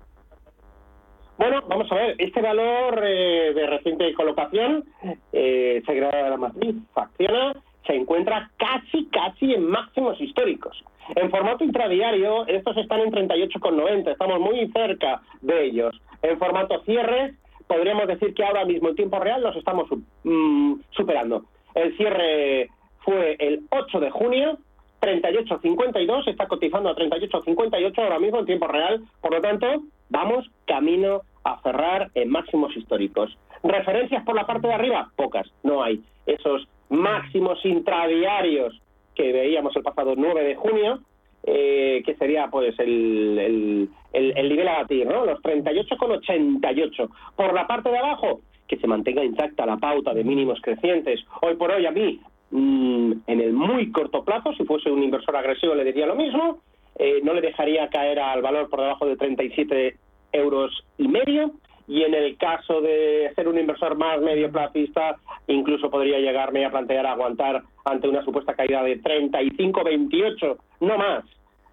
Bueno, 1.37 1.62
vamos 1.68 1.91
a 1.91 1.97
ver, 1.97 2.14
este 2.18 2.41
valor 2.41 3.03
eh, 3.05 3.53
de 3.55 3.66
reciente 3.66 4.12
colocación, 4.14 4.85
eh, 5.32 5.82
Sagrada 5.85 6.24
de 6.24 6.30
la 6.30 6.37
Matriz, 6.37 6.76
Facciona, 6.93 7.55
se 7.87 7.95
encuentra 7.95 8.51
casi, 8.57 9.07
casi 9.07 9.55
en 9.55 9.66
máximos 9.66 10.20
históricos. 10.20 10.82
En 11.16 11.30
formato 11.30 11.64
intradiario, 11.64 12.47
estos 12.47 12.76
están 12.78 13.01
en 13.01 13.12
38,90, 13.12 14.12
estamos 14.12 14.41
muy 14.41 14.66
cerca 14.72 15.20
de 15.43 15.66
ellos. 15.66 16.01
En 16.22 16.39
formato 16.39 16.82
cierre, 16.85 17.35
podríamos 17.66 18.07
decir 18.07 18.32
que 18.35 18.45
ahora 18.45 18.64
mismo 18.64 18.89
en 18.89 18.97
tiempo 18.97 19.18
real 19.18 19.43
los 19.43 19.57
estamos 19.57 19.89
mm, 20.22 20.74
superando. 20.91 21.45
El 21.74 21.97
cierre 21.97 22.70
fue 23.01 23.37
el 23.39 23.64
8 23.70 24.01
de 24.01 24.11
junio, 24.11 24.59
38.52, 25.01 26.28
está 26.28 26.49
cotizando 26.49 26.89
a 26.89 26.97
38.58 26.97 27.99
ahora 27.99 28.18
mismo 28.18 28.39
en 28.39 28.47
tiempo 28.47 28.66
real, 28.66 29.03
por 29.20 29.32
lo 29.35 29.41
tanto, 29.43 29.66
vamos 30.09 30.51
camino 30.66 31.20
a 31.45 31.61
cerrar 31.61 32.11
en 32.14 32.30
máximos 32.30 32.74
históricos. 32.74 33.37
Referencias 33.62 34.24
por 34.24 34.35
la 34.35 34.47
parte 34.47 34.68
de 34.68 34.74
arriba, 34.74 35.11
pocas, 35.16 35.47
no 35.62 35.82
hay. 35.82 36.03
Esos 36.26 36.66
máximos 36.91 37.64
intradiarios 37.64 38.80
que 39.14 39.32
veíamos 39.32 39.74
el 39.76 39.82
pasado 39.82 40.14
9 40.16 40.45
de 40.45 40.55
junio, 40.57 41.01
eh, 41.45 42.03
que 42.05 42.14
sería 42.16 42.49
pues 42.49 42.78
el, 42.78 43.39
el, 43.39 43.89
el, 44.12 44.37
el 44.37 44.49
nivel 44.49 44.68
a 44.68 44.78
batir, 44.78 45.07
¿no? 45.07 45.24
Los 45.24 45.41
38,88. 45.43 47.09
Por 47.37 47.55
la 47.55 47.66
parte 47.66 47.91
de 47.91 47.99
abajo, 47.99 48.41
que 48.66 48.78
se 48.78 48.87
mantenga 48.87 49.24
intacta 49.24 49.66
la 49.66 49.76
pauta 49.76 50.14
de 50.14 50.24
mínimos 50.24 50.61
crecientes. 50.62 51.20
Hoy 51.43 51.55
por 51.57 51.70
hoy 51.70 51.87
a 51.87 51.91
mí, 51.91 52.20
mmm, 52.51 53.12
en 53.26 53.41
el 53.41 53.53
muy 53.53 53.93
corto 53.93 54.24
plazo, 54.24 54.55
si 54.55 54.64
fuese 54.64 54.91
un 54.91 55.03
inversor 55.03 55.37
agresivo 55.37 55.74
le 55.74 55.85
diría 55.85 56.07
lo 56.07 56.16
mismo, 56.16 56.61
eh, 56.97 57.20
no 57.22 57.35
le 57.35 57.41
dejaría 57.41 57.89
caer 57.89 58.20
al 58.20 58.43
valor 58.43 58.68
por 58.70 58.80
debajo 58.80 59.07
de 59.07 59.16
37 59.16 59.97
euros 60.32 60.85
y 60.99 61.09
medio, 61.09 61.53
y 61.87 62.03
en 62.03 62.14
el 62.14 62.37
caso 62.37 62.80
de 62.80 63.32
ser 63.35 63.49
un 63.49 63.59
inversor 63.59 63.97
más 63.97 64.20
medio 64.20 64.51
plazista, 64.51 65.16
incluso 65.47 65.91
podría 65.91 66.18
llegarme 66.18 66.64
a 66.64 66.70
plantear 66.70 67.07
aguantar 67.07 67.62
ante 67.85 68.09
una 68.09 68.24
supuesta 68.24 68.55
caída 68.55 68.82
de 68.82 69.01
35-28, 69.03 70.57
no 70.80 70.99
más. 70.99 71.24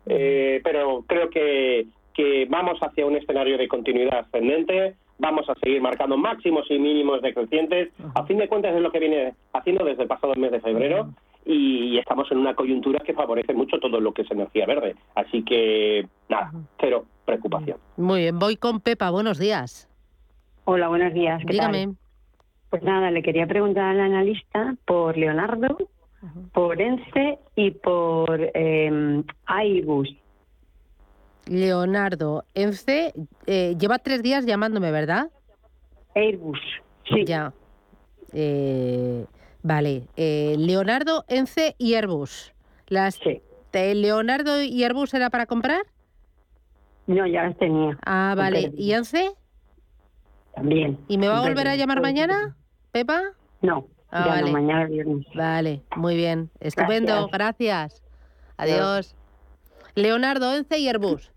Eh, 0.05 0.59
pero 0.63 1.03
creo 1.07 1.29
que, 1.29 1.85
que 2.13 2.45
vamos 2.49 2.79
hacia 2.81 3.05
un 3.05 3.15
escenario 3.15 3.57
de 3.57 3.67
continuidad 3.67 4.19
ascendente, 4.19 4.95
vamos 5.19 5.47
a 5.49 5.55
seguir 5.55 5.81
marcando 5.81 6.17
máximos 6.17 6.65
y 6.69 6.79
mínimos 6.79 7.21
decrecientes. 7.21 7.89
A 8.15 8.25
fin 8.25 8.37
de 8.37 8.47
cuentas 8.47 8.75
es 8.75 8.81
lo 8.81 8.91
que 8.91 8.99
viene 8.99 9.33
haciendo 9.53 9.85
desde 9.85 10.03
el 10.03 10.09
pasado 10.09 10.33
mes 10.35 10.51
de 10.51 10.59
febrero 10.59 11.09
y 11.45 11.97
estamos 11.97 12.31
en 12.31 12.39
una 12.39 12.55
coyuntura 12.55 12.99
que 12.99 13.13
favorece 13.13 13.53
mucho 13.53 13.79
todo 13.79 13.99
lo 13.99 14.13
que 14.13 14.23
es 14.23 14.31
energía 14.31 14.65
verde. 14.65 14.95
Así 15.15 15.43
que, 15.43 16.07
nada, 16.27 16.51
cero 16.79 17.05
preocupación. 17.25 17.77
Muy 17.97 18.21
bien, 18.21 18.39
voy 18.39 18.57
con 18.57 18.81
Pepa, 18.81 19.11
buenos 19.11 19.37
días. 19.37 19.90
Hola, 20.65 20.87
buenos 20.89 21.13
días. 21.13 21.41
¿qué 21.45 21.53
Dígame. 21.53 21.85
Tal? 21.85 21.95
Pues 22.69 22.83
nada, 22.83 23.11
le 23.11 23.21
quería 23.21 23.47
preguntar 23.47 23.83
al 23.85 23.99
analista 23.99 24.75
por 24.85 25.17
Leonardo, 25.17 25.77
uh 26.21 26.25
-huh. 26.25 26.51
por 26.51 26.81
ENCE 26.81 27.39
y 27.55 27.71
por 27.71 28.51
eh, 28.53 29.23
Airbus. 29.45 30.09
Leonardo, 31.47 32.45
ENCE 32.53 33.13
eh, 33.47 33.75
lleva 33.77 33.99
tres 33.99 34.21
días 34.23 34.45
llamándome, 34.45 34.91
¿verdad? 34.91 35.29
Airbus, 36.15 36.59
sí. 37.09 37.25
Ya. 37.25 37.51
Eh, 38.31 39.25
vale. 39.63 40.03
Eh, 40.15 40.55
Leonardo, 40.57 41.25
ENCE 41.27 41.75
y 41.77 41.95
Airbus. 41.95 42.53
Las 42.87 43.15
sí. 43.15 43.41
¿Leonardo 43.73 44.61
y 44.61 44.83
Airbus 44.83 45.13
era 45.13 45.29
para 45.29 45.45
comprar? 45.45 45.81
No, 47.07 47.25
ya 47.25 47.43
las 47.43 47.57
tenía. 47.57 47.97
Ah, 48.05 48.33
vale. 48.37 48.71
¿Y 48.77 48.93
ENCE? 48.93 49.31
También. 50.55 50.97
¿Y 51.07 51.17
me 51.17 51.27
va 51.27 51.39
a 51.39 51.41
volver 51.47 51.67
a 51.67 51.75
llamar 51.75 52.01
mañana, 52.01 52.55
Pepa? 52.91 53.21
No, 53.61 53.85
ah, 54.11 54.25
ya 54.25 54.31
vale. 54.31 54.47
no, 54.47 54.51
mañana 54.51 54.85
viernes. 54.85 55.25
Vale, 55.33 55.81
muy 55.95 56.15
bien. 56.15 56.49
Estupendo, 56.59 57.27
gracias. 57.29 58.01
gracias. 58.01 58.03
Adiós. 58.57 59.15
Leonardo, 59.95 60.53
Ence 60.55 60.77
y 60.77 60.87
Airbus. 60.87 61.31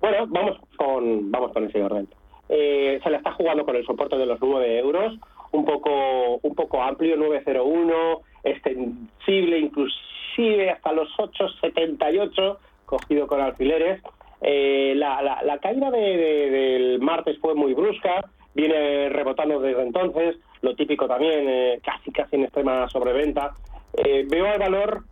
Bueno, 0.00 0.26
vamos 0.28 0.58
con, 0.76 1.30
vamos 1.30 1.52
con 1.52 1.64
ese 1.64 1.82
orden. 1.82 2.08
Eh, 2.48 3.00
se 3.02 3.10
le 3.10 3.16
está 3.16 3.32
jugando 3.32 3.64
con 3.64 3.76
el 3.76 3.86
soporte 3.86 4.16
de 4.16 4.26
los 4.26 4.38
9 4.40 4.78
euros, 4.78 5.14
un 5.52 5.64
poco, 5.64 6.36
un 6.42 6.54
poco 6.54 6.82
amplio, 6.82 7.16
901, 7.16 8.20
extensible 8.42 9.58
inclusive 9.58 10.70
hasta 10.70 10.92
los 10.92 11.08
8,78, 11.16 12.58
cogido 12.84 13.26
con 13.26 13.40
alfileres. 13.40 14.02
Eh, 14.46 14.92
la, 14.94 15.40
la, 15.42 15.58
caída 15.58 15.90
del 15.90 17.00
martes 17.00 17.38
fue 17.38 17.54
muy 17.54 17.72
brusca, 17.72 18.20
viene 18.54 19.08
rebotando 19.08 19.58
desde 19.58 19.82
entonces, 19.82 20.36
lo 20.60 20.76
típico 20.76 21.08
también, 21.08 21.48
eh, 21.48 21.80
casi 21.82 22.12
casi 22.12 22.36
en 22.36 22.44
extrema 22.44 22.86
sobreventa. 22.90 23.54
Eh, 23.96 24.26
veo 24.28 24.46
al 24.46 24.58
valor 24.58 25.04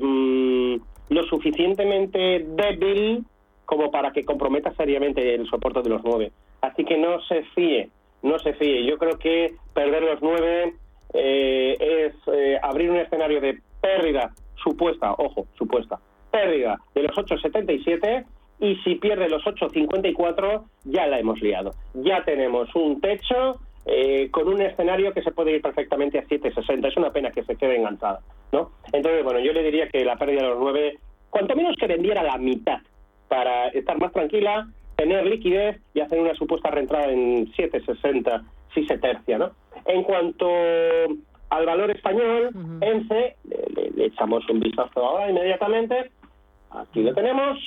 mm, 0.00 0.76
lo 1.08 1.22
suficientemente 1.24 2.46
débil 2.46 3.24
como 3.64 3.90
para 3.90 4.12
que 4.12 4.24
comprometa 4.24 4.72
seriamente 4.74 5.34
el 5.34 5.46
soporte 5.48 5.82
de 5.82 5.90
los 5.90 6.02
nueve. 6.04 6.30
Así 6.60 6.84
que 6.84 6.96
no 6.96 7.20
se 7.22 7.42
fíe, 7.54 7.90
no 8.22 8.38
se 8.38 8.54
fíe. 8.54 8.86
Yo 8.86 8.98
creo 8.98 9.18
que 9.18 9.54
perder 9.74 10.04
los 10.04 10.22
nueve 10.22 10.74
eh, 11.12 11.76
es 11.80 12.14
eh, 12.32 12.58
abrir 12.62 12.90
un 12.90 12.98
escenario 12.98 13.40
de 13.40 13.58
pérdida 13.80 14.32
supuesta, 14.62 15.12
ojo, 15.12 15.46
supuesta, 15.58 15.98
pérdida 16.36 16.78
de 16.94 17.02
los 17.02 17.16
8,77 17.16 18.24
y 18.60 18.76
si 18.76 18.96
pierde 18.96 19.28
los 19.28 19.42
8,54 19.44 20.64
ya 20.84 21.06
la 21.06 21.18
hemos 21.18 21.40
liado. 21.40 21.72
Ya 21.94 22.24
tenemos 22.24 22.74
un 22.74 23.00
techo 23.00 23.60
eh, 23.86 24.28
con 24.30 24.48
un 24.48 24.60
escenario 24.60 25.12
que 25.12 25.22
se 25.22 25.30
puede 25.30 25.52
ir 25.52 25.62
perfectamente 25.62 26.18
a 26.18 26.24
7,60. 26.24 26.88
Es 26.88 26.96
una 26.96 27.10
pena 27.10 27.30
que 27.30 27.44
se 27.44 27.56
quede 27.56 27.76
enganchada, 27.76 28.20
¿no? 28.52 28.72
Entonces, 28.92 29.24
bueno, 29.24 29.40
yo 29.40 29.52
le 29.52 29.62
diría 29.62 29.88
que 29.88 30.04
la 30.04 30.16
pérdida 30.16 30.42
de 30.42 30.48
los 30.48 30.58
9, 30.58 30.98
cuanto 31.30 31.56
menos 31.56 31.76
que 31.78 31.86
vendiera 31.86 32.22
la 32.22 32.36
mitad 32.36 32.80
para 33.28 33.68
estar 33.68 33.98
más 33.98 34.12
tranquila, 34.12 34.68
tener 34.96 35.26
liquidez 35.26 35.80
y 35.94 36.00
hacer 36.00 36.20
una 36.20 36.34
supuesta 36.34 36.70
reentrada 36.70 37.12
en 37.12 37.46
7,60 37.52 38.42
si 38.74 38.86
se 38.86 38.98
tercia, 38.98 39.38
¿no? 39.38 39.52
En 39.86 40.02
cuanto 40.02 40.48
al 41.50 41.66
valor 41.66 41.90
español, 41.90 42.50
ENCE, 42.80 43.36
le, 43.44 44.06
echamos 44.06 44.48
un 44.48 44.60
vistazo 44.60 45.04
ahora 45.04 45.30
inmediatamente, 45.30 46.10
aquí 46.70 47.02
lo 47.02 47.14
tenemos, 47.14 47.58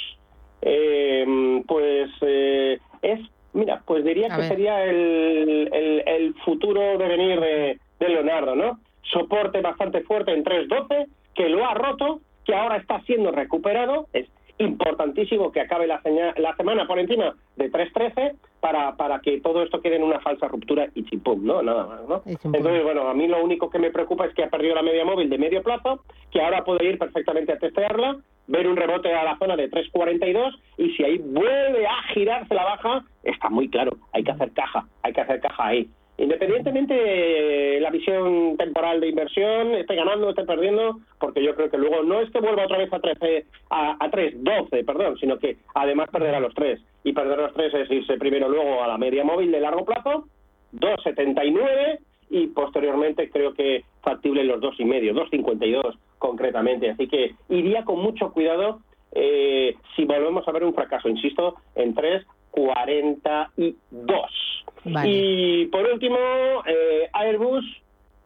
eh, 0.61 1.61
pues 1.67 2.09
eh, 2.21 2.79
es, 3.01 3.19
mira, 3.53 3.81
pues 3.85 4.03
diría 4.03 4.29
que 4.35 4.43
sería 4.43 4.83
el, 4.83 5.69
el, 6.05 6.33
futuro 6.45 6.97
devenir 6.97 7.39
de, 7.39 7.79
de 7.99 8.09
Leonardo, 8.09 8.55
¿no? 8.55 8.79
Soporte 9.03 9.61
bastante 9.61 10.01
fuerte 10.01 10.33
en 10.33 10.43
3.12, 10.43 11.07
que 11.33 11.49
lo 11.49 11.65
ha 11.65 11.73
roto, 11.73 12.21
que 12.45 12.53
ahora 12.53 12.77
está 12.77 13.01
siendo 13.01 13.31
recuperado, 13.31 14.07
es 14.13 14.27
importantísimo 14.59 15.51
que 15.51 15.61
acabe 15.61 15.87
la, 15.87 16.01
la 16.37 16.55
semana 16.55 16.85
por 16.85 16.99
encima 16.99 17.33
de 17.55 17.71
3.13 17.71 18.35
para, 18.59 18.95
para 18.97 19.19
que 19.19 19.39
todo 19.39 19.63
esto 19.63 19.81
quede 19.81 19.95
en 19.95 20.03
una 20.03 20.19
falsa 20.19 20.47
ruptura 20.47 20.89
y 20.93 21.05
chimpum, 21.05 21.45
¿no? 21.45 21.61
Nada 21.61 21.85
más, 21.85 22.01
¿no? 22.07 22.21
Entonces, 22.25 22.83
bueno, 22.83 23.07
a 23.07 23.13
mí 23.13 23.27
lo 23.27 23.41
único 23.41 23.69
que 23.69 23.79
me 23.79 23.89
preocupa 23.89 24.25
es 24.25 24.33
que 24.33 24.43
ha 24.43 24.49
perdido 24.49 24.75
la 24.75 24.81
media 24.81 25.05
móvil 25.05 25.29
de 25.29 25.37
medio 25.37 25.63
plazo, 25.63 26.03
que 26.29 26.41
ahora 26.41 26.65
puede 26.65 26.85
ir 26.85 26.99
perfectamente 26.99 27.53
a 27.53 27.57
testearla, 27.57 28.17
ver 28.49 28.67
un 28.67 28.75
rebote 28.75 29.13
a 29.13 29.23
la 29.23 29.37
zona 29.37 29.55
de 29.55 29.69
3.42 29.69 30.59
y 30.77 30.89
si 30.91 31.03
ahí 31.03 31.17
vuelve 31.19 31.85
a 31.85 32.01
girarse 32.13 32.53
la 32.53 32.63
baja, 32.63 33.05
está 33.23 33.49
muy 33.49 33.69
claro, 33.69 33.97
hay 34.11 34.23
que 34.23 34.31
hacer 34.31 34.51
caja, 34.51 34.85
hay 35.03 35.13
que 35.13 35.21
hacer 35.21 35.39
caja 35.39 35.67
ahí. 35.67 35.87
Independientemente 36.17 36.93
de 36.93 37.79
la 37.79 37.91
visión 37.91 38.57
temporal 38.57 38.99
de 38.99 39.07
inversión, 39.07 39.73
esté 39.75 39.95
ganando, 39.95 40.29
esté 40.29 40.43
perdiendo, 40.43 40.99
porque 41.17 41.41
yo 41.41 41.55
creo 41.55 41.69
que 41.69 41.77
luego 41.77 42.03
no 42.03 42.19
es 42.19 42.29
que 42.31 42.41
vuelva 42.41 42.65
otra 42.65 42.77
vez 42.77 42.91
a 42.91 42.99
13, 42.99 43.45
a, 43.69 43.95
a 44.03 44.09
3, 44.09 44.43
12, 44.43 44.83
perdón, 44.83 45.17
sino 45.17 45.39
que 45.39 45.55
además 45.73 46.09
perderá 46.11 46.41
los 46.41 46.53
tres. 46.53 46.81
Y 47.05 47.13
perder 47.13 47.37
los 47.37 47.53
tres 47.53 47.73
es 47.73 47.89
irse 47.89 48.17
primero 48.17 48.49
luego 48.49 48.83
a 48.83 48.87
la 48.89 48.97
media 48.97 49.23
móvil 49.23 49.49
de 49.49 49.61
largo 49.61 49.85
plazo, 49.85 50.25
2,79 50.73 51.99
y 52.31 52.47
posteriormente 52.47 53.29
creo 53.29 53.53
que 53.53 53.85
factible 54.01 54.43
los 54.43 54.59
dos 54.59 54.75
y 54.77 54.85
medio, 54.85 55.13
2,52 55.13 55.97
concretamente. 56.19 56.91
Así 56.91 57.07
que 57.07 57.33
iría 57.49 57.83
con 57.83 57.99
mucho 57.99 58.31
cuidado 58.31 58.81
eh, 59.11 59.75
si 59.95 60.05
volvemos 60.05 60.47
a 60.47 60.51
ver 60.51 60.63
un 60.63 60.75
fracaso, 60.75 61.09
insisto, 61.09 61.55
en 61.75 61.95
3 61.95 62.25
42. 62.51 64.65
Y 65.05 65.65
por 65.67 65.85
último, 65.85 66.17
eh, 66.65 67.09
Airbus, 67.13 67.65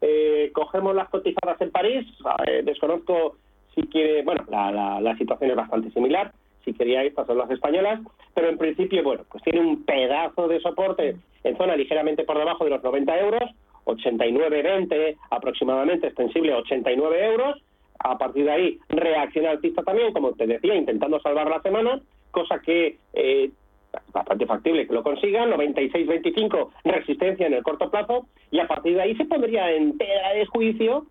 eh, 0.00 0.50
cogemos 0.52 0.94
las 0.94 1.08
cotizadas 1.08 1.60
en 1.60 1.70
París, 1.70 2.06
desconozco 2.64 3.36
si 3.74 3.82
quiere, 3.82 4.22
bueno, 4.22 4.44
la, 4.50 5.00
la, 5.00 5.16
situación 5.16 5.50
es 5.50 5.56
bastante 5.56 5.90
similar, 5.90 6.32
si 6.64 6.72
queríais, 6.72 7.08
estas 7.08 7.26
son 7.26 7.38
las 7.38 7.50
españolas, 7.50 8.00
pero 8.34 8.48
en 8.48 8.56
principio, 8.56 9.02
bueno, 9.02 9.24
pues 9.30 9.42
tiene 9.42 9.60
un 9.60 9.84
pedazo 9.84 10.48
de 10.48 10.60
soporte 10.60 11.16
en 11.42 11.56
zona 11.56 11.76
ligeramente 11.76 12.24
por 12.24 12.38
debajo 12.38 12.64
de 12.64 12.70
los 12.70 12.82
90 12.82 13.18
euros, 13.18 13.50
89,20 13.84 15.16
aproximadamente, 15.30 16.06
extensible 16.06 16.52
a 16.52 16.58
89 16.58 17.26
euros, 17.26 17.62
a 17.98 18.18
partir 18.18 18.44
de 18.44 18.52
ahí 18.52 18.78
reacciona 18.88 19.50
alcista 19.50 19.82
también, 19.82 20.12
como 20.12 20.32
te 20.32 20.46
decía, 20.46 20.74
intentando 20.74 21.20
salvar 21.20 21.48
la 21.48 21.62
semana, 21.62 22.00
cosa 22.30 22.60
que 22.60 22.98
eh, 23.12 23.50
bastante 24.12 24.46
factible 24.46 24.86
que 24.86 24.94
lo 24.94 25.02
consigan, 25.02 25.50
96-25 25.50 26.70
resistencia 26.84 27.46
en 27.46 27.54
el 27.54 27.62
corto 27.62 27.90
plazo, 27.90 28.26
y 28.50 28.60
a 28.60 28.66
partir 28.66 28.94
de 28.94 29.02
ahí 29.02 29.16
se 29.16 29.24
pondría 29.24 29.70
en 29.72 29.96
tela 29.96 30.32
de 30.34 30.46
juicio 30.46 31.06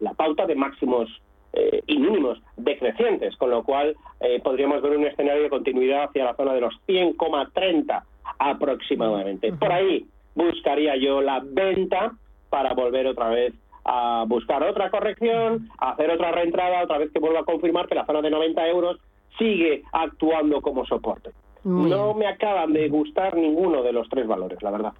la 0.00 0.12
pauta 0.14 0.46
de 0.46 0.54
máximos 0.54 1.08
eh, 1.52 1.82
y 1.86 1.98
mínimos 1.98 2.42
decrecientes, 2.56 3.36
con 3.36 3.50
lo 3.50 3.62
cual 3.62 3.96
eh, 4.20 4.40
podríamos 4.42 4.82
ver 4.82 4.96
un 4.96 5.06
escenario 5.06 5.44
de 5.44 5.50
continuidad 5.50 6.04
hacia 6.04 6.24
la 6.24 6.34
zona 6.34 6.52
de 6.52 6.60
los 6.60 6.74
100,30 6.86 8.02
aproximadamente. 8.38 9.52
Por 9.52 9.72
ahí 9.72 10.06
buscaría 10.34 10.96
yo 10.96 11.22
la 11.22 11.40
venta 11.42 12.12
para 12.50 12.74
volver 12.74 13.06
otra 13.06 13.30
vez 13.30 13.54
a 13.86 14.24
buscar 14.26 14.62
otra 14.62 14.90
corrección, 14.90 15.68
a 15.78 15.92
hacer 15.92 16.10
otra 16.10 16.32
reentrada, 16.32 16.82
otra 16.82 16.98
vez 16.98 17.10
que 17.12 17.20
vuelva 17.20 17.40
a 17.40 17.44
confirmar 17.44 17.86
que 17.86 17.94
la 17.94 18.04
zona 18.04 18.20
de 18.20 18.30
90 18.30 18.68
euros 18.68 18.98
sigue 19.38 19.84
actuando 19.92 20.60
como 20.60 20.84
soporte 20.84 21.30
no 21.66 22.14
me 22.14 22.28
acaban 22.28 22.72
de 22.72 22.88
gustar 22.88 23.36
ninguno 23.36 23.82
de 23.82 23.92
los 23.92 24.08
tres 24.08 24.26
valores, 24.26 24.62
la 24.62 24.70
verdad. 24.70 24.92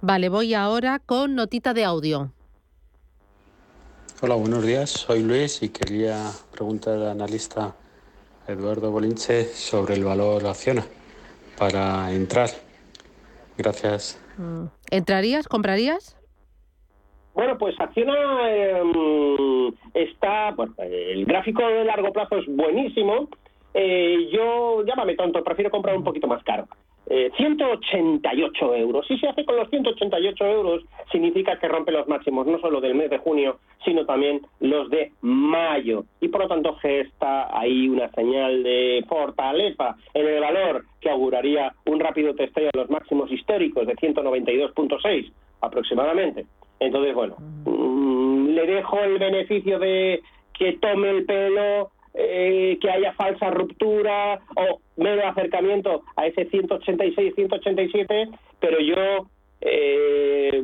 Vale, 0.00 0.28
voy 0.28 0.54
ahora 0.54 0.98
con 0.98 1.36
notita 1.36 1.72
de 1.72 1.84
audio. 1.84 2.32
Hola, 4.20 4.34
buenos 4.34 4.66
días. 4.66 4.90
Soy 4.90 5.22
Luis 5.22 5.62
y 5.62 5.68
quería 5.68 6.30
preguntar 6.50 6.94
al 6.94 7.10
analista 7.10 7.74
Eduardo 8.48 8.90
Bolinche 8.90 9.44
sobre 9.44 9.94
el 9.94 10.04
valor 10.04 10.46
Acciona 10.46 10.84
para 11.56 12.12
entrar. 12.12 12.50
Gracias. 13.56 14.20
Mm. 14.36 14.64
¿Entrarías? 14.90 15.46
¿Comprarías? 15.46 16.19
Bueno, 17.40 17.56
pues 17.56 17.74
Acciona 17.80 18.52
em, 18.52 19.72
está, 19.94 20.50
bueno, 20.50 20.74
el 20.76 21.24
gráfico 21.24 21.66
de 21.66 21.86
largo 21.86 22.12
plazo 22.12 22.36
es 22.36 22.44
buenísimo, 22.46 23.30
eh, 23.72 24.28
yo, 24.30 24.84
llámame 24.84 25.14
tonto, 25.14 25.42
prefiero 25.42 25.70
comprar 25.70 25.96
un 25.96 26.04
poquito 26.04 26.26
más 26.26 26.44
caro. 26.44 26.68
188 27.08 28.74
eh, 28.74 28.80
euros. 28.80 29.06
Si 29.06 29.16
se 29.16 29.26
hace 29.26 29.46
con 29.46 29.56
los 29.56 29.70
188 29.70 30.46
euros, 30.48 30.84
significa 31.10 31.58
que 31.58 31.66
rompe 31.66 31.92
los 31.92 32.06
máximos 32.08 32.46
no 32.46 32.60
solo 32.60 32.78
del 32.78 32.94
mes 32.94 33.08
de 33.08 33.16
junio, 33.16 33.56
sino 33.86 34.04
también 34.04 34.42
los 34.60 34.90
de 34.90 35.12
mayo. 35.22 36.04
Y 36.20 36.28
por 36.28 36.42
lo 36.42 36.48
tanto 36.48 36.76
gesta 36.76 37.58
ahí 37.58 37.88
una 37.88 38.10
señal 38.10 38.62
de 38.62 39.02
fortaleza 39.08 39.96
en 40.12 40.26
el 40.26 40.40
valor 40.42 40.84
que 41.00 41.08
auguraría 41.08 41.72
un 41.86 42.00
rápido 42.00 42.34
testeo 42.34 42.68
de 42.70 42.78
los 42.78 42.90
máximos 42.90 43.32
históricos 43.32 43.86
de 43.86 43.96
192.6 43.96 45.32
aproximadamente. 45.62 46.44
Entonces, 46.80 47.14
bueno, 47.14 47.36
mm, 47.66 48.48
le 48.48 48.66
dejo 48.66 48.98
el 49.00 49.18
beneficio 49.18 49.78
de 49.78 50.22
que 50.52 50.72
tome 50.78 51.10
el 51.10 51.24
pelo 51.24 51.90
eh, 52.14 52.78
que 52.80 52.90
haya 52.90 53.12
falsa 53.12 53.50
ruptura 53.50 54.40
o 54.56 54.80
mero 54.96 55.26
acercamiento 55.28 56.02
a 56.16 56.26
ese 56.26 56.46
186, 56.46 57.34
187, 57.34 58.28
pero 58.58 58.80
yo 58.80 59.28
eh, 59.60 60.60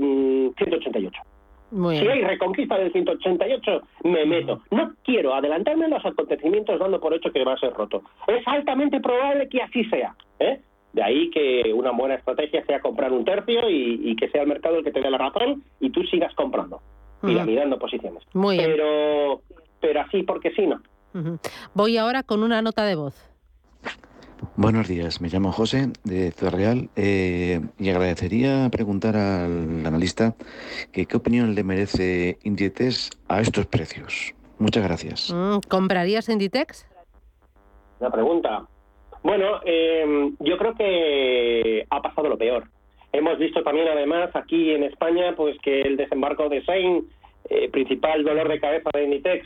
188. 0.56 1.22
si 1.70 2.08
hay 2.08 2.22
reconquista 2.22 2.78
del 2.78 2.92
188, 2.92 3.82
me 4.04 4.26
meto. 4.26 4.62
No 4.70 4.92
quiero 5.04 5.34
adelantarme 5.34 5.84
a 5.84 5.88
los 5.88 6.04
acontecimientos 6.04 6.78
dando 6.80 7.00
por 7.00 7.14
hecho 7.14 7.30
que 7.30 7.44
va 7.44 7.52
a 7.52 7.58
ser 7.58 7.72
roto. 7.74 8.02
Es 8.26 8.46
altamente 8.46 9.00
probable 9.00 9.48
que 9.48 9.62
así 9.62 9.84
sea. 9.84 10.14
¿eh? 10.40 10.60
De 10.96 11.02
ahí 11.02 11.28
que 11.28 11.74
una 11.74 11.90
buena 11.90 12.14
estrategia 12.14 12.64
sea 12.64 12.80
comprar 12.80 13.12
un 13.12 13.22
tercio 13.22 13.68
y, 13.68 14.16
que 14.16 14.30
sea 14.30 14.40
el 14.40 14.48
mercado 14.48 14.78
el 14.78 14.82
que 14.82 14.90
te 14.90 15.02
dé 15.02 15.10
la 15.10 15.18
razón 15.18 15.62
y 15.78 15.90
tú 15.90 16.02
sigas 16.04 16.34
comprando 16.34 16.80
y 17.22 17.34
mirando 17.34 17.78
posiciones. 17.78 18.22
Muy 18.32 18.56
Pero, 18.56 19.42
pero 19.78 20.00
así 20.00 20.22
porque 20.22 20.52
sí, 20.52 20.66
no. 20.66 20.80
Voy 21.74 21.98
ahora 21.98 22.22
con 22.22 22.42
una 22.42 22.62
nota 22.62 22.84
de 22.84 22.94
voz. 22.94 23.14
Buenos 24.56 24.88
días, 24.88 25.20
me 25.20 25.28
llamo 25.28 25.52
José 25.52 25.88
de 26.04 26.30
Ciudad 26.30 26.54
Real 26.54 26.88
eh, 26.96 27.60
y 27.78 27.90
agradecería 27.90 28.66
preguntar 28.70 29.16
al 29.16 29.84
analista 29.84 30.34
que 30.92 31.04
qué 31.04 31.16
opinión 31.18 31.54
le 31.54 31.62
merece 31.62 32.38
Inditex 32.42 33.10
a 33.28 33.42
estos 33.42 33.66
precios. 33.66 34.34
Muchas 34.58 34.82
gracias. 34.82 35.30
Mm, 35.30 35.58
¿Comprarías 35.68 36.30
Inditex? 36.30 36.86
La 38.00 38.10
pregunta. 38.10 38.66
Bueno, 39.26 39.58
em, 39.64 40.36
yo 40.38 40.56
creo 40.56 40.74
que 40.76 41.84
ha 41.90 42.00
pasado 42.00 42.28
lo 42.28 42.38
peor. 42.38 42.68
Hemos 43.12 43.36
visto 43.38 43.60
también, 43.64 43.88
además, 43.88 44.30
aquí 44.34 44.70
en 44.70 44.84
España, 44.84 45.34
pues 45.36 45.58
que 45.62 45.80
el 45.80 45.96
desembarco 45.96 46.48
de 46.48 46.64
Sein, 46.64 47.02
eh, 47.50 47.68
principal 47.68 48.22
dolor 48.22 48.46
de 48.46 48.60
cabeza 48.60 48.88
de 48.94 49.02
Inditex, 49.02 49.44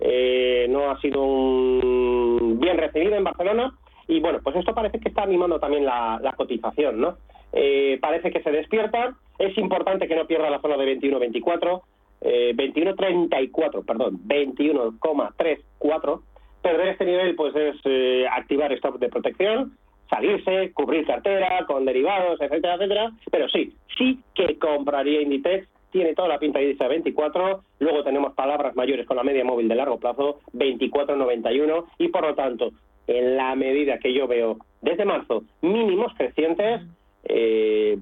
eh, 0.00 0.66
no 0.68 0.90
ha 0.90 1.00
sido 1.00 1.22
un 1.22 2.58
bien 2.60 2.76
recibido 2.76 3.14
en 3.14 3.24
Barcelona 3.24 3.72
y 4.08 4.20
bueno, 4.20 4.40
pues 4.44 4.56
esto 4.56 4.74
parece 4.74 5.00
que 5.00 5.08
está 5.08 5.22
animando 5.22 5.58
también 5.58 5.86
la, 5.86 6.34
cotización, 6.36 7.00
¿no? 7.00 7.16
Eh, 7.54 7.96
parece 8.02 8.30
que 8.30 8.42
se 8.42 8.50
despierta, 8.50 9.16
es 9.38 9.56
importante 9.56 10.06
que 10.06 10.16
no 10.16 10.26
pierda 10.26 10.50
la 10.50 10.60
zona 10.60 10.76
de 10.76 11.00
21-24, 11.00 11.80
eh, 12.20 12.52
21-34, 12.54 13.86
perdón, 13.86 14.20
21,34. 14.26 16.20
Perder 16.64 16.88
este 16.88 17.04
nivel 17.04 17.36
pues 17.36 17.54
es 17.54 17.76
eh, 17.84 18.24
activar 18.26 18.72
stop 18.72 18.98
de 18.98 19.10
protección, 19.10 19.76
salirse, 20.08 20.72
cubrir 20.72 21.06
cartera 21.06 21.66
con 21.66 21.84
derivados, 21.84 22.40
etcétera, 22.40 22.76
etcétera. 22.76 23.12
Pero 23.30 23.50
sí, 23.50 23.76
sí 23.98 24.18
que 24.34 24.58
compraría 24.58 25.20
Inditex 25.20 25.68
tiene 25.90 26.14
toda 26.14 26.28
la 26.28 26.38
pinta 26.38 26.62
y 26.62 26.68
dice 26.68 26.88
24, 26.88 27.62
luego 27.80 28.02
tenemos 28.02 28.32
palabras 28.32 28.74
mayores 28.76 29.06
con 29.06 29.18
la 29.18 29.22
media 29.22 29.44
móvil 29.44 29.68
de 29.68 29.74
largo 29.74 29.98
plazo, 29.98 30.40
24,91 30.54 31.84
y 31.98 32.08
por 32.08 32.22
lo 32.22 32.34
tanto, 32.34 32.72
en 33.06 33.36
la 33.36 33.54
medida 33.54 33.98
que 33.98 34.14
yo 34.14 34.26
veo 34.26 34.56
desde 34.80 35.04
marzo 35.04 35.44
mínimos 35.60 36.14
crecientes, 36.16 36.80
eh, 37.24 37.98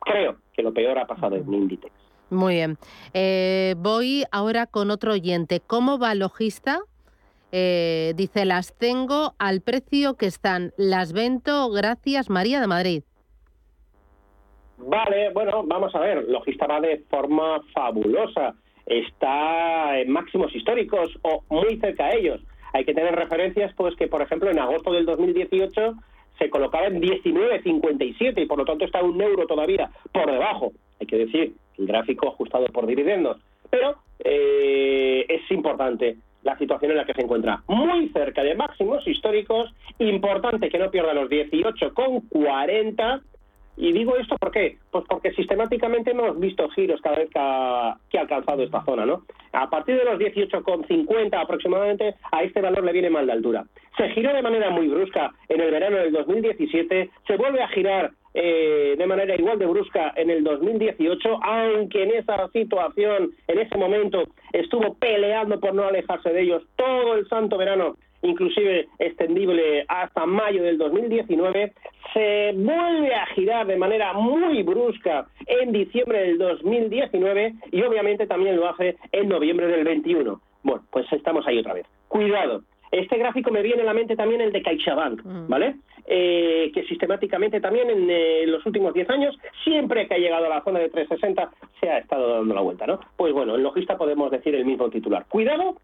creo 0.00 0.36
que 0.52 0.62
lo 0.64 0.74
peor 0.74 0.98
ha 0.98 1.06
pasado 1.06 1.36
en 1.36 1.54
Inditex. 1.54 1.94
Muy 2.30 2.54
bien. 2.56 2.76
Eh, 3.14 3.74
voy 3.78 4.24
ahora 4.32 4.66
con 4.66 4.90
otro 4.90 5.12
oyente. 5.12 5.60
¿Cómo 5.66 5.98
va 5.98 6.14
Logista? 6.14 6.80
Eh, 7.52 8.12
dice, 8.16 8.44
las 8.44 8.76
tengo 8.78 9.34
al 9.38 9.60
precio 9.60 10.16
que 10.16 10.26
están. 10.26 10.72
Las 10.76 11.12
vento 11.12 11.70
gracias 11.70 12.30
María 12.30 12.60
de 12.60 12.66
Madrid. 12.66 13.02
Vale, 14.78 15.30
bueno, 15.32 15.62
vamos 15.66 15.94
a 15.94 16.00
ver, 16.00 16.24
Logista 16.28 16.66
va 16.66 16.80
de 16.80 17.04
forma 17.10 17.60
fabulosa, 17.74 18.54
está 18.86 19.98
en 19.98 20.10
máximos 20.10 20.54
históricos 20.54 21.18
o 21.22 21.44
muy 21.50 21.78
cerca 21.78 22.06
de 22.08 22.18
ellos. 22.18 22.40
Hay 22.72 22.84
que 22.84 22.94
tener 22.94 23.14
referencias, 23.14 23.74
pues 23.76 23.94
que 23.96 24.08
por 24.08 24.22
ejemplo 24.22 24.50
en 24.50 24.58
agosto 24.58 24.92
del 24.92 25.04
2018 25.04 25.94
se 26.38 26.48
colocaba 26.48 26.86
en 26.86 27.02
19,57 27.02 28.42
y 28.42 28.46
por 28.46 28.58
lo 28.58 28.64
tanto 28.64 28.86
está 28.86 29.02
un 29.02 29.20
euro 29.20 29.46
todavía 29.46 29.90
por 30.12 30.30
debajo. 30.30 30.72
Hay 30.98 31.06
que 31.06 31.18
decir, 31.18 31.54
el 31.76 31.86
gráfico 31.86 32.28
ajustado 32.28 32.66
por 32.66 32.86
dividendos. 32.86 33.38
Pero 33.68 33.96
eh, 34.20 35.26
es 35.28 35.50
importante 35.50 36.16
la 36.42 36.56
situación 36.58 36.92
en 36.92 36.98
la 36.98 37.04
que 37.04 37.14
se 37.14 37.22
encuentra. 37.22 37.62
Muy 37.68 38.08
cerca 38.10 38.42
de 38.42 38.54
máximos 38.54 39.06
históricos, 39.06 39.72
importante 39.98 40.68
que 40.68 40.78
no 40.78 40.90
pierda 40.90 41.14
los 41.14 41.28
18,40 41.28 43.22
y 43.76 43.92
digo 43.92 44.16
esto 44.16 44.36
¿por 44.36 44.50
qué? 44.50 44.78
Pues 44.90 45.04
porque 45.08 45.32
sistemáticamente 45.32 46.10
hemos 46.10 46.38
visto 46.38 46.68
giros 46.70 47.00
cada 47.00 47.16
vez 47.16 47.30
que 47.30 47.38
ha, 47.38 47.96
alcanzado 48.20 48.62
esta 48.62 48.84
zona, 48.84 49.06
¿no? 49.06 49.22
A 49.52 49.70
partir 49.70 49.96
de 49.96 50.04
los 50.04 50.18
18,50 50.18 51.40
aproximadamente, 51.40 52.14
a 52.30 52.42
este 52.42 52.60
valor 52.60 52.84
le 52.84 52.92
viene 52.92 53.08
mal 53.08 53.26
de 53.26 53.32
altura. 53.32 53.64
Se 53.96 54.10
giró 54.10 54.34
de 54.34 54.42
manera 54.42 54.70
muy 54.70 54.88
brusca 54.88 55.32
en 55.48 55.60
el 55.62 55.70
verano 55.70 55.96
del 55.96 56.12
2017, 56.12 57.10
se 57.26 57.36
vuelve 57.36 57.62
a 57.62 57.68
girar 57.68 58.10
eh, 58.34 58.94
de 58.96 59.06
manera 59.06 59.34
igual 59.34 59.58
de 59.58 59.66
brusca 59.66 60.12
en 60.16 60.30
el 60.30 60.44
2018, 60.44 61.40
aunque 61.42 62.02
en 62.02 62.10
esa 62.12 62.48
situación, 62.48 63.30
en 63.48 63.58
ese 63.58 63.76
momento, 63.76 64.24
estuvo 64.52 64.94
peleando 64.94 65.58
por 65.60 65.74
no 65.74 65.84
alejarse 65.84 66.30
de 66.30 66.42
ellos 66.42 66.62
todo 66.76 67.14
el 67.14 67.28
santo 67.28 67.56
verano 67.58 67.96
inclusive 68.22 68.88
extendible 68.98 69.84
hasta 69.88 70.26
mayo 70.26 70.62
del 70.62 70.78
2019, 70.78 71.72
se 72.12 72.52
vuelve 72.54 73.14
a 73.14 73.26
girar 73.34 73.66
de 73.66 73.76
manera 73.76 74.12
muy 74.12 74.62
brusca 74.62 75.26
en 75.46 75.72
diciembre 75.72 76.20
del 76.22 76.38
2019 76.38 77.54
y 77.72 77.82
obviamente 77.82 78.26
también 78.26 78.56
lo 78.56 78.68
hace 78.68 78.96
en 79.12 79.28
noviembre 79.28 79.68
del 79.68 79.84
21. 79.84 80.40
Bueno, 80.62 80.82
pues 80.90 81.10
estamos 81.12 81.46
ahí 81.46 81.58
otra 81.58 81.74
vez. 81.74 81.86
Cuidado. 82.08 82.62
Este 82.90 83.18
gráfico 83.18 83.50
me 83.50 83.62
viene 83.62 83.82
a 83.82 83.84
la 83.84 83.94
mente 83.94 84.16
también 84.16 84.40
el 84.40 84.52
de 84.52 84.62
CaixaBank, 84.62 85.24
mm. 85.24 85.48
¿vale? 85.48 85.76
Eh, 86.06 86.72
que 86.74 86.84
sistemáticamente 86.84 87.60
también 87.60 87.88
en 87.88 88.08
eh, 88.10 88.44
los 88.46 88.66
últimos 88.66 88.92
10 88.92 89.08
años, 89.10 89.38
siempre 89.62 90.08
que 90.08 90.14
ha 90.14 90.18
llegado 90.18 90.46
a 90.46 90.48
la 90.48 90.64
zona 90.64 90.80
de 90.80 90.88
360, 90.88 91.50
se 91.78 91.88
ha 91.88 91.98
estado 91.98 92.38
dando 92.38 92.54
la 92.54 92.62
vuelta, 92.62 92.86
¿no? 92.86 92.98
Pues 93.16 93.32
bueno, 93.32 93.54
en 93.54 93.62
logista 93.62 93.96
podemos 93.96 94.28
decir 94.30 94.54
el 94.56 94.64
mismo 94.64 94.90
titular. 94.90 95.26
Cuidado 95.28 95.76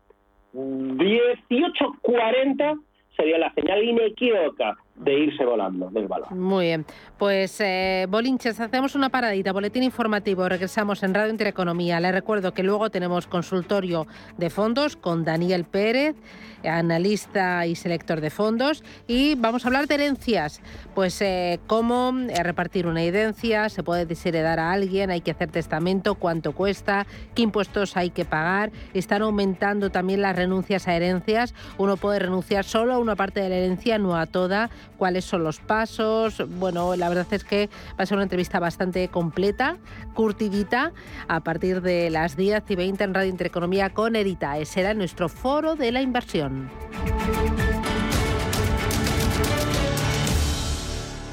18.40 0.52 2.80
sería 3.16 3.38
la 3.38 3.54
señal 3.54 3.84
inequívoca 3.84 4.76
de 4.98 5.18
irse 5.18 5.44
volando 5.44 5.90
del 5.90 6.08
valor. 6.08 6.34
Muy 6.34 6.66
bien. 6.66 6.86
Pues, 7.18 7.60
eh, 7.60 8.06
Bolinches, 8.08 8.60
hacemos 8.60 8.94
una 8.94 9.10
paradita, 9.10 9.52
boletín 9.52 9.82
informativo, 9.82 10.48
regresamos 10.48 11.02
en 11.02 11.14
Radio 11.14 11.30
Intereconomía. 11.30 12.00
Le 12.00 12.12
recuerdo 12.12 12.52
que 12.52 12.62
luego 12.62 12.90
tenemos 12.90 13.26
consultorio 13.26 14.06
de 14.38 14.50
fondos 14.50 14.96
con 14.96 15.24
Daniel 15.24 15.64
Pérez, 15.64 16.16
analista 16.64 17.66
y 17.66 17.74
selector 17.74 18.20
de 18.20 18.30
fondos, 18.30 18.82
y 19.06 19.34
vamos 19.36 19.64
a 19.64 19.68
hablar 19.68 19.86
de 19.86 19.94
herencias. 19.94 20.60
Pues, 20.94 21.20
eh, 21.20 21.60
cómo 21.66 22.12
eh, 22.28 22.42
repartir 22.42 22.86
una 22.86 23.02
herencia, 23.02 23.68
se 23.68 23.82
puede 23.82 24.06
desheredar 24.06 24.58
a 24.58 24.72
alguien, 24.72 25.10
hay 25.10 25.20
que 25.20 25.30
hacer 25.30 25.50
testamento, 25.50 26.14
cuánto 26.14 26.52
cuesta, 26.52 27.06
qué 27.34 27.42
impuestos 27.42 27.96
hay 27.96 28.10
que 28.10 28.24
pagar. 28.24 28.72
Están 28.94 29.22
aumentando 29.22 29.90
también 29.90 30.22
las 30.22 30.36
renuncias 30.36 30.88
a 30.88 30.94
herencias. 30.94 31.54
Uno 31.78 31.96
puede 31.96 32.18
renunciar 32.18 32.64
solo 32.64 32.94
a 32.94 32.98
una 32.98 33.14
parte 33.14 33.40
de 33.40 33.48
la 33.48 33.56
herencia, 33.56 33.98
no 33.98 34.16
a 34.16 34.26
toda 34.26 34.70
cuáles 34.96 35.24
son 35.24 35.44
los 35.44 35.60
pasos. 35.60 36.42
Bueno, 36.58 36.96
la 36.96 37.08
verdad 37.08 37.26
es 37.30 37.44
que 37.44 37.68
va 37.98 38.04
a 38.04 38.06
ser 38.06 38.16
una 38.16 38.24
entrevista 38.24 38.58
bastante 38.58 39.08
completa, 39.08 39.76
curtidita, 40.14 40.92
a 41.28 41.40
partir 41.40 41.82
de 41.82 42.10
las 42.10 42.36
10 42.36 42.64
y 42.68 42.76
20 42.76 43.04
en 43.04 43.14
Radio 43.14 43.30
Intereconomía 43.30 43.90
con 43.90 44.16
Edita. 44.16 44.58
Ese 44.58 44.80
era 44.80 44.94
nuestro 44.94 45.28
foro 45.28 45.76
de 45.76 45.92
la 45.92 46.02
inversión. 46.02 46.70